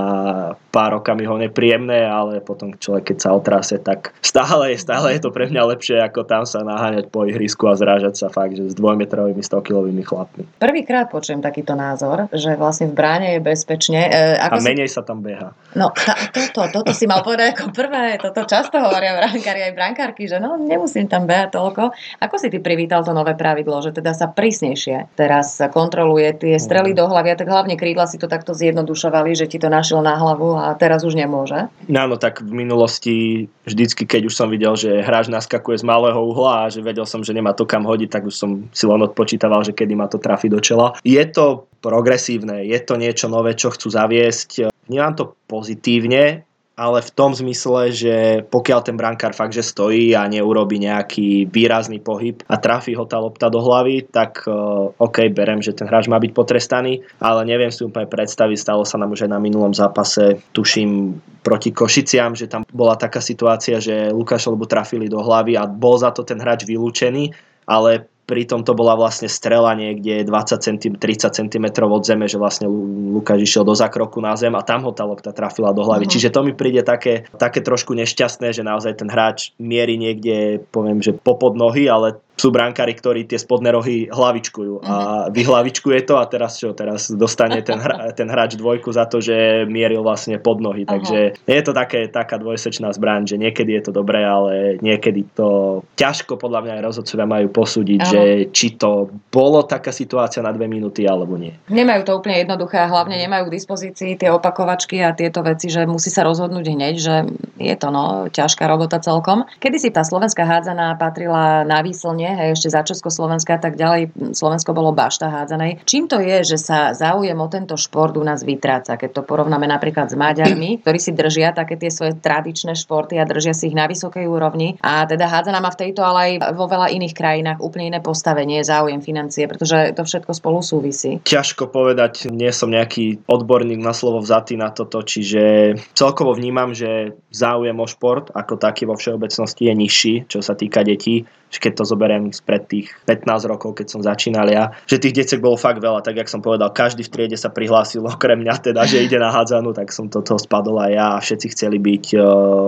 pár 0.68 1.00
okamiho 1.00 1.36
nepríjemné, 1.40 2.04
ale 2.04 2.44
potom 2.44 2.76
človek, 2.76 3.12
keď 3.12 3.18
sa 3.18 3.30
otrase, 3.32 3.76
tak 3.80 4.12
stále, 4.20 4.76
stále 4.76 5.16
je 5.16 5.20
to 5.24 5.32
pre 5.32 5.48
mňa 5.48 5.62
lepšie, 5.76 5.96
ako 6.00 6.28
tam 6.28 6.44
sa 6.44 6.60
naháňať 6.64 7.08
po 7.08 7.24
ihrisku 7.24 7.68
a 7.68 7.74
zrážať 7.76 8.20
sa 8.20 8.28
fakt, 8.28 8.56
že 8.56 8.72
s 8.72 8.76
dvojmetrovými 8.76 9.40
100-kilovými 9.40 10.04
chlapmi. 10.04 10.44
Prvýkrát 10.60 11.08
počujem 11.08 11.40
takýto 11.40 11.72
názor, 11.72 12.28
že 12.32 12.56
vlastne 12.56 12.92
v 12.92 12.94
bráne 12.96 13.28
je 13.36 13.40
bezpečne. 13.40 14.00
E, 14.12 14.36
ako 14.40 14.60
a 14.60 14.64
menej 14.64 14.88
si... 14.88 14.96
sa 14.96 15.02
tam 15.04 15.24
beha. 15.24 15.56
No, 15.72 15.88
tá, 15.92 16.16
toto, 16.32 16.68
toto 16.68 16.92
si 16.92 17.08
mal 17.08 17.24
povedať 17.24 17.56
ako 17.56 17.72
prvé, 17.72 18.20
toto 18.20 18.44
často 18.44 18.76
hovoria 18.76 19.16
brankári 19.16 19.64
aj 19.68 19.72
brankárky, 19.72 20.28
že 20.28 20.36
no, 20.36 20.60
nemusím 20.60 21.08
tam 21.08 21.24
behať 21.24 21.56
toľko. 21.56 21.92
Ako 22.20 22.34
si 22.36 22.52
ty 22.52 22.60
privítal 22.60 23.00
to 23.00 23.12
nové 23.22 23.38
pravidlo, 23.38 23.78
že 23.78 23.94
teda 23.94 24.10
sa 24.12 24.26
prísnejšie 24.26 25.14
teraz 25.14 25.62
kontroluje 25.70 26.34
tie 26.34 26.58
strely 26.58 26.90
mm. 26.92 26.98
do 26.98 27.04
hlavy 27.06 27.28
a 27.30 27.38
tak 27.38 27.46
hlavne 27.46 27.78
krídla 27.78 28.10
si 28.10 28.18
to 28.18 28.26
takto 28.26 28.50
zjednodušovali, 28.50 29.38
že 29.38 29.46
ti 29.46 29.62
to 29.62 29.70
našiel 29.70 30.02
na 30.02 30.18
hlavu 30.18 30.58
a 30.58 30.74
teraz 30.74 31.06
už 31.06 31.14
nemôže. 31.14 31.70
Áno, 31.86 32.18
tak 32.18 32.42
v 32.42 32.52
minulosti 32.52 33.14
vždycky, 33.62 34.02
keď 34.04 34.26
už 34.26 34.34
som 34.34 34.50
videl, 34.50 34.74
že 34.74 35.06
hráč 35.06 35.30
naskakuje 35.30 35.78
z 35.78 35.86
malého 35.86 36.18
uhla 36.18 36.66
a 36.66 36.70
že 36.74 36.82
vedel 36.82 37.06
som, 37.06 37.22
že 37.22 37.30
nemá 37.30 37.54
to 37.54 37.62
kam 37.62 37.86
hodiť, 37.86 38.10
tak 38.10 38.26
už 38.26 38.34
som 38.34 38.50
si 38.74 38.84
len 38.84 38.98
odpočítaval, 39.06 39.62
že 39.62 39.76
kedy 39.76 39.94
ma 39.94 40.10
to 40.10 40.18
trafi 40.18 40.50
do 40.50 40.58
čela. 40.58 40.98
Je 41.06 41.22
to 41.30 41.70
progresívne, 41.78 42.66
je 42.66 42.78
to 42.82 42.98
niečo 42.98 43.30
nové, 43.30 43.54
čo 43.54 43.70
chcú 43.70 43.90
zaviesť. 43.90 44.74
Vnímam 44.90 45.14
to 45.14 45.38
pozitívne, 45.46 46.42
ale 46.82 46.98
v 46.98 47.14
tom 47.14 47.30
zmysle, 47.30 47.94
že 47.94 48.16
pokiaľ 48.50 48.80
ten 48.82 48.98
brankár 48.98 49.30
fakt, 49.38 49.54
že 49.54 49.62
stojí 49.62 50.18
a 50.18 50.26
neurobi 50.26 50.82
nejaký 50.82 51.46
výrazný 51.46 52.02
pohyb 52.02 52.42
a 52.50 52.58
trafí 52.58 52.98
ho 52.98 53.06
tá 53.06 53.22
lopta 53.22 53.46
do 53.46 53.62
hlavy, 53.62 54.10
tak 54.10 54.42
uh, 54.50 54.90
OK, 54.98 55.30
berem, 55.30 55.62
že 55.62 55.78
ten 55.78 55.86
hráč 55.86 56.10
má 56.10 56.18
byť 56.18 56.34
potrestaný, 56.34 57.06
ale 57.22 57.46
neviem 57.46 57.70
si 57.70 57.86
úplne 57.86 58.10
predstaviť, 58.10 58.58
stalo 58.58 58.82
sa 58.82 58.98
nám 58.98 59.14
už 59.14 59.30
aj 59.30 59.30
na 59.30 59.38
minulom 59.38 59.70
zápase, 59.70 60.42
tuším 60.50 61.22
proti 61.46 61.70
Košiciam, 61.70 62.34
že 62.34 62.50
tam 62.50 62.66
bola 62.74 62.98
taká 62.98 63.22
situácia, 63.22 63.78
že 63.78 64.10
Lukáš 64.10 64.50
Lobu 64.50 64.66
trafili 64.66 65.06
do 65.06 65.22
hlavy 65.22 65.54
a 65.54 65.70
bol 65.70 65.94
za 65.94 66.10
to 66.10 66.26
ten 66.26 66.42
hráč 66.42 66.66
vylúčený, 66.66 67.30
ale 67.62 68.10
pritom 68.22 68.62
to 68.62 68.72
bola 68.72 68.94
vlastne 68.94 69.26
strela 69.26 69.74
niekde 69.74 70.22
20 70.22 70.62
cm, 70.62 70.94
30 70.96 71.38
cm 71.42 71.66
od 71.82 72.02
zeme, 72.06 72.30
že 72.30 72.38
vlastne 72.38 72.70
Lukáš 73.12 73.42
išiel 73.42 73.66
do 73.66 73.74
zakroku 73.74 74.22
na 74.22 74.38
zem 74.38 74.54
a 74.54 74.62
tam 74.62 74.86
ho 74.86 74.92
tá 74.94 75.02
lopta 75.02 75.34
trafila 75.34 75.74
do 75.74 75.82
hlavy. 75.82 76.06
Uh-huh. 76.06 76.14
Čiže 76.14 76.30
to 76.30 76.46
mi 76.46 76.54
príde 76.54 76.86
také, 76.86 77.26
také 77.34 77.60
trošku 77.60 77.92
nešťastné, 77.98 78.54
že 78.54 78.62
naozaj 78.62 79.02
ten 79.02 79.10
hráč 79.10 79.50
mierí 79.58 79.98
niekde, 79.98 80.62
poviem, 80.70 81.02
že 81.02 81.12
popod 81.12 81.58
nohy, 81.58 81.90
ale 81.90 82.22
sú 82.36 82.48
brankári, 82.48 82.96
ktorí 82.96 83.28
tie 83.28 83.38
spodné 83.38 83.70
rohy 83.70 84.08
hlavičkujú 84.08 84.82
a 84.82 84.94
mhm. 85.28 85.36
vyhlavičkuje 85.36 85.98
to 86.08 86.18
a 86.18 86.24
teraz 86.26 86.58
čo, 86.58 86.72
teraz 86.72 87.12
dostane 87.12 87.60
ten, 87.62 87.78
hra, 87.78 88.08
ten 88.18 88.26
hráč 88.26 88.56
dvojku 88.56 88.90
za 88.90 89.06
to, 89.06 89.20
že 89.20 89.68
mieril 89.68 90.02
vlastne 90.02 90.40
pod 90.40 90.58
nohy, 90.58 90.88
takže 90.88 91.36
uh-huh. 91.36 91.52
je 91.52 91.62
to 91.62 91.72
také, 91.76 92.08
taká 92.08 92.40
dvojsečná 92.40 92.90
zbraň, 92.96 93.30
že 93.30 93.36
niekedy 93.38 93.78
je 93.78 93.82
to 93.90 93.92
dobré, 93.92 94.24
ale 94.24 94.80
niekedy 94.80 95.28
to 95.36 95.80
ťažko 95.94 96.40
podľa 96.40 96.66
mňa 96.66 96.72
aj 96.80 96.82
rozhodcovia 96.82 97.26
majú 97.28 97.48
posúdiť, 97.52 98.00
uh-huh. 98.00 98.12
že 98.12 98.22
či 98.50 98.74
to 98.80 99.12
bolo 99.30 99.62
taká 99.62 99.94
situácia 99.94 100.42
na 100.42 100.50
dve 100.50 100.66
minúty 100.66 101.06
alebo 101.06 101.36
nie. 101.38 101.54
Nemajú 101.70 102.02
to 102.08 102.12
úplne 102.18 102.42
jednoduché 102.42 102.82
a 102.82 102.90
hlavne 102.90 103.20
nemajú 103.20 103.48
k 103.48 103.54
dispozícii 103.54 104.18
tie 104.18 104.32
opakovačky 104.32 104.98
a 105.04 105.14
tieto 105.14 105.44
veci, 105.44 105.70
že 105.70 105.86
musí 105.86 106.10
sa 106.10 106.26
rozhodnúť 106.26 106.66
hneď, 106.66 106.94
že 106.98 107.14
je 107.60 107.74
to 107.78 107.88
no, 107.92 108.26
ťažká 108.32 108.66
robota 108.66 108.98
celkom. 108.98 109.46
Kedy 109.62 109.76
si 109.78 109.90
tá 109.94 110.02
slovenská 110.02 110.42
hádzaná 110.42 110.96
patrila 110.98 111.62
na 111.62 111.84
výslne 111.84 112.21
nie, 112.22 112.30
hej, 112.30 112.54
ešte 112.54 112.70
za 112.70 112.86
Československa 112.86 113.58
tak 113.58 113.74
ďalej, 113.74 114.14
Slovensko 114.38 114.70
bolo 114.70 114.94
bašta 114.94 115.26
hádzanej. 115.26 115.82
Čím 115.82 116.06
to 116.06 116.22
je, 116.22 116.54
že 116.54 116.58
sa 116.62 116.94
záujem 116.94 117.34
o 117.34 117.50
tento 117.50 117.74
šport 117.74 118.14
u 118.14 118.22
nás 118.22 118.46
vytráca, 118.46 118.94
keď 118.94 119.10
to 119.10 119.22
porovnáme 119.26 119.66
napríklad 119.66 120.06
s 120.06 120.14
Maďarmi, 120.14 120.78
ktorí 120.86 120.98
si 121.02 121.10
držia 121.10 121.50
také 121.50 121.74
tie 121.74 121.90
svoje 121.90 122.14
tradičné 122.14 122.78
športy 122.78 123.18
a 123.18 123.26
držia 123.26 123.50
si 123.50 123.74
ich 123.74 123.76
na 123.76 123.90
vysokej 123.90 124.30
úrovni. 124.30 124.78
A 124.78 125.02
teda 125.02 125.26
hádzaná 125.26 125.58
má 125.58 125.74
v 125.74 125.80
tejto, 125.88 126.06
ale 126.06 126.38
aj 126.38 126.54
vo 126.54 126.70
veľa 126.70 126.94
iných 126.94 127.14
krajinách 127.16 127.58
úplne 127.58 127.90
iné 127.90 127.98
postavenie, 127.98 128.62
záujem 128.62 129.02
financie, 129.02 129.50
pretože 129.50 129.96
to 129.98 130.06
všetko 130.06 130.30
spolu 130.30 130.62
súvisí. 130.62 131.18
Ťažko 131.26 131.74
povedať, 131.74 132.30
nie 132.30 132.54
som 132.54 132.70
nejaký 132.70 133.26
odborník 133.26 133.82
na 133.82 133.96
slovo 133.96 134.22
vzatý 134.22 134.54
na 134.54 134.70
toto, 134.70 135.02
čiže 135.02 135.74
celkovo 135.98 136.36
vnímam, 136.38 136.70
že 136.70 137.18
záujem 137.34 137.74
o 137.74 137.86
šport 137.88 138.30
ako 138.30 138.60
taký 138.60 138.86
vo 138.86 138.94
všeobecnosti 138.94 139.66
je 139.66 139.74
nižší, 139.74 140.14
čo 140.30 140.38
sa 140.38 140.54
týka 140.54 140.86
detí 140.86 141.26
keď 141.58 141.72
to 141.82 141.84
zoberiem 142.12 142.32
spred 142.32 142.68
tých 142.68 142.88
15 143.08 143.48
rokov, 143.48 143.80
keď 143.80 143.86
som 143.88 144.00
začínal 144.04 144.46
ja, 144.52 144.76
že 144.84 145.00
tých 145.00 145.16
detiek 145.16 145.40
bolo 145.40 145.56
fakt 145.56 145.80
veľa, 145.80 146.04
tak 146.04 146.20
jak 146.20 146.28
som 146.28 146.44
povedal, 146.44 146.68
každý 146.72 147.08
v 147.08 147.12
triede 147.12 147.38
sa 147.40 147.48
prihlásil 147.48 148.04
okrem 148.14 148.44
mňa 148.44 148.72
teda, 148.72 148.84
že 148.84 149.00
ide 149.04 149.16
na 149.16 149.32
hádzanú, 149.32 149.72
tak 149.72 149.88
som 149.92 150.12
to 150.12 150.20
toho 150.20 150.36
spadol 150.36 150.76
aj 150.82 150.92
ja 150.92 151.06
a 151.16 151.22
všetci 151.22 151.46
chceli 151.56 151.78
byť 151.80 152.04
uh, 152.14 152.22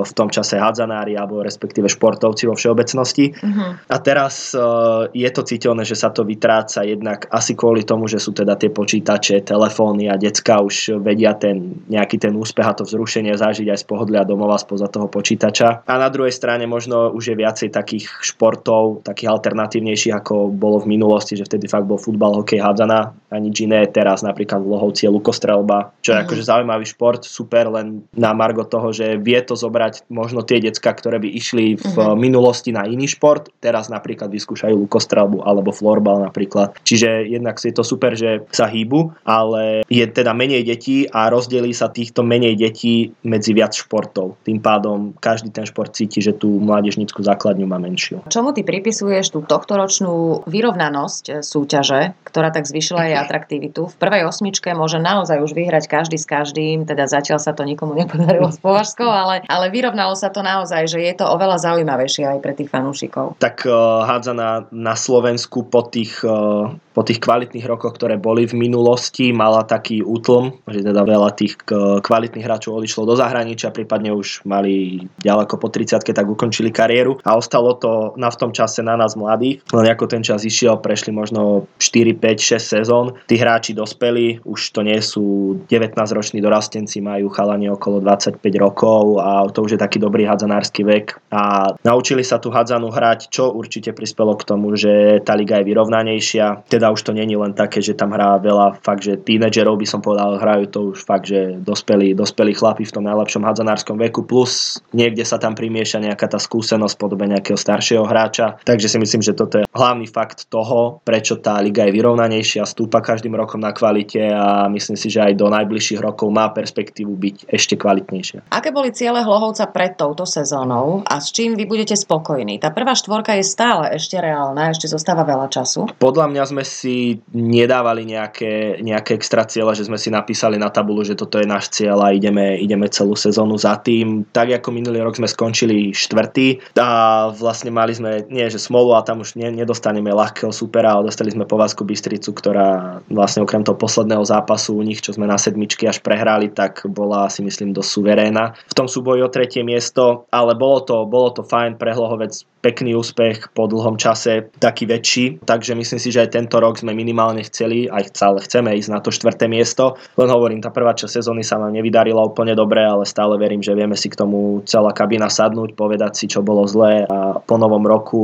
v 0.04 0.12
tom 0.16 0.28
čase 0.33 0.57
hádzanári 0.57 1.18
alebo 1.18 1.44
respektíve 1.44 1.90
športovci 1.90 2.48
vo 2.48 2.57
všeobecnosti. 2.57 3.35
Uh-huh. 3.37 3.76
A 3.76 3.96
teraz 4.00 4.57
uh, 4.57 5.11
je 5.12 5.28
to 5.28 5.42
citeľné, 5.44 5.85
že 5.85 5.98
sa 5.98 6.09
to 6.09 6.24
vytráca 6.24 6.87
jednak 6.87 7.28
asi 7.28 7.52
kvôli 7.52 7.85
tomu, 7.85 8.09
že 8.09 8.22
sú 8.22 8.33
teda 8.33 8.57
tie 8.57 8.72
počítače, 8.72 9.44
telefóny 9.44 10.09
a 10.09 10.16
decka 10.16 10.62
už 10.64 11.02
vedia 11.02 11.37
ten 11.37 11.85
nejaký 11.90 12.16
ten 12.16 12.33
úspech 12.33 12.64
a 12.64 12.76
to 12.76 12.87
vzrušenie 12.87 13.35
zažiť 13.35 13.68
aj 13.68 13.78
z 13.83 13.87
pohodlia 13.87 14.24
domova 14.24 14.57
spoza 14.57 14.88
toho 14.88 15.11
počítača. 15.11 15.85
A 15.85 15.94
na 15.98 16.09
druhej 16.09 16.33
strane 16.33 16.64
možno 16.64 17.11
už 17.12 17.35
je 17.35 17.37
viacej 17.37 17.68
takých 17.74 18.07
športov, 18.22 19.02
takých 19.02 19.34
alternatívnejších, 19.35 20.14
ako 20.14 20.49
bolo 20.55 20.81
v 20.83 20.94
minulosti, 20.94 21.35
že 21.35 21.47
vtedy 21.47 21.66
fakt 21.66 21.85
bol 21.85 21.99
futbal, 21.99 22.38
hokej, 22.40 22.62
hádzana 22.62 23.01
a 23.11 23.37
nič 23.42 23.66
iné. 23.66 23.85
Teraz 23.90 24.23
napríklad 24.23 24.62
v 24.62 24.70
Lohovci 24.70 25.07
je 25.07 25.11
lukostrelba, 25.11 25.92
čo 26.01 26.14
je 26.14 26.18
mm. 26.20 26.25
akože 26.25 26.42
zaujímavý 26.47 26.87
šport, 26.87 27.23
super, 27.27 27.68
len 27.75 28.07
na 28.14 28.31
margo 28.31 28.62
toho, 28.62 28.94
že 28.94 29.18
vie 29.18 29.38
to 29.42 29.59
zobrať 29.59 30.07
možno 30.09 30.47
tie 30.47 30.62
decka, 30.62 30.94
ktoré 30.94 31.18
by 31.18 31.29
išli 31.29 31.75
v 31.75 31.97
mm. 31.99 32.14
minulosti 32.14 32.70
na 32.70 32.87
iný 32.87 33.11
šport, 33.11 33.51
teraz 33.59 33.90
napríklad 33.90 34.31
vyskúšajú 34.31 34.75
lukostrelbu 34.87 35.42
alebo 35.42 35.75
florbal 35.75 36.23
napríklad. 36.23 36.79
Čiže 36.87 37.27
jednak 37.27 37.59
je 37.59 37.75
to 37.75 37.83
super, 37.83 38.14
že 38.14 38.47
sa 38.55 38.70
hýbu, 38.70 39.25
ale 39.27 39.83
je 39.88 40.05
teda 40.07 40.37
menej 40.37 40.62
detí 40.62 41.09
a 41.09 41.33
rozdelí 41.33 41.73
sa 41.73 41.90
týchto 41.90 42.23
menej 42.23 42.55
detí 42.55 43.11
medzi 43.25 43.57
viac 43.57 43.73
športov. 43.75 44.37
Tým 44.44 44.61
pádom 44.61 45.16
každý 45.18 45.51
ten 45.51 45.64
šport 45.64 45.90
cíti, 45.94 46.20
že 46.20 46.37
tú 46.37 46.61
mládežnickú 46.61 47.25
základňu 47.25 47.66
má 47.66 47.81
menšiu. 47.81 48.20
Čomu 48.29 48.53
ty 48.53 48.66
pripisuješ 48.66 49.24
tú 49.31 49.45
tohtoročnú 49.45 50.45
vyrovnanosť 50.49 51.45
súťaže, 51.45 52.17
ktorá 52.27 52.51
tak 52.51 52.67
zvyšila 52.67 53.13
jej 53.13 53.17
atraktivitu? 53.21 53.93
V 53.93 53.97
prvej 53.97 54.27
osmičke 54.27 54.73
môže 54.73 54.99
naozaj 54.99 55.41
už 55.41 55.53
vyhrať 55.55 55.85
každý 55.87 56.17
s 56.19 56.27
každým, 56.27 56.89
teda 56.89 57.07
zatiaľ 57.07 57.39
sa 57.39 57.53
to 57.53 57.63
nikomu 57.63 57.95
nepodarilo 57.95 58.51
s 58.51 58.59
Považskou, 58.59 59.07
ale, 59.07 59.45
ale 59.47 59.66
vyrovnalo 59.70 60.16
sa 60.18 60.33
to 60.33 60.43
naozaj, 60.43 60.89
že 60.91 60.99
je 61.01 61.14
to 61.14 61.25
oveľa 61.29 61.62
zaujímavejšie 61.62 62.25
aj 62.27 62.39
pre 62.43 62.53
tých 62.57 62.72
fanúšikov. 62.72 63.39
Tak 63.39 63.68
uh, 63.68 64.05
hádzaná 64.09 64.68
na 64.72 64.95
Slovensku 64.99 65.68
po 65.68 65.87
tých 65.87 66.20
uh, 66.25 66.72
po 66.95 67.03
tých 67.03 67.18
kvalitných 67.18 67.66
rokoch, 67.66 67.99
ktoré 67.99 68.14
boli 68.14 68.47
v 68.47 68.55
minulosti, 68.55 69.35
mala 69.35 69.66
taký 69.66 70.07
útlm, 70.07 70.62
že 70.70 70.87
teda 70.87 71.03
veľa 71.03 71.35
tých 71.35 71.59
kvalitných 72.07 72.47
hráčov 72.47 72.79
odišlo 72.79 73.03
do 73.03 73.18
zahraničia, 73.18 73.75
prípadne 73.75 74.14
už 74.14 74.47
mali 74.47 75.03
ďaleko 75.18 75.59
po 75.59 75.66
30 75.66 76.07
tak 76.07 76.22
ukončili 76.22 76.70
kariéru 76.70 77.18
a 77.27 77.35
ostalo 77.35 77.75
to 77.75 78.14
na 78.14 78.31
v 78.31 78.39
tom 78.39 78.55
čase 78.55 78.87
na 78.87 78.95
nás 78.95 79.14
mladých. 79.17 79.65
Len 79.71 79.87
ako 79.91 80.05
ten 80.11 80.23
čas 80.23 80.45
išiel, 80.45 80.79
prešli 80.79 81.11
možno 81.15 81.71
4, 81.79 82.17
5, 82.19 82.59
6 82.59 82.75
sezón. 82.79 83.07
Tí 83.27 83.39
hráči 83.39 83.73
dospeli, 83.73 84.43
už 84.45 84.61
to 84.75 84.81
nie 84.83 84.99
sú 84.99 85.57
19-roční 85.67 86.43
dorastenci, 86.43 87.01
majú 87.01 87.31
chalanie 87.31 87.71
okolo 87.71 88.01
25 88.03 88.41
rokov 88.59 89.23
a 89.23 89.47
to 89.51 89.65
už 89.65 89.77
je 89.77 89.81
taký 89.81 89.99
dobrý 90.03 90.27
hadzanársky 90.27 90.85
vek 90.85 91.19
a 91.31 91.75
naučili 91.87 92.23
sa 92.27 92.39
tú 92.39 92.51
hadzanú 92.51 92.91
hrať, 92.91 93.31
čo 93.31 93.51
určite 93.51 93.95
prispelo 93.95 94.35
k 94.35 94.47
tomu, 94.47 94.75
že 94.75 95.23
tá 95.23 95.35
liga 95.35 95.61
je 95.61 95.69
vyrovnanejšia. 95.69 96.67
Teda 96.69 96.91
už 96.91 97.03
to 97.03 97.12
není 97.12 97.35
len 97.39 97.55
také, 97.55 97.81
že 97.81 97.97
tam 97.97 98.12
hrá 98.12 98.39
veľa 98.39 98.81
fakt, 98.83 99.07
že 99.07 99.19
tínedžerov 99.21 99.79
by 99.79 99.87
som 99.87 100.01
povedal, 100.03 100.39
hrajú 100.39 100.65
to 100.71 100.81
už 100.95 101.07
fakt, 101.07 101.31
že 101.31 101.59
dospelí, 101.62 102.12
dospelí 102.15 102.55
chlapi 102.55 102.85
v 102.85 102.95
tom 102.95 103.05
najlepšom 103.07 103.43
hadzanárskom 103.45 103.97
veku, 103.99 104.27
plus 104.27 104.83
niekde 104.91 105.23
sa 105.23 105.39
tam 105.39 105.55
primieša 105.55 106.01
nejaká 106.03 106.27
tá 106.31 106.39
skúsenosť 106.39 106.95
podobe 106.99 107.25
nejakého 107.29 107.59
staršieho 107.59 108.05
hráča. 108.05 108.61
Takže 108.65 108.87
si 108.91 108.99
myslím, 109.05 109.20
že 109.20 109.36
toto 109.36 109.61
je 109.61 109.68
hlavný 109.68 110.09
fakt 110.09 110.48
toho, 110.48 111.05
prečo 111.05 111.36
tá 111.36 111.61
liga 111.61 111.84
je 111.84 111.92
vyrovnanejšia, 111.92 112.64
stúpa 112.64 113.05
každým 113.05 113.36
rokom 113.36 113.61
na 113.61 113.76
kvalite 113.76 114.32
a 114.32 114.64
myslím 114.72 114.96
si, 114.96 115.12
že 115.12 115.20
aj 115.20 115.36
do 115.36 115.52
najbližších 115.52 116.00
rokov 116.00 116.32
má 116.32 116.48
perspektívu 116.48 117.12
byť 117.12 117.36
ešte 117.52 117.76
kvalitnejšia. 117.76 118.48
Aké 118.48 118.72
boli 118.72 118.96
ciele 118.96 119.20
Hlohovca 119.20 119.68
pred 119.68 120.00
touto 120.00 120.24
sezónou 120.24 121.05
a 121.05 121.20
s 121.20 121.28
čím 121.28 121.52
vy 121.52 121.68
budete 121.68 121.92
spokojní? 121.92 122.57
Tá 122.57 122.72
prvá 122.72 122.96
štvorka 122.96 123.36
je 123.36 123.44
stále 123.44 123.92
ešte 123.92 124.16
reálna, 124.16 124.72
ešte 124.72 124.88
zostáva 124.88 125.28
veľa 125.28 125.52
času. 125.52 125.92
Podľa 126.00 126.32
mňa 126.32 126.44
sme 126.48 126.64
si 126.64 127.20
nedávali 127.36 128.09
nejaké, 128.09 128.80
nejaké 128.80 129.20
extra 129.20 129.44
cieľa, 129.44 129.76
že 129.76 129.84
sme 129.84 130.00
si 130.00 130.09
napísali 130.09 130.57
na 130.57 130.72
tabulu, 130.72 131.05
že 131.05 131.18
toto 131.18 131.36
je 131.36 131.44
náš 131.44 131.68
cieľ 131.68 132.00
a 132.00 132.14
ideme, 132.16 132.57
ideme 132.57 132.88
celú 132.88 133.12
sezónu 133.12 133.61
za 133.61 133.76
tým. 133.82 134.24
Tak 134.32 134.62
ako 134.62 134.72
minulý 134.72 135.05
rok 135.05 135.18
sme 135.20 135.28
skončili 135.28 135.92
štvrtý 135.92 136.78
a 136.78 137.28
vlastne 137.34 137.74
mali 137.74 137.92
sme, 137.92 138.24
nie 138.30 138.46
že 138.46 138.62
smolu 138.62 138.93
a 138.97 139.05
tam 139.07 139.20
už 139.20 139.34
ne, 139.36 139.51
nedostaneme 139.51 140.14
ľahkého 140.14 140.55
supera, 140.55 140.95
ale 140.95 141.11
dostali 141.11 141.34
sme 141.34 141.45
Povazku 141.49 141.82
Bystricu, 141.82 142.30
ktorá 142.32 143.01
vlastne 143.11 143.42
okrem 143.42 143.66
toho 143.66 143.74
posledného 143.74 144.22
zápasu 144.24 144.78
u 144.78 144.82
nich, 144.82 145.03
čo 145.03 145.12
sme 145.12 145.26
na 145.26 145.36
sedmičky 145.36 145.84
až 145.84 146.01
prehrali, 146.01 146.51
tak 146.51 146.86
bola 146.88 147.26
si 147.28 147.42
myslím 147.42 147.74
dosť 147.74 147.90
suverénna. 147.90 148.55
V 148.70 148.76
tom 148.76 148.86
súboji 148.86 149.20
o 149.20 149.32
tretie 149.32 149.66
miesto, 149.66 150.26
ale 150.30 150.55
bolo 150.55 150.80
to, 150.82 150.97
bolo 151.05 151.34
to 151.34 151.42
fajn 151.42 151.76
pre 151.76 151.92
Hlohovec 151.92 152.53
pekný 152.65 152.97
úspech 152.97 153.53
po 153.53 153.69
dlhom 153.69 154.01
čase, 154.01 154.49
taký 154.57 154.89
väčší, 154.89 155.45
takže 155.45 155.77
myslím 155.77 156.01
si, 156.01 156.09
že 156.09 156.25
aj 156.25 156.33
tento 156.33 156.57
rok 156.57 156.81
sme 156.81 156.97
minimálne 156.97 157.45
chceli, 157.45 157.85
aj 157.93 158.17
chcel, 158.17 158.41
chceme 158.41 158.73
ísť 158.81 158.89
na 158.89 159.05
to 159.05 159.12
štvrté 159.12 159.45
miesto. 159.45 160.01
Len 160.17 160.33
hovorím, 160.33 160.65
tá 160.65 160.73
prvá 160.73 160.97
časť 160.97 161.21
sezóny 161.21 161.45
sa 161.45 161.61
nám 161.61 161.77
nevydarila 161.77 162.25
úplne 162.25 162.57
dobre, 162.57 162.81
ale 162.81 163.05
stále 163.05 163.37
verím, 163.37 163.61
že 163.61 163.77
vieme 163.77 163.93
si 164.01 164.09
k 164.09 164.17
tomu 164.17 164.65
celá 164.65 164.97
kabina 164.97 165.29
sadnúť, 165.29 165.77
povedať 165.77 166.17
si, 166.17 166.25
čo 166.33 166.41
bolo 166.41 166.65
zlé 166.65 167.05
a 167.05 167.37
po 167.45 167.61
novom 167.61 167.85
roku 167.85 168.23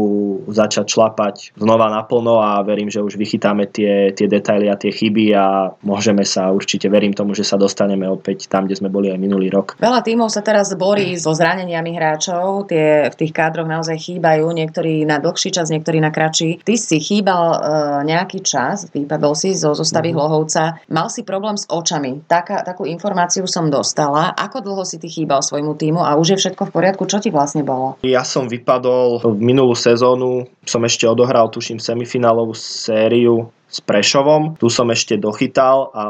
začať 0.49 0.89
šlapať 0.89 1.53
znova 1.61 1.93
naplno 1.93 2.41
a 2.41 2.65
verím, 2.65 2.89
že 2.89 3.05
už 3.05 3.21
vychytáme 3.21 3.69
tie, 3.69 4.17
tie 4.17 4.25
detaily 4.25 4.73
a 4.73 4.81
tie 4.81 4.89
chyby 4.89 5.37
a 5.37 5.77
môžeme 5.85 6.25
sa 6.25 6.49
určite, 6.49 6.89
verím 6.89 7.13
tomu, 7.13 7.37
že 7.37 7.45
sa 7.45 7.61
dostaneme 7.61 8.09
opäť 8.09 8.49
tam, 8.49 8.65
kde 8.65 8.81
sme 8.81 8.89
boli 8.89 9.13
aj 9.13 9.19
minulý 9.21 9.53
rok. 9.53 9.77
Veľa 9.77 10.01
tímov 10.01 10.33
sa 10.33 10.41
teraz 10.41 10.73
borí 10.79 11.19
so 11.19 11.37
zraneniami 11.37 11.93
hráčov, 11.93 12.71
tie 12.71 13.11
v 13.11 13.19
tých 13.19 13.33
kádroch 13.35 13.69
naozaj 13.69 13.99
chýbajú, 14.31 14.47
niektorí 14.55 15.03
na 15.03 15.19
dlhší 15.19 15.51
čas, 15.51 15.75
niektorí 15.75 15.99
na 15.99 16.15
kratší. 16.15 16.63
Ty 16.63 16.75
si 16.79 17.03
chýbal 17.03 17.59
nejak 18.07 18.31
nejaký 18.31 18.47
čas, 18.47 18.87
vypadol 18.93 19.35
si 19.35 19.57
zo 19.57 19.73
zostavy 19.75 20.13
mm-hmm. 20.13 20.23
Hlohovca, 20.23 20.77
mal 20.93 21.09
si 21.11 21.27
problém 21.27 21.57
s 21.57 21.65
očami. 21.67 22.23
Taká, 22.29 22.63
takú 22.63 22.85
informáciu 22.87 23.49
som 23.49 23.67
dostala. 23.73 24.31
Ako 24.37 24.61
dlho 24.61 24.85
si 24.87 25.01
ty 25.01 25.09
chýbal 25.09 25.41
svojmu 25.41 25.75
týmu 25.75 26.05
a 26.05 26.15
už 26.15 26.37
je 26.37 26.47
všetko 26.47 26.69
v 26.69 26.75
poriadku? 26.77 27.09
Čo 27.09 27.19
ti 27.19 27.33
vlastne 27.33 27.65
bolo? 27.65 27.99
Ja 28.07 28.23
som 28.23 28.47
vypadol 28.47 29.25
v 29.25 29.41
minulú 29.41 29.73
sezónu, 29.73 30.47
som 30.63 30.85
ešte 30.85 31.09
odohral, 31.09 31.51
tuším, 31.51 31.83
semifinálovú 31.83 32.53
sériu 32.53 33.51
s 33.71 33.79
Prešovom. 33.79 34.59
Tu 34.59 34.67
som 34.67 34.91
ešte 34.91 35.15
dochytal 35.15 35.95
a 35.95 36.03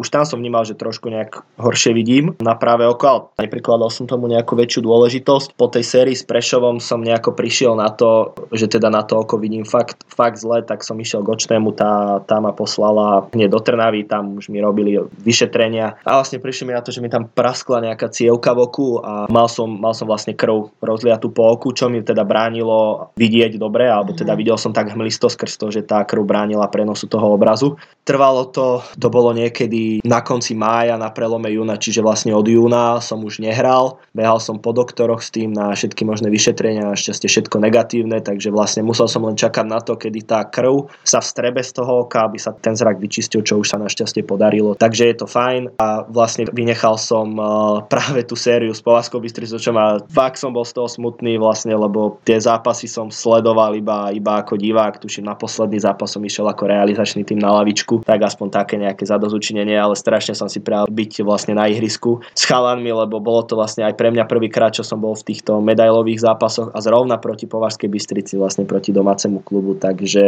už 0.00 0.08
tam 0.08 0.24
som 0.24 0.40
vnímal, 0.40 0.64
že 0.64 0.72
trošku 0.72 1.12
nejak 1.12 1.44
horšie 1.60 1.92
vidím 1.92 2.32
na 2.40 2.56
práve 2.56 2.88
oko, 2.88 3.04
ale 3.36 3.46
neprikladal 3.46 3.92
som 3.92 4.08
tomu 4.08 4.32
nejakú 4.32 4.56
väčšiu 4.56 4.80
dôležitosť. 4.80 5.54
Po 5.54 5.68
tej 5.68 5.84
sérii 5.84 6.16
s 6.16 6.24
Prešovom 6.24 6.80
som 6.80 7.04
nejako 7.04 7.36
prišiel 7.36 7.76
na 7.76 7.92
to, 7.92 8.32
že 8.56 8.72
teda 8.72 8.88
na 8.88 9.04
to 9.04 9.20
oko 9.20 9.36
vidím 9.36 9.68
fakt, 9.68 10.08
fakt 10.08 10.40
zle, 10.40 10.64
tak 10.64 10.80
som 10.80 10.96
išiel 10.96 11.20
k 11.20 11.36
očnému, 11.36 11.76
tá, 11.76 12.24
tá 12.24 12.40
ma 12.40 12.56
poslala 12.56 13.28
hneď 13.36 13.52
do 13.52 13.60
Trnavy, 13.60 14.08
tam 14.08 14.40
už 14.40 14.48
mi 14.48 14.64
robili 14.64 14.96
vyšetrenia 15.20 16.00
a 16.00 16.10
vlastne 16.16 16.40
prišli 16.40 16.64
mi 16.64 16.72
na 16.72 16.80
to, 16.80 16.88
že 16.88 17.04
mi 17.04 17.12
tam 17.12 17.28
praskla 17.28 17.84
nejaká 17.92 18.08
cievka 18.08 18.56
v 18.56 18.64
oku 18.64 18.88
a 19.04 19.28
mal 19.28 19.52
som, 19.52 19.68
mal 19.68 19.92
som 19.92 20.08
vlastne 20.08 20.32
krv 20.32 20.72
rozliatú 20.80 21.28
po 21.28 21.52
oku, 21.52 21.76
čo 21.76 21.92
mi 21.92 22.00
teda 22.00 22.24
bránilo 22.24 23.12
vidieť 23.20 23.60
dobre, 23.60 23.92
alebo 23.92 24.16
teda 24.16 24.32
mhm. 24.32 24.38
videl 24.40 24.56
som 24.56 24.72
tak 24.72 24.96
hmlisto 24.96 25.28
skrz 25.28 25.60
to, 25.60 25.68
že 25.68 25.84
tá 25.84 26.00
krv 26.08 26.24
bránila 26.24 26.64
prenos 26.72 27.01
času 27.02 27.10
toho 27.10 27.34
obrazu. 27.34 27.74
Trvalo 28.02 28.50
to, 28.50 28.82
to 28.98 29.06
bolo 29.14 29.30
niekedy 29.30 30.02
na 30.02 30.26
konci 30.26 30.58
mája, 30.58 30.98
na 30.98 31.14
prelome 31.14 31.54
júna, 31.54 31.78
čiže 31.78 32.02
vlastne 32.02 32.34
od 32.34 32.42
júna 32.42 32.98
som 32.98 33.22
už 33.22 33.38
nehral. 33.38 34.02
Behal 34.10 34.42
som 34.42 34.58
po 34.58 34.74
doktoroch 34.74 35.22
s 35.22 35.30
tým 35.30 35.54
na 35.54 35.70
všetky 35.70 36.02
možné 36.02 36.26
vyšetrenia, 36.26 36.90
našťastie 36.90 37.30
všetko 37.30 37.62
negatívne, 37.62 38.18
takže 38.18 38.50
vlastne 38.50 38.82
musel 38.82 39.06
som 39.06 39.22
len 39.22 39.38
čakať 39.38 39.66
na 39.70 39.78
to, 39.78 39.94
kedy 39.94 40.26
tá 40.26 40.42
krv 40.42 40.90
sa 41.06 41.22
vstrebe 41.22 41.62
z 41.62 41.78
toho 41.78 42.02
oka, 42.06 42.26
aby 42.26 42.42
sa 42.42 42.50
ten 42.50 42.74
zrak 42.74 42.98
vyčistil, 42.98 43.46
čo 43.46 43.62
už 43.62 43.70
sa 43.70 43.78
našťastie 43.78 44.26
podarilo. 44.26 44.74
Takže 44.74 45.06
je 45.06 45.16
to 45.22 45.26
fajn 45.30 45.78
a 45.78 46.02
vlastne 46.10 46.50
vynechal 46.50 46.98
som 46.98 47.38
uh, 47.38 47.86
práve 47.86 48.26
tú 48.26 48.34
sériu 48.34 48.74
s 48.74 48.82
Povazkou 48.82 49.22
Bystricou, 49.22 49.62
čo 49.62 49.70
ma 49.70 50.02
fakt 50.10 50.42
som 50.42 50.50
bol 50.50 50.66
z 50.66 50.74
toho 50.74 50.90
smutný 50.90 51.38
vlastne, 51.38 51.78
lebo 51.78 52.18
tie 52.26 52.34
zápasy 52.34 52.90
som 52.90 53.14
sledoval 53.14 53.78
iba, 53.78 54.10
iba 54.10 54.42
ako 54.42 54.58
divák, 54.58 54.98
tuším 54.98 55.30
na 55.30 55.38
posledný 55.38 55.78
zápas 55.78 56.10
som 56.10 56.22
išiel 56.26 56.50
ako 56.50 56.66
realizátor 56.66 56.91
realizačný 56.92 57.24
tým 57.24 57.40
na 57.40 57.48
lavičku, 57.56 58.04
tak 58.04 58.20
aspoň 58.20 58.52
také 58.52 58.76
nejaké 58.76 59.08
zadozučinenie, 59.08 59.80
ale 59.80 59.96
strašne 59.96 60.36
som 60.36 60.52
si 60.52 60.60
prijal 60.60 60.84
byť 60.92 61.24
vlastne 61.24 61.56
na 61.56 61.64
ihrisku 61.72 62.20
s 62.36 62.44
chalanmi, 62.44 62.92
lebo 62.92 63.16
bolo 63.16 63.40
to 63.48 63.56
vlastne 63.56 63.88
aj 63.88 63.96
pre 63.96 64.12
mňa 64.12 64.28
prvýkrát, 64.28 64.76
čo 64.76 64.84
som 64.84 65.00
bol 65.00 65.16
v 65.16 65.32
týchto 65.32 65.64
medailových 65.64 66.20
zápasoch 66.20 66.68
a 66.76 66.78
zrovna 66.84 67.16
proti 67.16 67.48
Považskej 67.48 67.88
Bystrici, 67.88 68.36
vlastne 68.36 68.68
proti 68.68 68.92
domácemu 68.92 69.40
klubu, 69.40 69.72
takže 69.80 70.22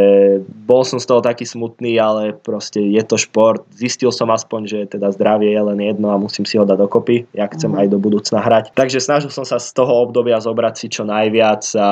bol 0.65 0.81
som 0.81 0.97
z 0.97 1.05
toho 1.05 1.21
taký 1.21 1.45
smutný, 1.45 2.01
ale 2.01 2.33
proste 2.33 2.81
je 2.81 3.03
to 3.05 3.21
šport. 3.21 3.61
Zistil 3.77 4.09
som 4.09 4.33
aspoň, 4.33 4.61
že 4.65 4.79
teda 4.97 5.13
zdravie 5.13 5.53
je 5.53 5.61
len 5.61 5.79
jedno 5.85 6.09
a 6.09 6.17
musím 6.17 6.49
si 6.49 6.57
ho 6.57 6.65
dať 6.65 6.81
dokopy, 6.81 7.29
ja 7.37 7.45
chcem 7.51 7.69
mm. 7.69 7.79
aj 7.85 7.87
do 7.93 7.97
budúcna 8.01 8.41
hrať. 8.41 8.73
Takže 8.73 8.97
snažil 8.97 9.29
som 9.29 9.45
sa 9.45 9.61
z 9.61 9.69
toho 9.75 10.09
obdobia 10.09 10.41
zobrať 10.41 10.73
si 10.73 10.87
čo 10.89 11.05
najviac 11.05 11.61
a 11.77 11.89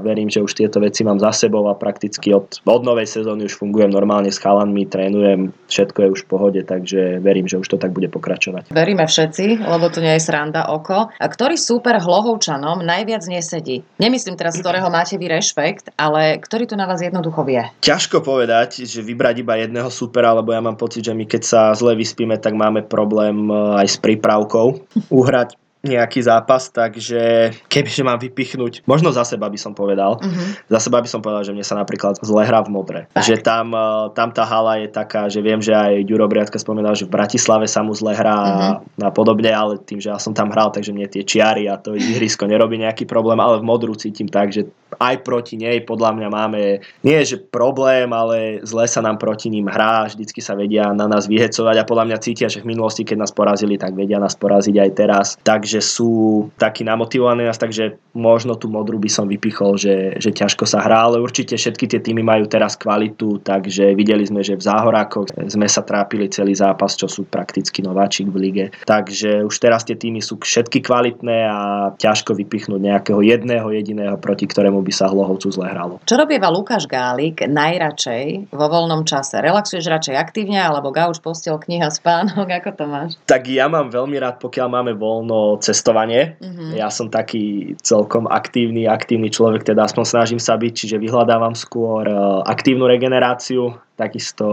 verím, 0.00 0.32
že 0.32 0.40
už 0.40 0.56
tieto 0.56 0.80
veci 0.80 1.02
mám 1.04 1.20
za 1.20 1.34
sebou 1.34 1.66
a 1.68 1.74
prakticky 1.74 2.32
od, 2.32 2.62
od 2.64 2.82
novej 2.86 3.10
sezóny 3.10 3.50
už 3.50 3.58
fungujem 3.58 3.90
normálne 3.90 4.13
normálne 4.14 4.30
s 4.30 4.38
chalanmi, 4.38 4.86
trénujem, 4.86 5.50
všetko 5.66 5.98
je 5.98 6.08
už 6.14 6.20
v 6.22 6.30
pohode, 6.30 6.60
takže 6.62 7.18
verím, 7.18 7.50
že 7.50 7.58
už 7.58 7.66
to 7.66 7.82
tak 7.82 7.90
bude 7.90 8.06
pokračovať. 8.14 8.70
Veríme 8.70 9.02
všetci, 9.10 9.66
lebo 9.66 9.90
to 9.90 9.98
nie 9.98 10.14
je 10.14 10.22
sranda 10.22 10.70
oko. 10.70 11.10
A 11.10 11.26
ktorý 11.26 11.58
súper 11.58 11.98
hlohovčanom 11.98 12.86
najviac 12.86 13.26
nesedí? 13.26 13.82
Nemyslím 13.98 14.38
teraz, 14.38 14.54
z 14.54 14.62
ktorého 14.62 14.86
máte 14.86 15.18
vy 15.18 15.26
rešpekt, 15.26 15.90
ale 15.98 16.38
ktorý 16.38 16.70
tu 16.70 16.78
na 16.78 16.86
vás 16.86 17.02
jednoducho 17.02 17.42
vie? 17.42 17.66
Ťažko 17.82 18.22
povedať, 18.22 18.86
že 18.86 19.02
vybrať 19.02 19.42
iba 19.42 19.58
jedného 19.58 19.90
supera, 19.90 20.30
lebo 20.30 20.54
ja 20.54 20.62
mám 20.62 20.78
pocit, 20.78 21.02
že 21.02 21.10
my 21.10 21.26
keď 21.26 21.42
sa 21.42 21.60
zle 21.74 21.98
vyspíme, 21.98 22.38
tak 22.38 22.54
máme 22.54 22.86
problém 22.86 23.50
eh, 23.50 23.82
aj 23.82 23.86
s 23.90 23.96
prípravkou. 23.98 24.78
Uhrať 25.10 25.58
nejaký 25.84 26.24
zápas, 26.24 26.72
takže 26.72 27.52
kebyže 27.68 28.02
mám 28.02 28.16
vypichnúť, 28.18 28.88
možno 28.88 29.12
za 29.12 29.22
seba 29.22 29.52
by 29.52 29.58
som 29.60 29.76
povedal, 29.76 30.16
uh-huh. 30.18 30.48
za 30.72 30.80
seba 30.80 31.04
by 31.04 31.08
som 31.08 31.20
povedal, 31.20 31.44
že 31.44 31.52
mne 31.52 31.62
sa 31.62 31.76
napríklad 31.76 32.16
zle 32.24 32.42
hrá 32.42 32.64
v 32.64 32.72
modre. 32.72 33.00
Tak. 33.12 33.22
Že 33.22 33.36
tam, 33.44 33.66
eh, 33.76 34.04
tam 34.16 34.28
tá 34.32 34.48
hala 34.48 34.80
je 34.80 34.88
taká, 34.88 35.28
že 35.28 35.44
viem, 35.44 35.60
že 35.60 35.76
aj 35.76 36.08
Ďuro 36.08 36.26
Briatka 36.26 36.56
spomínal, 36.56 36.96
že 36.96 37.04
v 37.04 37.14
Bratislave 37.14 37.68
sa 37.68 37.84
mu 37.84 37.92
zle 37.92 38.16
hrá 38.16 38.38
uh-huh. 38.80 39.06
a 39.06 39.10
podobne, 39.12 39.52
ale 39.52 39.76
tým, 39.78 40.00
že 40.00 40.08
ja 40.08 40.18
som 40.18 40.32
tam 40.32 40.50
hral, 40.50 40.72
takže 40.72 40.96
mne 40.96 41.06
tie 41.06 41.22
čiary 41.22 41.68
a 41.68 41.76
to 41.76 41.92
ihrisko 41.94 42.48
nerobí 42.48 42.80
nejaký 42.80 43.04
problém, 43.04 43.36
ale 43.38 43.60
v 43.60 43.68
modru 43.68 43.92
cítim 43.94 44.26
tak, 44.26 44.50
že 44.50 44.66
aj 44.98 45.24
proti 45.26 45.58
nej 45.58 45.82
podľa 45.82 46.16
mňa 46.16 46.28
máme, 46.28 46.62
nie 47.02 47.18
že 47.24 47.40
problém, 47.40 48.12
ale 48.12 48.60
zle 48.62 48.84
sa 48.86 49.00
nám 49.00 49.16
proti 49.16 49.48
ním 49.48 49.66
hrá, 49.66 50.06
vždycky 50.06 50.38
sa 50.44 50.54
vedia 50.54 50.92
na 50.92 51.08
nás 51.08 51.26
vyhecovať 51.26 51.76
a 51.80 51.88
podľa 51.88 52.04
mňa 52.12 52.18
cítia, 52.22 52.46
že 52.52 52.60
v 52.62 52.76
minulosti, 52.76 53.02
keď 53.02 53.26
nás 53.26 53.32
porazili, 53.32 53.80
tak 53.80 53.96
vedia 53.96 54.20
nás 54.20 54.36
poraziť 54.36 54.76
aj 54.76 54.90
teraz. 54.94 55.26
Takže 55.42 55.80
sú 55.82 56.46
takí 56.60 56.86
namotivovaní 56.86 57.48
nás, 57.48 57.58
takže 57.58 57.98
možno 58.14 58.54
tú 58.54 58.70
modru 58.70 59.00
by 59.00 59.10
som 59.10 59.26
vypichol, 59.26 59.74
že, 59.74 60.14
že 60.22 60.30
ťažko 60.30 60.68
sa 60.68 60.84
hrá, 60.84 61.10
ale 61.10 61.18
určite 61.18 61.58
všetky 61.58 61.90
tie 61.90 62.00
týmy 62.00 62.22
majú 62.22 62.46
teraz 62.46 62.78
kvalitu, 62.78 63.42
takže 63.42 63.96
videli 63.98 64.22
sme, 64.22 64.46
že 64.46 64.54
v 64.54 64.62
Záhorákoch 64.62 65.34
sme 65.50 65.66
sa 65.66 65.82
trápili 65.82 66.30
celý 66.30 66.54
zápas, 66.54 66.94
čo 66.94 67.10
sú 67.10 67.26
prakticky 67.26 67.82
nováčik 67.82 68.30
v 68.30 68.36
lige. 68.38 68.64
Takže 68.86 69.42
už 69.42 69.54
teraz 69.58 69.82
tie 69.82 69.98
týmy 69.98 70.22
sú 70.22 70.38
všetky 70.38 70.84
kvalitné 70.84 71.38
a 71.48 71.58
ťažko 71.98 72.38
vypichnúť 72.38 72.80
nejakého 72.80 73.18
jedného 73.24 73.66
jediného, 73.74 74.14
proti 74.20 74.46
ktorému 74.46 74.83
by 74.84 74.92
sa 74.92 75.08
Hlohovcu 75.08 75.48
zle 75.48 75.66
hralo. 75.72 75.98
Čo 76.04 76.20
robieva 76.20 76.52
Lukáš 76.52 76.84
Gálik 76.84 77.40
najradšej 77.40 78.52
vo 78.52 78.66
voľnom 78.68 79.08
čase? 79.08 79.40
Relaxuješ 79.40 79.88
radšej 79.88 80.16
aktívne 80.20 80.60
alebo 80.60 80.92
gauč, 80.92 81.24
postel, 81.24 81.56
kniha, 81.56 81.88
spánok? 81.88 82.46
Ako 82.60 82.70
to 82.76 82.84
máš? 82.84 83.16
Tak 83.24 83.48
ja 83.48 83.66
mám 83.72 83.88
veľmi 83.88 84.20
rád, 84.20 84.38
pokiaľ 84.44 84.68
máme 84.68 84.92
voľno 84.92 85.56
cestovanie. 85.64 86.36
Mm-hmm. 86.38 86.76
Ja 86.76 86.92
som 86.92 87.08
taký 87.08 87.74
celkom 87.80 88.28
aktívny, 88.28 88.84
aktívny 88.84 89.32
človek, 89.32 89.64
teda 89.64 89.88
aspoň 89.88 90.04
snažím 90.04 90.40
sa 90.40 90.60
byť, 90.60 90.72
čiže 90.76 90.96
vyhľadávam 91.00 91.56
skôr 91.56 92.04
eh, 92.04 92.16
aktívnu 92.44 92.84
regeneráciu, 92.84 93.80
takisto 93.94 94.46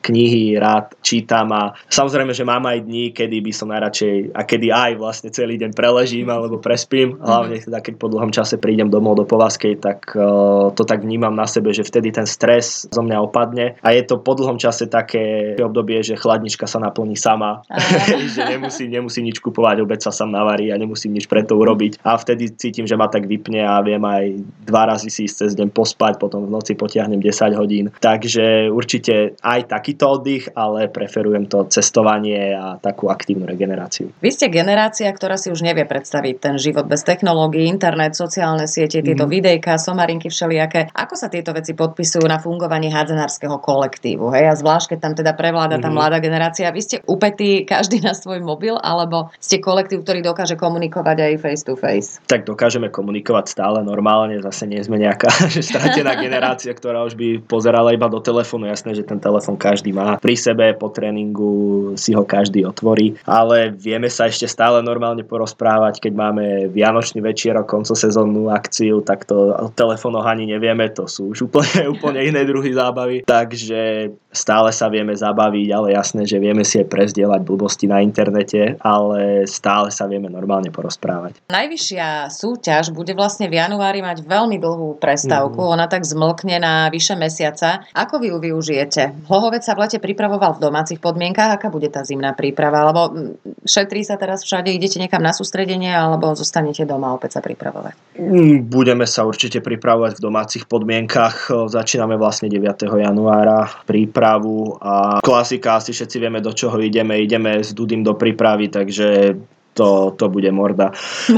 knihy 0.00 0.56
rád 0.56 0.96
čítam 1.04 1.52
a 1.52 1.76
samozrejme, 1.92 2.32
že 2.32 2.48
mám 2.48 2.64
aj 2.64 2.80
dní, 2.80 3.12
kedy 3.12 3.44
by 3.44 3.52
som 3.52 3.68
najradšej 3.68 4.32
a 4.32 4.40
kedy 4.48 4.72
aj 4.72 4.92
vlastne 4.96 5.28
celý 5.28 5.60
deň 5.60 5.76
preležím 5.76 6.32
alebo 6.32 6.56
prespím, 6.56 7.20
hlavne 7.20 7.60
teda 7.60 7.84
keď 7.84 7.94
po 8.00 8.08
dlhom 8.08 8.32
čase 8.32 8.56
prídem 8.56 8.88
domov 8.88 9.20
do 9.20 9.28
Povazkej, 9.28 9.84
tak 9.84 10.16
uh, 10.16 10.72
to 10.72 10.82
tak 10.88 11.04
vnímam 11.04 11.36
na 11.36 11.44
sebe, 11.44 11.76
že 11.76 11.84
vtedy 11.84 12.08
ten 12.08 12.24
stres 12.24 12.88
zo 12.88 13.02
mňa 13.04 13.20
opadne. 13.20 13.76
A 13.84 13.92
je 13.92 14.02
to 14.08 14.16
po 14.16 14.32
dlhom 14.32 14.56
čase 14.56 14.88
také 14.88 15.54
obdobie, 15.60 16.00
že 16.00 16.16
chladnička 16.16 16.64
sa 16.64 16.80
naplní 16.80 17.20
sama, 17.20 17.60
že 18.34 18.42
nemusím, 18.48 18.88
nemusím 18.88 19.28
nič 19.28 19.44
kupovať, 19.44 19.84
obec 19.84 20.00
sa 20.00 20.08
sám 20.08 20.32
navarí 20.32 20.72
a 20.72 20.80
nemusím 20.80 21.12
nič 21.12 21.28
preto 21.28 21.60
urobiť. 21.60 22.00
A 22.00 22.16
vtedy 22.16 22.56
cítim, 22.56 22.88
že 22.88 22.96
ma 22.96 23.12
tak 23.12 23.28
vypne 23.28 23.60
a 23.60 23.84
viem 23.84 24.00
aj 24.00 24.40
dva 24.64 24.88
razy 24.88 25.12
si 25.12 25.28
ísť 25.28 25.36
cez 25.44 25.52
deň 25.52 25.68
pospať, 25.68 26.16
potom 26.16 26.48
v 26.48 26.52
noci 26.56 26.72
potiahnem 26.72 27.20
10 27.20 27.60
hodín, 27.60 27.92
takže 28.00 28.69
určite 28.70 29.36
aj 29.42 29.70
takýto 29.70 30.18
oddych, 30.18 30.54
ale 30.54 30.88
preferujem 30.88 31.46
to 31.50 31.66
cestovanie 31.68 32.54
a 32.54 32.78
takú 32.78 33.10
aktívnu 33.10 33.44
regeneráciu. 33.44 34.10
Vy 34.22 34.30
ste 34.30 34.46
generácia, 34.48 35.10
ktorá 35.10 35.36
si 35.36 35.50
už 35.50 35.62
nevie 35.62 35.84
predstaviť 35.84 36.34
ten 36.38 36.54
život 36.56 36.86
bez 36.86 37.02
technológií, 37.02 37.66
internet, 37.66 38.14
sociálne 38.14 38.70
siete, 38.70 39.02
tieto 39.02 39.26
mm. 39.26 39.30
videjka, 39.30 39.78
somarinky 39.78 40.30
všelijaké. 40.30 40.94
Ako 40.94 41.14
sa 41.14 41.28
tieto 41.28 41.50
veci 41.50 41.74
podpisujú 41.74 42.24
na 42.26 42.38
fungovanie 42.38 42.90
hádzanárskeho 42.92 43.62
kolektívu? 43.62 44.30
Hej? 44.34 44.44
A 44.50 44.54
zvlášť, 44.54 44.96
keď 44.96 44.98
tam 44.98 45.14
teda 45.16 45.32
prevláda 45.34 45.78
tá 45.78 45.88
mm. 45.88 45.96
mladá 45.96 46.18
generácia. 46.20 46.72
Vy 46.74 46.82
ste 46.82 46.96
upetí 47.06 47.64
každý 47.64 48.02
na 48.04 48.12
svoj 48.12 48.42
mobil, 48.42 48.76
alebo 48.76 49.32
ste 49.38 49.62
kolektív, 49.62 50.04
ktorý 50.04 50.20
dokáže 50.20 50.58
komunikovať 50.58 51.16
aj 51.20 51.32
face 51.40 51.64
to 51.64 51.74
face? 51.78 52.20
Tak 52.28 52.44
dokážeme 52.44 52.92
komunikovať 52.92 53.46
stále 53.48 53.80
normálne, 53.80 54.36
zase 54.44 54.68
nie 54.68 54.80
sme 54.84 55.00
nejaká 55.00 55.30
stratená 55.70 56.18
generácia, 56.24 56.72
ktorá 56.74 57.06
už 57.06 57.16
by 57.16 57.40
pozerala 57.46 57.96
iba 57.96 58.10
do 58.10 58.20
telefónu 58.20 58.59
telefónu. 58.60 58.70
Jasné, 58.70 58.90
že 58.94 59.04
ten 59.08 59.20
telefón 59.20 59.56
každý 59.56 59.90
má 59.92 60.20
pri 60.20 60.36
sebe, 60.36 60.76
po 60.76 60.92
tréningu 60.92 61.94
si 61.96 62.12
ho 62.12 62.24
každý 62.24 62.64
otvorí, 62.64 63.16
ale 63.24 63.72
vieme 63.72 64.12
sa 64.12 64.28
ešte 64.28 64.46
stále 64.46 64.82
normálne 64.84 65.24
porozprávať, 65.24 66.00
keď 66.00 66.12
máme 66.12 66.44
Vianočný 66.70 67.24
večierok, 67.24 67.66
koncosezónnu 67.66 68.52
akciu, 68.52 69.00
tak 69.00 69.24
to 69.24 69.54
o 69.56 69.68
telefónoch 69.72 70.26
ani 70.26 70.46
nevieme, 70.46 70.90
to 70.92 71.08
sú 71.08 71.32
už 71.32 71.50
úplne, 71.50 71.88
úplne 71.96 72.20
iné 72.24 72.44
druhy 72.44 72.72
zábavy, 72.74 73.24
takže 73.24 74.12
stále 74.30 74.70
sa 74.70 74.86
vieme 74.86 75.14
zabaviť, 75.14 75.68
ale 75.74 75.96
jasné, 75.96 76.22
že 76.26 76.38
vieme 76.38 76.62
si 76.62 76.78
aj 76.78 76.86
prezdielať 76.90 77.40
blbosti 77.42 77.90
na 77.90 77.98
internete, 78.02 78.78
ale 78.80 79.44
stále 79.50 79.90
sa 79.90 80.06
vieme 80.06 80.30
normálne 80.30 80.70
porozprávať. 80.70 81.42
Najvyššia 81.50 82.30
súťaž 82.30 82.94
bude 82.94 83.12
vlastne 83.14 83.50
v 83.50 83.58
januári 83.58 84.00
mať 84.00 84.22
veľmi 84.22 84.56
dlhú 84.62 85.02
prestávku, 85.02 85.58
mm. 85.58 85.72
ona 85.74 85.86
tak 85.90 86.06
zmlkne 86.06 86.62
na 86.62 86.86
vyše 86.88 87.18
mesiaca. 87.18 87.82
Ako 87.94 88.22
vy 88.22 88.30
ju 88.30 88.38
využijete? 88.50 89.30
Hlohovec 89.30 89.62
sa 89.62 89.78
v 89.78 89.86
lete 89.86 90.02
pripravoval 90.02 90.58
v 90.58 90.62
domácich 90.66 90.98
podmienkách, 90.98 91.56
aká 91.56 91.68
bude 91.70 91.86
tá 91.86 92.02
zimná 92.02 92.34
príprava? 92.34 92.82
Alebo 92.82 93.14
mm, 93.14 93.62
šetrí 93.62 94.02
sa 94.02 94.18
teraz 94.18 94.42
všade, 94.42 94.74
idete 94.74 94.98
niekam 94.98 95.22
na 95.22 95.30
sústredenie 95.30 95.94
alebo 95.94 96.34
zostanete 96.34 96.82
doma 96.82 97.14
opäť 97.14 97.38
sa 97.38 97.40
pripravovať? 97.40 98.18
Mm, 98.18 98.66
budeme 98.66 99.06
sa 99.06 99.22
určite 99.22 99.62
pripravovať 99.62 100.18
v 100.18 100.24
domácich 100.24 100.64
podmienkach. 100.66 101.48
Začíname 101.70 102.18
vlastne 102.18 102.50
9. 102.50 102.90
januára 102.90 103.70
prípravu 103.86 104.74
a 104.82 105.22
klasika, 105.22 105.78
asi 105.78 105.94
všetci 105.94 106.16
vieme, 106.18 106.42
do 106.42 106.50
čoho 106.50 106.82
ideme. 106.82 107.22
Ideme 107.22 107.62
s 107.62 107.70
Dudym 107.70 108.02
do 108.02 108.18
prípravy, 108.18 108.68
takže 108.68 109.38
to, 109.74 110.14
to 110.16 110.26
bude 110.28 110.48
morda. 110.54 110.90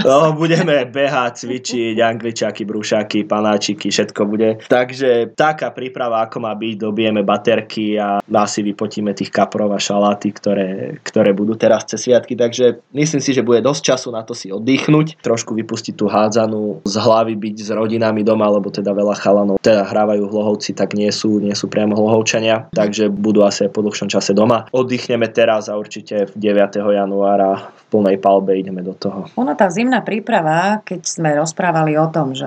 No, 0.05 0.33
budeme 0.33 0.85
behať, 0.89 1.45
cvičiť, 1.45 1.97
angličaky, 1.99 2.62
brúšaky, 2.64 3.24
panáčiky, 3.24 3.89
všetko 3.93 4.22
bude. 4.28 4.61
Takže 4.66 5.37
taká 5.37 5.70
príprava, 5.72 6.24
ako 6.24 6.45
má 6.45 6.53
byť, 6.57 6.74
dobijeme 6.76 7.22
baterky 7.24 7.97
a 7.97 8.20
asi 8.20 8.64
vypotíme 8.64 9.12
tých 9.12 9.30
kaprov 9.30 9.72
a 9.72 9.80
šaláty, 9.80 10.33
ktoré, 10.33 10.99
ktoré 11.05 11.30
budú 11.37 11.55
teraz 11.57 11.85
cez 11.87 12.03
sviatky. 12.03 12.35
Takže 12.35 12.83
myslím 12.93 13.22
si, 13.22 13.30
že 13.30 13.47
bude 13.47 13.62
dosť 13.62 13.83
času 13.95 14.09
na 14.11 14.26
to 14.26 14.35
si 14.35 14.51
oddychnúť, 14.51 15.22
trošku 15.22 15.55
vypustiť 15.55 15.95
tú 15.95 16.11
hádzanú, 16.11 16.83
z 16.83 16.95
hlavy 16.99 17.35
byť 17.39 17.57
s 17.62 17.70
rodinami 17.70 18.26
doma, 18.26 18.51
lebo 18.51 18.72
teda 18.72 18.91
veľa 18.91 19.14
chalanov 19.20 19.62
teda 19.62 19.87
hrávajú 19.87 20.26
hlohovci, 20.26 20.74
tak 20.74 20.99
nie 20.99 21.09
sú, 21.12 21.39
nie 21.39 21.55
sú 21.55 21.70
priamo 21.70 21.95
hlohovčania, 21.95 22.72
takže 22.74 23.12
budú 23.12 23.47
asi 23.47 23.68
po 23.70 23.85
dlhšom 23.85 24.11
čase 24.11 24.35
doma. 24.35 24.66
Oddychneme 24.74 25.30
teraz 25.30 25.70
a 25.70 25.78
určite 25.78 26.26
9. 26.35 26.39
januára 26.78 27.70
v 27.70 27.83
plnej 27.93 28.16
palbe 28.23 28.55
ideme 28.55 28.87
do 28.87 28.95
toho. 28.95 29.27
Ono 29.35 29.53
tá 29.59 29.66
zimná 29.66 30.07
príprava, 30.07 30.79
keď 30.87 31.03
sme 31.03 31.35
rozprávali 31.35 31.99
o 31.99 32.07
tom, 32.07 32.39
že 32.39 32.47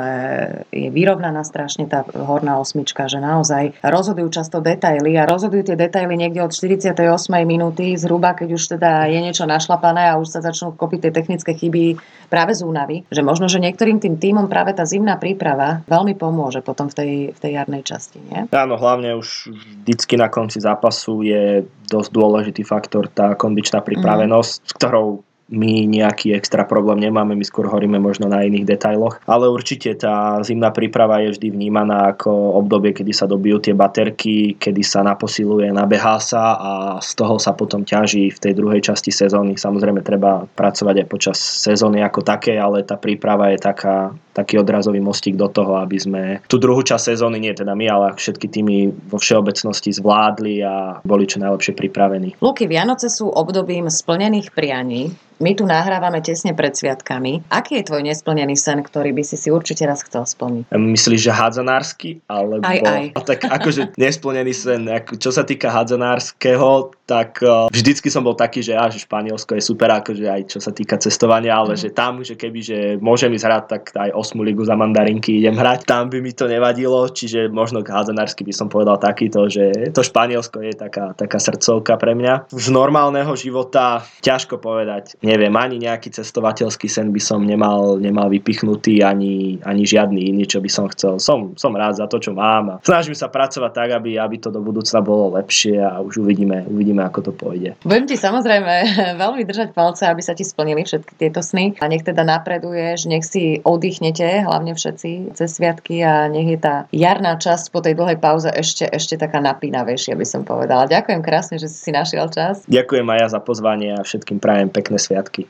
je 0.71 0.88
vyrovnaná 0.88 1.43
strašne 1.43 1.91
tá 1.91 2.07
horná 2.15 2.55
osmička, 2.55 3.11
že 3.11 3.19
naozaj 3.19 3.76
rozhodujú 3.84 4.32
často 4.32 4.63
detaily 4.63 5.19
a 5.19 5.28
rozhodujú 5.28 5.76
tie 5.76 5.78
detaily 5.78 6.15
niekde 6.15 6.39
od 6.39 6.55
48. 6.55 6.95
minúty 7.43 7.99
zhruba, 7.99 8.32
keď 8.32 8.55
už 8.55 8.80
teda 8.80 9.11
je 9.11 9.19
niečo 9.19 9.43
našlapané 9.43 10.07
a 10.07 10.17
už 10.17 10.32
sa 10.32 10.39
začnú 10.39 10.71
kopiť 10.80 11.09
tie 11.09 11.11
technické 11.11 11.51
chyby 11.51 11.99
práve 12.32 12.55
z 12.57 12.65
únavy, 12.65 13.05
že 13.11 13.21
možno, 13.21 13.45
že 13.51 13.61
niektorým 13.61 14.01
tým 14.01 14.17
týmom 14.17 14.47
práve 14.49 14.73
tá 14.73 14.86
zimná 14.86 15.17
príprava 15.17 15.86
veľmi 15.86 16.17
pomôže 16.17 16.61
potom 16.61 16.89
v 16.89 16.95
tej, 16.95 17.11
v 17.34 17.39
tej 17.39 17.51
jarnej 17.57 17.84
časti, 17.86 18.17
nie? 18.21 18.49
Áno, 18.49 18.78
hlavne 18.80 19.17
už 19.17 19.53
vždycky 19.86 20.17
na 20.17 20.30
konci 20.30 20.61
zápasu 20.61 21.21
je 21.26 21.65
dosť 21.86 22.09
dôležitý 22.09 22.63
faktor 22.65 23.09
tá 23.09 23.38
kondičná 23.38 23.82
pripravenosť, 23.86 24.53
mm. 24.61 24.65
s 24.65 24.71
ktorou 24.78 25.21
my 25.49 25.85
nejaký 25.85 26.33
extra 26.33 26.65
problém 26.65 27.05
nemáme, 27.05 27.37
my 27.37 27.45
skôr 27.45 27.69
horíme 27.69 28.01
možno 28.01 28.25
na 28.25 28.41
iných 28.41 28.65
detailoch, 28.65 29.21
ale 29.29 29.45
určite 29.45 29.93
tá 29.93 30.41
zimná 30.41 30.73
príprava 30.73 31.21
je 31.21 31.37
vždy 31.37 31.53
vnímaná 31.53 32.17
ako 32.17 32.57
obdobie, 32.57 32.97
kedy 32.97 33.13
sa 33.13 33.29
dobijú 33.29 33.61
tie 33.61 33.77
baterky, 33.77 34.57
kedy 34.57 34.81
sa 34.81 35.05
naposiluje, 35.05 35.69
nabehá 35.69 36.17
sa 36.17 36.57
a 36.57 36.71
z 36.97 37.11
toho 37.13 37.37
sa 37.37 37.53
potom 37.53 37.85
ťaží 37.85 38.33
v 38.33 38.41
tej 38.41 38.53
druhej 38.57 38.81
časti 38.81 39.13
sezóny. 39.13 39.53
Samozrejme 39.53 40.01
treba 40.01 40.49
pracovať 40.49 41.05
aj 41.05 41.07
počas 41.07 41.37
sezóny 41.37 42.01
ako 42.01 42.25
také, 42.25 42.57
ale 42.57 42.81
tá 42.81 42.97
príprava 42.97 43.53
je 43.53 43.61
taká, 43.61 44.17
taký 44.33 44.57
odrazový 44.57 44.97
mostík 44.97 45.37
do 45.37 45.45
toho, 45.45 45.77
aby 45.77 45.97
sme 46.01 46.21
tú 46.49 46.57
druhú 46.57 46.81
časť 46.81 47.13
sezóny, 47.13 47.37
nie 47.37 47.53
teda 47.53 47.77
my, 47.77 47.85
ale 47.85 48.05
všetky 48.17 48.49
týmy 48.49 48.89
vo 49.13 49.21
všeobecnosti 49.21 49.93
zvládli 49.93 50.65
a 50.65 50.99
boli 51.05 51.29
čo 51.29 51.37
najlepšie 51.37 51.77
pripravení. 51.77 52.33
Luky, 52.41 52.65
Vianoce 52.65 53.13
sú 53.13 53.29
obdobím 53.29 53.93
splnených 53.93 54.49
prianí. 54.49 55.13
My 55.43 55.51
tu 55.51 55.67
nahrávame 55.67 56.23
tesne 56.23 56.55
pred 56.55 56.71
sviatkami. 56.71 57.43
Aký 57.51 57.83
je 57.83 57.91
tvoj 57.91 58.07
nesplnený 58.07 58.55
sen, 58.55 58.79
ktorý 58.79 59.11
by 59.11 59.23
si 59.27 59.36
si 59.36 59.51
určite 59.51 59.83
raz 59.83 59.99
chcel 60.07 60.23
splniť? 60.23 60.71
Myslíš, 60.71 61.21
že 61.27 61.31
hádzanársky? 61.36 62.23
Alebo... 62.31 62.63
Aj, 62.63 62.79
aj. 62.79 63.03
Tak 63.19 63.43
akože 63.51 63.99
nesplnený 63.99 64.55
sen, 64.55 64.88
čo 65.19 65.36
sa 65.36 65.43
týka 65.43 65.67
hádzanárskeho, 65.75 66.94
tak 67.05 67.41
uh, 67.45 67.69
vždycky 67.69 68.09
som 68.09 68.25
bol 68.25 68.33
taký, 68.33 68.65
že, 68.65 68.73
že 68.73 69.05
Španielsko 69.05 69.53
je 69.55 69.63
super, 69.63 69.93
akože 69.93 70.25
aj 70.25 70.41
čo 70.49 70.59
sa 70.59 70.73
týka 70.73 70.97
cestovania, 70.97 71.53
ale 71.53 71.77
mm. 71.77 71.79
že 71.79 71.89
tam, 71.93 72.25
že 72.25 72.33
keby, 72.33 72.59
že 72.65 72.77
môžem 72.97 73.29
ísť 73.37 73.45
hrať, 73.45 73.63
tak 73.69 73.81
aj 73.93 74.09
8 74.13 74.41
ligu 74.41 74.65
za 74.65 74.73
mandarinky 74.73 75.37
idem 75.37 75.53
hrať. 75.53 75.85
Tam 75.85 76.09
by 76.09 76.17
mi 76.19 76.33
to 76.33 76.49
nevadilo, 76.49 77.05
čiže 77.09 77.53
možno 77.53 77.85
házenársky 77.85 78.41
by 78.41 78.53
som 78.53 78.67
povedal 78.67 78.97
takýto, 78.97 79.45
že 79.45 79.93
to 79.93 80.01
Španielsko 80.01 80.65
je 80.65 80.73
taká, 80.73 81.13
taká 81.13 81.37
srdcovka 81.37 81.95
pre 82.01 82.17
mňa. 82.17 82.49
Z 82.49 82.73
normálneho 82.73 83.37
života 83.37 84.01
ťažko 84.25 84.57
povedať. 84.57 85.21
Neviem, 85.21 85.53
ani 85.53 85.77
nejaký 85.77 86.09
cestovateľský 86.09 86.89
sen 86.89 87.13
by 87.13 87.21
som 87.21 87.45
nemal, 87.45 88.01
nemal 88.01 88.33
vypichnutý, 88.33 89.05
ani, 89.05 89.61
ani 89.61 89.85
žiadny 89.85 90.33
iný, 90.33 90.49
čo 90.49 90.57
by 90.57 90.69
som 90.73 90.89
chcel. 90.89 91.21
Som, 91.21 91.53
som 91.53 91.71
rád 91.77 92.01
za 92.01 92.09
to, 92.09 92.17
čo 92.17 92.33
mám 92.33 92.65
a 92.73 92.79
snažím 92.81 93.13
sa 93.13 93.29
pracovať 93.29 93.71
tak, 93.75 93.89
aby, 93.93 94.17
aby 94.17 94.41
to 94.41 94.49
do 94.49 94.63
budúcna 94.63 95.03
bolo 95.03 95.37
lepšie 95.37 95.77
a 95.77 96.01
už 96.01 96.25
uvidíme, 96.25 96.65
uvidíme, 96.95 97.03
ako 97.11 97.19
to 97.27 97.31
pôjde. 97.35 97.69
Budem 97.83 98.07
ti 98.07 98.15
samozrejme 98.15 98.73
veľmi 99.23 99.43
držať 99.43 99.75
palce, 99.75 100.07
aby 100.07 100.23
sa 100.23 100.31
ti 100.31 100.47
splnili 100.47 100.87
všetky 100.87 101.19
tieto 101.19 101.43
sny 101.43 101.75
a 101.83 101.91
nech 101.91 102.07
teda 102.07 102.23
napreduješ, 102.23 103.11
nech 103.11 103.27
si 103.27 103.59
oddychnete, 103.61 104.47
hlavne 104.47 104.71
všetci 104.71 105.35
cez 105.35 105.49
sviatky 105.51 105.99
a 106.01 106.31
nech 106.31 106.47
je 106.55 106.59
tá 106.59 106.87
jarná 106.95 107.35
časť 107.35 107.75
po 107.75 107.83
tej 107.83 107.99
dlhej 107.99 108.17
pauze 108.23 108.47
ešte, 108.47 108.87
ešte 108.87 109.19
taká 109.19 109.43
napínavejšia, 109.43 110.15
by 110.15 110.25
som 110.25 110.41
povedala. 110.47 110.87
Ďakujem 110.87 111.21
krásne, 111.21 111.59
že 111.59 111.67
si 111.67 111.77
si 111.83 111.91
našiel 111.91 112.31
čas. 112.31 112.63
Ďakujem 112.71 113.05
aj 113.11 113.19
ja 113.19 113.27
za 113.27 113.41
pozvanie 113.43 113.89
a 113.99 114.01
všetkým 114.01 114.39
prajem 114.39 114.71
pekné 114.71 114.97
sviatky. 114.97 115.43